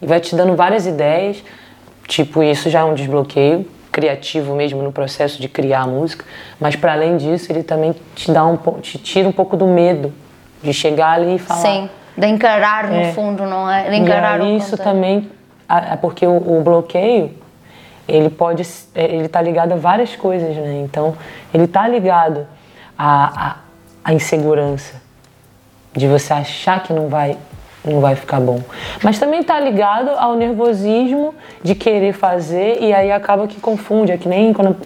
e 0.00 0.06
vai 0.06 0.20
te 0.20 0.36
dando 0.36 0.54
várias 0.54 0.86
ideias. 0.86 1.42
Tipo, 2.12 2.42
isso 2.42 2.68
já 2.68 2.80
é 2.80 2.84
um 2.84 2.92
desbloqueio 2.92 3.66
criativo 3.90 4.54
mesmo 4.54 4.82
no 4.82 4.92
processo 4.92 5.40
de 5.40 5.48
criar 5.48 5.84
a 5.84 5.86
música, 5.86 6.26
mas 6.60 6.76
para 6.76 6.92
além 6.92 7.16
disso, 7.16 7.50
ele 7.50 7.62
também 7.62 7.94
te 8.14 8.30
dá 8.30 8.44
um 8.44 8.58
te 8.82 8.98
tira 8.98 9.26
um 9.26 9.32
pouco 9.32 9.56
do 9.56 9.66
medo 9.66 10.12
de 10.62 10.74
chegar 10.74 11.12
ali 11.12 11.36
e 11.36 11.38
falar 11.38 11.60
Sim 11.60 11.88
de 12.14 12.26
encarar 12.26 12.88
no 12.88 12.96
é. 12.96 13.12
fundo, 13.14 13.46
não 13.46 13.70
é? 13.70 13.88
De 13.88 13.96
encarar 13.96 14.40
e 14.40 14.42
aí, 14.42 14.56
isso 14.58 14.76
também, 14.76 15.30
é 15.66 15.96
porque 15.96 16.26
o, 16.26 16.36
o, 16.36 16.60
bloqueio, 16.62 17.34
ele 18.06 18.28
pode, 18.28 18.62
é, 18.94 19.06
ele 19.06 19.26
tá 19.26 19.40
ligado 19.40 19.72
a 19.72 19.76
várias 19.76 20.14
coisas, 20.14 20.54
né? 20.54 20.82
Então, 20.84 21.16
ele 21.54 21.66
tá 21.66 21.88
ligado 21.88 22.46
à, 22.98 23.46
à, 23.48 23.56
à 24.04 24.12
insegurança, 24.12 25.00
de 25.96 26.06
você 26.06 26.34
achar 26.34 26.82
que 26.82 26.92
não 26.92 27.08
vai 27.08 27.38
não 27.84 28.00
vai 28.00 28.14
ficar 28.14 28.40
bom. 28.40 28.60
Mas 29.02 29.18
também 29.18 29.40
está 29.40 29.58
ligado 29.58 30.10
ao 30.10 30.34
nervosismo 30.34 31.34
de 31.62 31.74
querer 31.74 32.12
fazer 32.12 32.78
e 32.80 32.92
aí 32.92 33.10
acaba 33.10 33.46
que 33.46 33.60
confunde. 33.60 34.12
É 34.12 34.16
que 34.16 34.28
nem 34.28 34.52
quando 34.52 34.76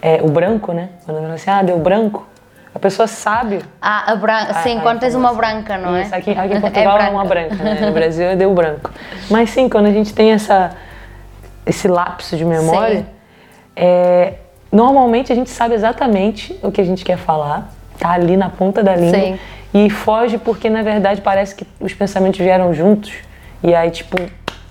é, 0.00 0.20
o 0.22 0.28
branco, 0.28 0.72
né? 0.72 0.90
Quando 1.04 1.20
fala 1.20 1.34
assim, 1.34 1.50
ah, 1.50 1.62
deu 1.62 1.78
branco. 1.78 2.26
A 2.74 2.78
pessoa 2.78 3.06
sabe. 3.06 3.60
Ah, 3.80 4.12
a 4.12 4.16
branca. 4.16 4.54
Sim, 4.54 4.80
quando 4.80 4.98
tens 4.98 5.14
uma 5.14 5.32
branca, 5.34 5.76
não 5.76 5.94
é? 5.94 6.02
Isso, 6.02 6.14
aqui, 6.14 6.30
aqui 6.30 6.54
em 6.54 6.60
Portugal 6.60 6.98
é, 6.98 7.06
é 7.06 7.10
uma 7.10 7.24
branca, 7.24 7.54
né? 7.56 7.78
No 7.80 7.92
Brasil 7.92 8.26
é 8.26 8.36
deu 8.36 8.52
branco. 8.52 8.90
Mas 9.30 9.50
sim, 9.50 9.68
quando 9.68 9.86
a 9.86 9.92
gente 9.92 10.12
tem 10.14 10.32
essa, 10.32 10.72
esse 11.66 11.86
lapso 11.86 12.36
de 12.36 12.44
memória, 12.44 13.06
é, 13.76 14.34
normalmente 14.70 15.30
a 15.30 15.34
gente 15.34 15.50
sabe 15.50 15.74
exatamente 15.74 16.58
o 16.62 16.72
que 16.72 16.80
a 16.80 16.84
gente 16.84 17.04
quer 17.04 17.18
falar, 17.18 17.70
tá 17.98 18.10
ali 18.10 18.36
na 18.36 18.48
ponta 18.48 18.82
da 18.82 18.96
língua. 18.96 19.20
Sim. 19.20 19.38
E 19.74 19.88
foge 19.88 20.38
porque, 20.38 20.68
na 20.68 20.82
verdade, 20.82 21.20
parece 21.20 21.54
que 21.54 21.66
os 21.80 21.94
pensamentos 21.94 22.38
vieram 22.38 22.74
juntos. 22.74 23.12
E 23.62 23.74
aí, 23.74 23.90
tipo, 23.90 24.16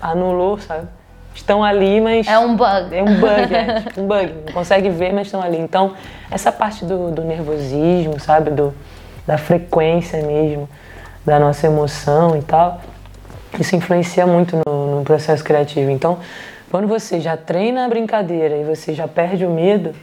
anulou, 0.00 0.58
sabe? 0.58 0.86
estão 1.34 1.62
ali, 1.62 2.00
mas. 2.00 2.26
É 2.26 2.38
um 2.38 2.56
bug. 2.56 2.94
É 2.94 3.02
um 3.02 3.20
bug, 3.20 3.54
é 3.54 3.80
tipo 3.80 4.00
um 4.00 4.06
bug. 4.06 4.32
Não 4.46 4.52
consegue 4.52 4.88
ver, 4.88 5.12
mas 5.12 5.26
estão 5.26 5.42
ali. 5.42 5.58
Então, 5.58 5.94
essa 6.30 6.52
parte 6.52 6.84
do, 6.84 7.10
do 7.10 7.22
nervosismo, 7.22 8.18
sabe? 8.20 8.50
Do, 8.50 8.74
da 9.26 9.38
frequência 9.38 10.22
mesmo, 10.22 10.68
da 11.24 11.38
nossa 11.38 11.66
emoção 11.66 12.36
e 12.36 12.42
tal, 12.42 12.80
isso 13.58 13.76
influencia 13.76 14.26
muito 14.26 14.60
no, 14.66 14.98
no 14.98 15.04
processo 15.04 15.44
criativo. 15.44 15.90
Então, 15.90 16.18
quando 16.70 16.88
você 16.88 17.20
já 17.20 17.36
treina 17.36 17.84
a 17.84 17.88
brincadeira 17.88 18.56
e 18.56 18.64
você 18.64 18.94
já 18.94 19.06
perde 19.06 19.46
o 19.46 19.50
medo, 19.50 19.94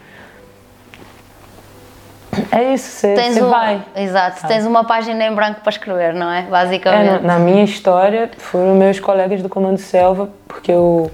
é 2.51 2.73
isso, 2.73 2.89
você, 2.89 3.15
você 3.15 3.43
um, 3.43 3.49
vai. 3.49 3.81
Exato, 3.95 4.47
tens 4.47 4.65
uma 4.65 4.83
página 4.83 5.25
em 5.25 5.33
branco 5.33 5.61
para 5.61 5.69
escrever, 5.69 6.13
não 6.13 6.31
é? 6.31 6.43
Basicamente. 6.43 7.23
É, 7.23 7.27
na 7.27 7.39
minha 7.39 7.63
história, 7.63 8.29
foram 8.37 8.75
meus 8.75 8.99
colegas 8.99 9.41
do 9.41 9.49
Comando 9.49 9.77
Selva, 9.77 10.29
porque 10.47 10.71
eu, 10.71 11.11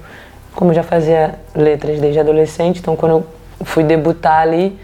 como 0.53 0.71
eu 0.71 0.75
já 0.75 0.83
fazia 0.83 1.35
letras 1.55 1.99
desde 1.99 2.19
adolescente, 2.19 2.79
então 2.79 2.95
quando 2.95 3.11
eu 3.11 3.27
fui 3.65 3.83
debutar 3.83 4.41
ali 4.41 4.77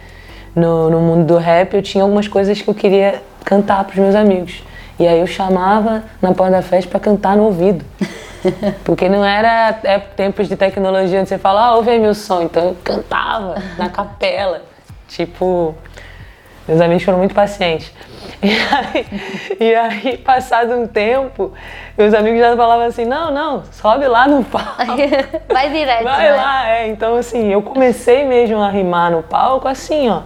no, 0.55 0.89
no 0.89 0.99
mundo 0.99 1.25
do 1.25 1.37
rap, 1.37 1.73
eu 1.73 1.81
tinha 1.81 2.03
algumas 2.03 2.27
coisas 2.27 2.61
que 2.61 2.67
eu 2.67 2.73
queria 2.73 3.21
cantar 3.43 3.83
para 3.83 3.93
os 3.93 3.99
meus 3.99 4.15
amigos. 4.15 4.63
E 4.99 5.07
aí 5.07 5.19
eu 5.19 5.27
chamava 5.27 6.03
na 6.21 6.33
porta 6.33 6.57
da 6.57 6.61
festa 6.61 6.89
para 6.89 6.99
cantar 6.99 7.35
no 7.35 7.43
ouvido. 7.43 7.83
Porque 8.83 9.07
não 9.07 9.23
era 9.23 9.79
é, 9.83 9.99
tempos 9.99 10.47
de 10.47 10.55
tecnologia 10.55 11.19
onde 11.19 11.29
você 11.29 11.37
fala, 11.37 11.67
ah, 11.67 11.75
ouve 11.75 11.91
aí 11.91 11.99
meu 11.99 12.13
som. 12.13 12.43
Então 12.43 12.69
eu 12.69 12.77
cantava 12.83 13.55
na 13.77 13.89
capela. 13.89 14.61
Tipo, 15.07 15.75
meus 16.71 16.81
amigos 16.81 17.03
foram 17.03 17.17
muito 17.17 17.35
pacientes. 17.35 17.91
E 18.43 18.49
aí, 18.49 19.05
e 19.59 19.75
aí, 19.75 20.17
passado 20.17 20.73
um 20.73 20.87
tempo, 20.87 21.53
meus 21.95 22.11
amigos 22.11 22.39
já 22.39 22.55
falavam 22.57 22.87
assim, 22.87 23.05
não, 23.05 23.31
não, 23.31 23.63
sobe 23.71 24.07
lá 24.07 24.27
no 24.27 24.43
palco. 24.43 24.73
Vai 25.47 25.69
direto. 25.69 26.03
Vai 26.03 26.31
né? 26.31 26.35
lá, 26.35 26.69
é. 26.69 26.87
Então, 26.87 27.17
assim, 27.17 27.51
eu 27.53 27.61
comecei 27.61 28.25
mesmo 28.25 28.59
a 28.59 28.69
rimar 28.69 29.11
no 29.11 29.21
palco 29.21 29.67
assim, 29.67 30.09
ó, 30.09 30.21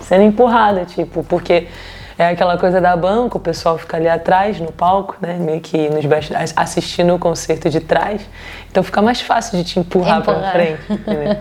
sendo 0.00 0.22
empurrada, 0.22 0.86
tipo, 0.86 1.22
porque 1.24 1.68
é 2.16 2.28
aquela 2.28 2.56
coisa 2.56 2.80
da 2.80 2.96
banca, 2.96 3.36
o 3.36 3.40
pessoal 3.40 3.76
fica 3.76 3.98
ali 3.98 4.08
atrás 4.08 4.58
no 4.58 4.72
palco, 4.72 5.16
né? 5.20 5.34
Meio 5.38 5.60
que 5.60 5.90
nos 5.90 6.06
bastidores, 6.06 6.54
assistindo 6.56 7.14
o 7.14 7.18
concerto 7.18 7.68
de 7.68 7.80
trás. 7.80 8.22
Então 8.70 8.82
fica 8.82 9.02
mais 9.02 9.20
fácil 9.20 9.58
de 9.58 9.64
te 9.64 9.78
empurrar, 9.78 10.20
empurrar. 10.20 10.40
pra 10.40 10.52
frente. 10.52 10.80
Entendeu? 10.90 11.36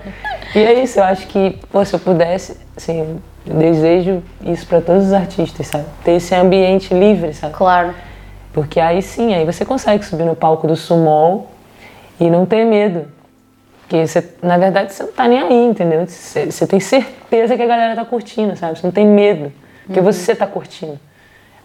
e 0.56 0.60
é 0.60 0.84
isso, 0.84 1.00
eu 1.00 1.04
acho 1.06 1.28
que, 1.28 1.58
pô, 1.72 1.86
se 1.86 1.94
eu 1.94 2.00
pudesse, 2.00 2.60
assim, 2.76 3.22
eu 3.46 3.56
desejo 3.56 4.22
isso 4.44 4.68
para 4.68 4.82
todos 4.82 5.08
os 5.08 5.14
artistas, 5.14 5.68
sabe? 5.68 5.86
Ter 6.04 6.14
esse 6.14 6.34
ambiente 6.36 6.94
livre, 6.94 7.34
sabe? 7.34 7.54
Claro. 7.54 7.94
Porque 8.54 8.80
aí 8.80 9.02
sim, 9.02 9.34
aí 9.34 9.46
você 9.46 9.66
consegue 9.66 10.06
subir 10.06 10.26
no 10.26 10.36
palco 10.36 10.68
do 10.68 10.76
sumol 10.76 11.50
e 12.20 12.30
não 12.30 12.46
ter 12.46 12.66
medo. 12.66 13.08
Porque 13.82 14.06
você, 14.06 14.30
na 14.42 14.58
verdade 14.58 14.94
você 14.94 15.04
não 15.04 15.12
tá 15.12 15.28
nem 15.28 15.42
aí, 15.42 15.66
entendeu? 15.66 16.06
Você, 16.06 16.46
você 16.46 16.68
tem 16.68 16.80
certeza 16.80 17.56
que 17.56 17.62
a 17.62 17.66
galera 17.66 17.96
tá 17.96 18.06
curtindo, 18.06 18.56
sabe? 18.56 18.78
Você 18.78 18.86
não 18.86 18.92
tem 18.92 19.06
medo, 19.06 19.52
porque 19.86 20.00
uhum. 20.00 20.06
você 20.06 20.36
tá 20.36 20.46
curtindo. 20.46 21.00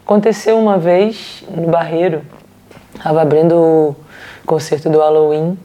Aconteceu 0.05 0.59
uma 0.59 0.79
vez 0.79 1.45
no 1.51 1.69
Barreiro, 1.69 2.23
tava 3.03 3.21
abrindo 3.23 3.55
o 3.57 3.97
concerto 4.47 4.89
do 4.89 4.99
Halloween 4.99 5.59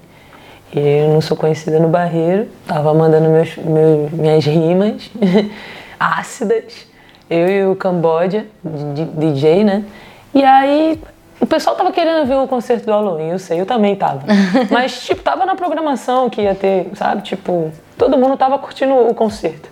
e 0.74 0.80
eu 0.80 1.10
não 1.10 1.22
sou 1.22 1.38
conhecida 1.38 1.80
no 1.80 1.88
Barreiro, 1.88 2.48
tava 2.66 2.94
mandando 2.94 3.30
meus, 3.30 3.56
meus 3.58 4.12
minhas 4.12 4.46
rimas. 4.46 5.10
ácidas, 6.02 6.88
eu 7.30 7.48
e 7.48 7.66
o 7.66 7.76
Cambodia, 7.76 8.48
DJ, 8.64 9.64
né? 9.64 9.86
E 10.34 10.44
aí 10.44 11.00
o 11.40 11.46
pessoal 11.46 11.76
tava 11.76 11.92
querendo 11.92 12.26
ver 12.26 12.36
o 12.36 12.48
concerto 12.48 12.86
do 12.86 12.92
Halloween, 12.92 13.30
eu 13.30 13.40
sei, 13.40 13.62
eu 13.62 13.66
também 13.66 13.96
tava. 13.96 14.24
Mas, 14.70 15.04
tipo, 15.04 15.22
tava 15.22 15.46
na 15.46 15.56
programação 15.56 16.30
que 16.30 16.42
ia 16.42 16.56
ter, 16.56 16.90
sabe? 16.96 17.22
Tipo, 17.22 17.72
todo 17.98 18.18
mundo 18.18 18.38
tava 18.38 18.58
curtindo 18.60 18.94
o 18.94 19.14
concerto. 19.14 19.70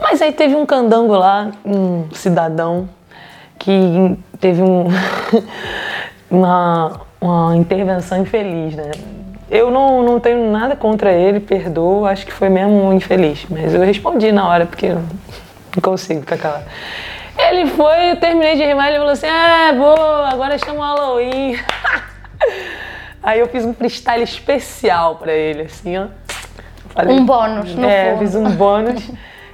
Mas 0.00 0.20
aí 0.22 0.32
teve 0.32 0.54
um 0.54 0.66
candango 0.66 1.14
lá, 1.14 1.50
um 1.64 2.08
cidadão, 2.12 2.88
que 3.58 4.18
teve 4.40 4.62
um, 4.62 4.86
uma, 6.30 7.00
uma 7.20 7.56
intervenção 7.56 8.18
infeliz, 8.18 8.74
né? 8.74 8.90
Eu 9.54 9.70
não, 9.70 10.02
não 10.02 10.18
tenho 10.18 10.50
nada 10.50 10.74
contra 10.74 11.12
ele, 11.12 11.38
perdoo, 11.38 12.06
acho 12.06 12.24
que 12.24 12.32
foi 12.32 12.48
mesmo 12.48 12.72
um 12.86 12.92
infeliz. 12.94 13.44
Mas 13.50 13.74
eu 13.74 13.82
respondi 13.82 14.32
na 14.32 14.48
hora, 14.48 14.64
porque 14.64 14.86
eu 14.86 14.94
não 14.94 15.82
consigo 15.82 16.20
ficar 16.20 16.38
calado. 16.38 16.64
Ele 17.36 17.66
foi, 17.66 18.12
eu 18.12 18.16
terminei 18.16 18.56
de 18.56 18.64
rimar, 18.64 18.88
ele 18.88 18.96
falou 18.96 19.12
assim: 19.12 19.26
ah, 19.26 19.70
boa, 19.76 20.28
agora 20.30 20.56
chama 20.56 20.78
o 20.78 20.82
Halloween. 20.82 21.58
Aí 23.22 23.40
eu 23.40 23.46
fiz 23.48 23.62
um 23.66 23.74
freestyle 23.74 24.22
especial 24.24 25.16
pra 25.16 25.32
ele, 25.32 25.62
assim, 25.64 25.98
ó. 25.98 26.06
Falei, 26.88 27.14
um 27.14 27.24
bônus, 27.26 27.74
no 27.74 27.86
É, 27.86 28.12
fundo. 28.12 28.18
fiz 28.20 28.34
um 28.34 28.50
bônus. 28.52 29.10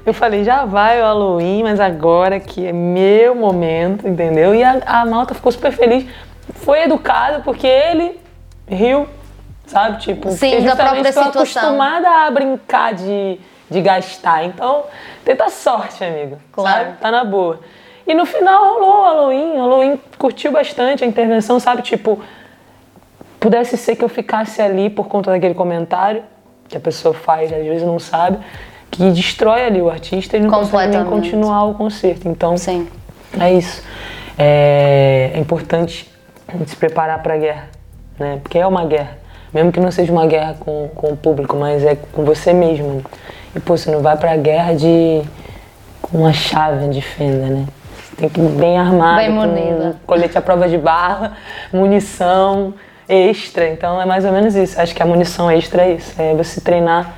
Eu 0.07 0.15
falei, 0.15 0.45
já 0.45 0.65
vai 0.65 1.01
o 1.01 1.05
Halloween, 1.05 1.65
mas 1.65 1.81
agora 1.81 2.39
que 2.39 2.65
é 2.67 2.73
meu 2.73 3.35
momento, 3.35 4.07
entendeu? 4.09 4.55
E 4.55 4.63
a, 4.63 4.81
a 4.87 5.05
malta 5.05 5.35
ficou 5.35 5.51
super 5.51 5.73
feliz. 5.73 6.07
Foi 6.55 6.83
educado 6.85 7.43
porque 7.43 7.67
ele 7.67 8.19
riu 8.67 9.07
sabe? 9.69 9.99
Tipo, 9.99 10.31
Sim, 10.31 10.63
da 10.65 10.75
própria 10.75 11.05
situação. 11.05 11.29
acostumada 11.29 12.09
a 12.09 12.31
brincar 12.31 12.95
de, 12.95 13.39
de 13.71 13.81
gastar. 13.81 14.45
Então, 14.45 14.85
tenta 15.25 15.49
sorte, 15.49 16.03
amigo. 16.03 16.39
Claro. 16.53 16.87
Sabe? 16.87 16.99
Tá 16.99 17.11
na 17.11 17.25
boa. 17.25 17.61
E 18.07 18.15
no 18.15 18.25
final 18.25 18.75
rolou 18.75 19.01
o 19.01 19.05
Halloween. 19.05 19.53
O 19.53 19.61
Halloween 19.61 20.01
curtiu 20.17 20.51
bastante 20.51 21.05
a 21.05 21.07
intervenção, 21.07 21.61
sabe? 21.61 21.83
Tipo, 21.83 22.21
pudesse 23.39 23.77
ser 23.77 23.97
que 23.97 24.05
eu 24.05 24.09
ficasse 24.09 24.61
ali 24.63 24.89
por 24.89 25.07
conta 25.09 25.31
daquele 25.31 25.55
comentário 25.55 26.25
que 26.69 26.77
a 26.77 26.81
pessoa 26.81 27.15
faz, 27.15 27.53
às 27.53 27.65
vezes 27.65 27.83
não 27.83 27.99
sabe, 27.99 28.39
que 28.91 29.11
destrói 29.11 29.65
ali 29.65 29.81
o 29.81 29.89
artista 29.91 30.37
e 30.37 30.41
não 30.41 30.51
consegue 30.51 30.97
nem 30.97 31.05
continuar 31.05 31.65
o 31.65 31.75
concerto. 31.75 32.29
Então, 32.29 32.57
Sim. 32.57 32.89
é 33.39 33.53
isso. 33.53 33.83
É, 34.39 35.33
é 35.35 35.39
importante 35.39 36.11
se 36.67 36.77
preparar 36.77 37.23
para 37.23 37.35
a 37.35 37.37
guerra, 37.37 37.69
né? 38.19 38.39
Porque 38.43 38.59
é 38.59 38.67
uma 38.67 38.85
guerra. 38.85 39.19
Mesmo 39.53 39.73
que 39.73 39.81
não 39.81 39.91
seja 39.91 40.13
uma 40.13 40.27
guerra 40.27 40.57
com, 40.59 40.89
com 40.95 41.13
o 41.13 41.17
público, 41.17 41.57
mas 41.57 41.85
é 41.85 41.97
com 42.13 42.25
você 42.25 42.53
mesmo. 42.53 43.03
E, 43.55 43.61
pô, 43.61 43.77
você 43.77 43.91
não 43.91 44.01
vai 44.01 44.17
pra 44.17 44.37
guerra 44.37 44.75
de 44.75 45.23
com 46.03 46.19
uma 46.19 46.33
chave 46.33 46.89
de 46.89 47.03
fenda, 47.03 47.47
né? 47.47 47.67
Você 47.97 48.17
tem 48.17 48.29
que 48.29 48.41
ir 48.41 48.49
bem 48.51 48.79
armado, 48.79 49.17
bem 49.17 49.31
munida. 49.31 49.97
colete 50.07 50.37
à 50.37 50.43
prova 50.43 50.69
de 50.69 50.79
bala, 50.79 51.33
munição 51.73 52.75
extra. 53.09 53.69
Então 53.69 54.01
é 54.01 54.05
mais 54.05 54.25
ou 54.25 54.33
menos 54.33 54.55
isso. 54.55 54.81
Acho 54.81 54.95
que 54.95 55.03
a 55.03 55.07
munição 55.07 55.51
extra 55.51 55.83
é 55.83 55.95
isso. 55.95 56.15
É 56.21 56.35
você 56.35 56.61
treinar 56.61 57.15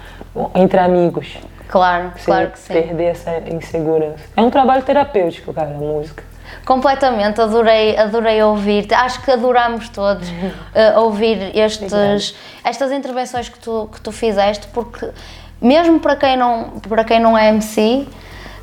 entre 0.55 0.79
amigos. 0.79 1.39
Claro, 1.69 2.13
você 2.17 2.25
claro 2.25 2.51
que 2.51 2.59
sim. 2.59 2.73
Perder 2.73 3.05
essa 3.05 3.43
insegurança. 3.49 4.25
É 4.37 4.43
um 4.43 4.51
trabalho 4.51 4.83
terapêutico, 4.83 5.53
cara, 5.53 5.71
a 5.71 5.79
música. 5.79 6.30
Completamente, 6.65 7.41
adorei, 7.41 7.97
adorei 7.97 8.43
ouvir. 8.43 8.93
Acho 8.93 9.23
que 9.23 9.31
adoramos 9.31 9.89
todos 9.89 10.29
uh, 10.29 10.99
ouvir 11.01 11.57
estes, 11.57 12.35
estas 12.65 12.93
intervenções 12.93 13.49
que 13.49 13.59
tu, 13.59 13.89
que 13.93 14.01
tu 14.01 14.13
fizeste, 14.13 14.67
porque 14.69 15.11
mesmo 15.61 16.01
para 16.01 16.17
quem 16.17 16.37
não, 16.37 16.81
para 16.89 17.05
quem 17.05 17.21
não 17.21 17.37
é 17.37 17.49
MC, 17.49 18.07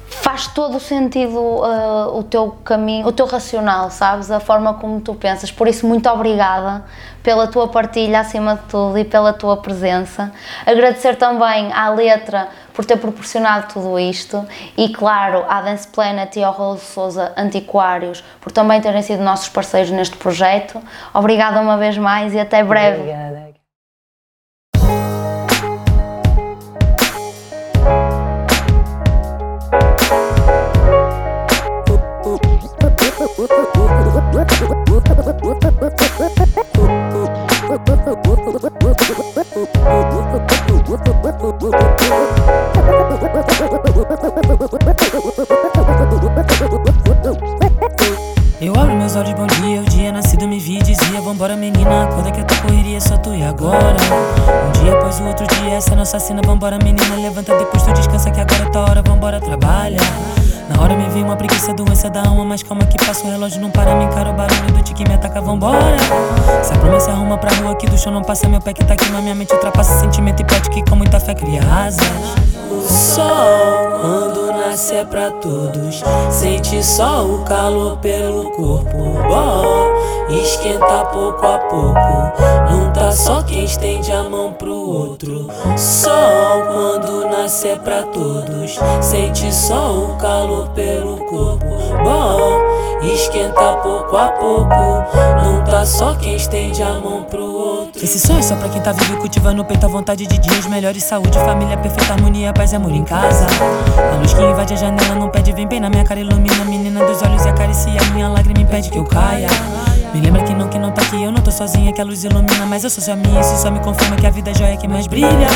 faz 0.09 0.47
todo 0.47 0.77
o 0.77 0.79
sentido 0.79 1.37
uh, 1.37 2.17
o 2.17 2.23
teu 2.23 2.51
caminho, 2.63 3.07
o 3.07 3.11
teu 3.11 3.25
racional, 3.25 3.91
sabes? 3.91 4.31
A 4.31 4.39
forma 4.39 4.73
como 4.75 5.01
tu 5.01 5.13
pensas. 5.13 5.51
Por 5.51 5.67
isso, 5.67 5.85
muito 5.85 6.09
obrigada 6.09 6.85
pela 7.21 7.47
tua 7.47 7.67
partilha 7.67 8.21
acima 8.21 8.55
de 8.55 8.61
tudo 8.63 8.97
e 8.97 9.03
pela 9.03 9.33
tua 9.33 9.57
presença. 9.57 10.31
Agradecer 10.65 11.15
também 11.17 11.71
à 11.73 11.89
letra 11.89 12.47
por 12.77 12.85
ter 12.85 12.97
proporcionado 12.97 13.73
tudo 13.73 13.97
isto 13.97 14.45
e, 14.77 14.89
claro, 14.89 15.43
à 15.49 15.61
Dance 15.61 15.87
Planet 15.87 16.35
e 16.35 16.43
ao 16.43 16.75
de 16.75 16.81
Souza 16.81 17.33
Antiquários 17.35 18.23
por 18.39 18.51
também 18.51 18.79
terem 18.79 19.01
sido 19.01 19.23
nossos 19.23 19.49
parceiros 19.49 19.89
neste 19.89 20.15
projeto. 20.15 20.79
Obrigada 21.11 21.59
uma 21.59 21.75
vez 21.75 21.97
mais 21.97 22.35
e 22.35 22.39
até 22.39 22.63
breve. 22.63 22.99
Obrigada. 22.99 23.36
Todos 75.41 76.03
Sente 76.29 76.83
só 76.83 77.25
o 77.25 77.43
calor 77.43 77.97
pelo 77.97 78.51
corpo, 78.51 78.97
bom 79.27 79.87
Esquenta 80.29 81.05
pouco 81.05 81.45
a 81.45 81.57
pouco 81.59 82.69
Não 82.69 82.91
tá 82.93 83.11
só 83.11 83.41
quem 83.43 83.63
estende 83.63 84.11
a 84.11 84.23
mão 84.23 84.53
pro 84.53 84.73
outro 84.73 85.47
Sol, 85.77 86.63
quando 86.71 87.29
nasce 87.29 87.69
é 87.69 87.75
pra 87.75 88.03
todos 88.03 88.77
Sente 89.01 89.53
só 89.53 89.93
o 89.93 90.17
calor 90.17 90.69
pelo 90.69 91.17
corpo. 91.25 91.65
Bom, 92.03 93.05
esquenta 93.13 93.73
pouco 93.77 94.17
a 94.17 94.29
pouco. 94.29 94.67
Não 95.43 95.63
tá 95.63 95.85
só 95.85 96.15
quem 96.15 96.35
estende 96.35 96.81
a 96.81 96.93
mão 96.99 97.23
pro. 97.23 97.46
Esse 98.07 98.21
sonho 98.21 98.39
é 98.39 98.41
só 98.41 98.55
pra 98.55 98.69
quem 98.69 98.81
tá 98.81 98.93
vivo 98.93 99.17
cultivando 99.17 99.57
no 99.57 99.65
peito 99.65 99.85
a 99.85 99.89
vontade 99.89 100.25
de 100.25 100.37
dias 100.37 100.65
melhores. 100.67 101.03
Saúde, 101.03 101.37
família, 101.39 101.75
perfeita 101.75 102.13
harmonia, 102.13 102.53
paz 102.53 102.71
e 102.71 102.77
amor 102.77 102.93
em 102.93 103.03
casa. 103.03 103.45
A 104.13 104.15
luz 104.15 104.33
que 104.33 104.41
invade 104.41 104.75
a 104.75 104.77
janela 104.77 105.13
não 105.13 105.27
pede, 105.27 105.51
vem 105.51 105.67
bem 105.67 105.81
na 105.81 105.89
minha 105.89 106.05
cara, 106.05 106.21
ilumina 106.21 106.61
a 106.61 106.65
menina 106.65 107.05
dos 107.05 107.21
olhos 107.21 107.43
e 107.43 107.49
acaricia 107.49 107.99
minha 108.13 108.29
lágrima 108.29 108.61
impede 108.61 108.89
que 108.89 108.97
eu 108.97 109.03
caia. 109.03 109.49
Me 110.13 110.21
lembra 110.21 110.43
que 110.43 110.53
não, 110.53 110.67
que 110.67 110.79
não 110.79 110.91
tá 110.91 111.01
aqui, 111.01 111.21
eu 111.21 111.31
não 111.31 111.41
tô 111.41 111.51
sozinha, 111.51 111.91
que 111.93 112.01
a 112.01 112.03
luz 112.03 112.23
ilumina. 112.23 112.65
Mas 112.65 112.83
eu 112.83 112.89
sou 112.89 113.03
só 113.03 113.15
minha, 113.15 113.39
isso 113.41 113.57
só 113.57 113.69
me 113.69 113.79
confirma 113.79 114.15
que 114.15 114.25
a 114.25 114.29
vida 114.29 114.51
é 114.51 114.53
joia 114.53 114.77
que 114.77 114.87
mais 114.87 115.07
brilha. 115.07 115.47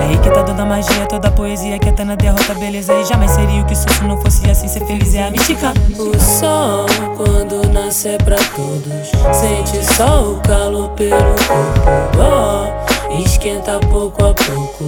É 0.00 0.04
aí 0.08 0.18
que 0.18 0.30
tá 0.30 0.42
toda 0.44 0.62
a 0.62 0.66
magia, 0.66 1.06
toda 1.08 1.28
a 1.28 1.30
poesia 1.30 1.78
que 1.78 1.88
até 1.88 2.04
na 2.04 2.14
derrota, 2.14 2.54
beleza. 2.54 2.92
E 2.94 3.04
jamais 3.04 3.30
seria 3.30 3.62
o 3.62 3.64
que 3.64 3.74
sou 3.74 3.92
se 3.92 4.04
não 4.04 4.20
fosse 4.20 4.48
assim, 4.50 4.68
ser 4.68 4.84
feliz 4.86 5.14
é 5.14 5.24
a 5.24 5.30
mística. 5.30 5.72
O 5.98 6.18
sol, 6.20 6.86
quando 7.16 7.72
nasce 7.72 8.08
é 8.08 8.18
pra 8.18 8.36
todos. 8.36 9.08
Sente 9.36 9.84
só 9.94 10.32
o 10.32 10.40
calor 10.40 10.90
pelo 10.90 11.10
corpo. 11.16 12.18
Oh, 12.18 13.22
esquenta 13.24 13.78
pouco 13.90 14.24
a 14.24 14.34
pouco. 14.34 14.84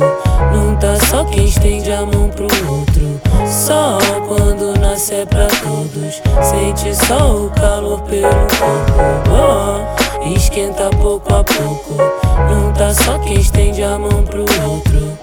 Não 0.53 0.77
tá 0.77 0.97
só 1.07 1.25
quem 1.25 1.45
estende 1.47 1.91
a 1.91 2.03
mão 2.03 2.29
pro 2.29 2.47
outro. 2.71 3.21
Sol, 3.49 3.99
quando 4.27 4.79
nasce 4.79 5.15
é 5.15 5.25
pra 5.25 5.47
todos. 5.47 6.21
Sente 6.43 6.95
só 6.95 7.47
o 7.47 7.51
calor 7.51 8.03
pelo 8.03 8.29
corpo. 8.29 9.33
Oh, 9.33 10.29
esquenta 10.35 10.91
pouco 10.91 11.35
a 11.35 11.43
pouco. 11.43 11.95
Não 12.51 12.73
tá 12.75 12.93
só 12.93 13.19
quem 13.21 13.41
estende 13.41 13.83
a 13.83 13.99
mão 13.99 14.23
pro 14.23 14.43
outro. 14.43 15.19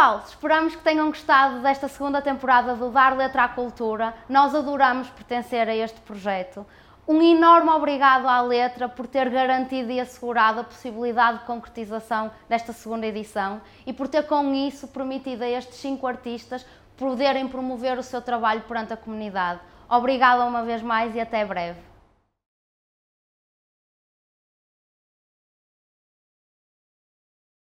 Pessoal, 0.00 0.24
esperamos 0.26 0.74
que 0.74 0.82
tenham 0.82 1.08
gostado 1.08 1.60
desta 1.60 1.86
segunda 1.86 2.22
temporada 2.22 2.74
do 2.74 2.88
Dar 2.88 3.14
Letra 3.14 3.44
à 3.44 3.48
Cultura. 3.48 4.14
Nós 4.30 4.54
adoramos 4.54 5.10
pertencer 5.10 5.68
a 5.68 5.76
este 5.76 6.00
projeto. 6.00 6.64
Um 7.06 7.20
enorme 7.20 7.68
obrigado 7.68 8.26
à 8.26 8.40
Letra 8.40 8.88
por 8.88 9.06
ter 9.06 9.28
garantido 9.28 9.92
e 9.92 10.00
assegurado 10.00 10.60
a 10.60 10.64
possibilidade 10.64 11.40
de 11.40 11.44
concretização 11.44 12.30
desta 12.48 12.72
segunda 12.72 13.06
edição 13.06 13.60
e 13.86 13.92
por 13.92 14.08
ter 14.08 14.22
com 14.22 14.54
isso 14.54 14.88
permitido 14.88 15.42
a 15.42 15.50
estes 15.50 15.76
cinco 15.76 16.06
artistas 16.06 16.64
poderem 16.96 17.46
promover 17.46 17.98
o 17.98 18.02
seu 18.02 18.22
trabalho 18.22 18.62
perante 18.62 18.94
a 18.94 18.96
comunidade. 18.96 19.60
Obrigada 19.86 20.46
uma 20.46 20.62
vez 20.62 20.80
mais 20.80 21.14
e 21.14 21.20
até 21.20 21.44
breve. 21.44 21.89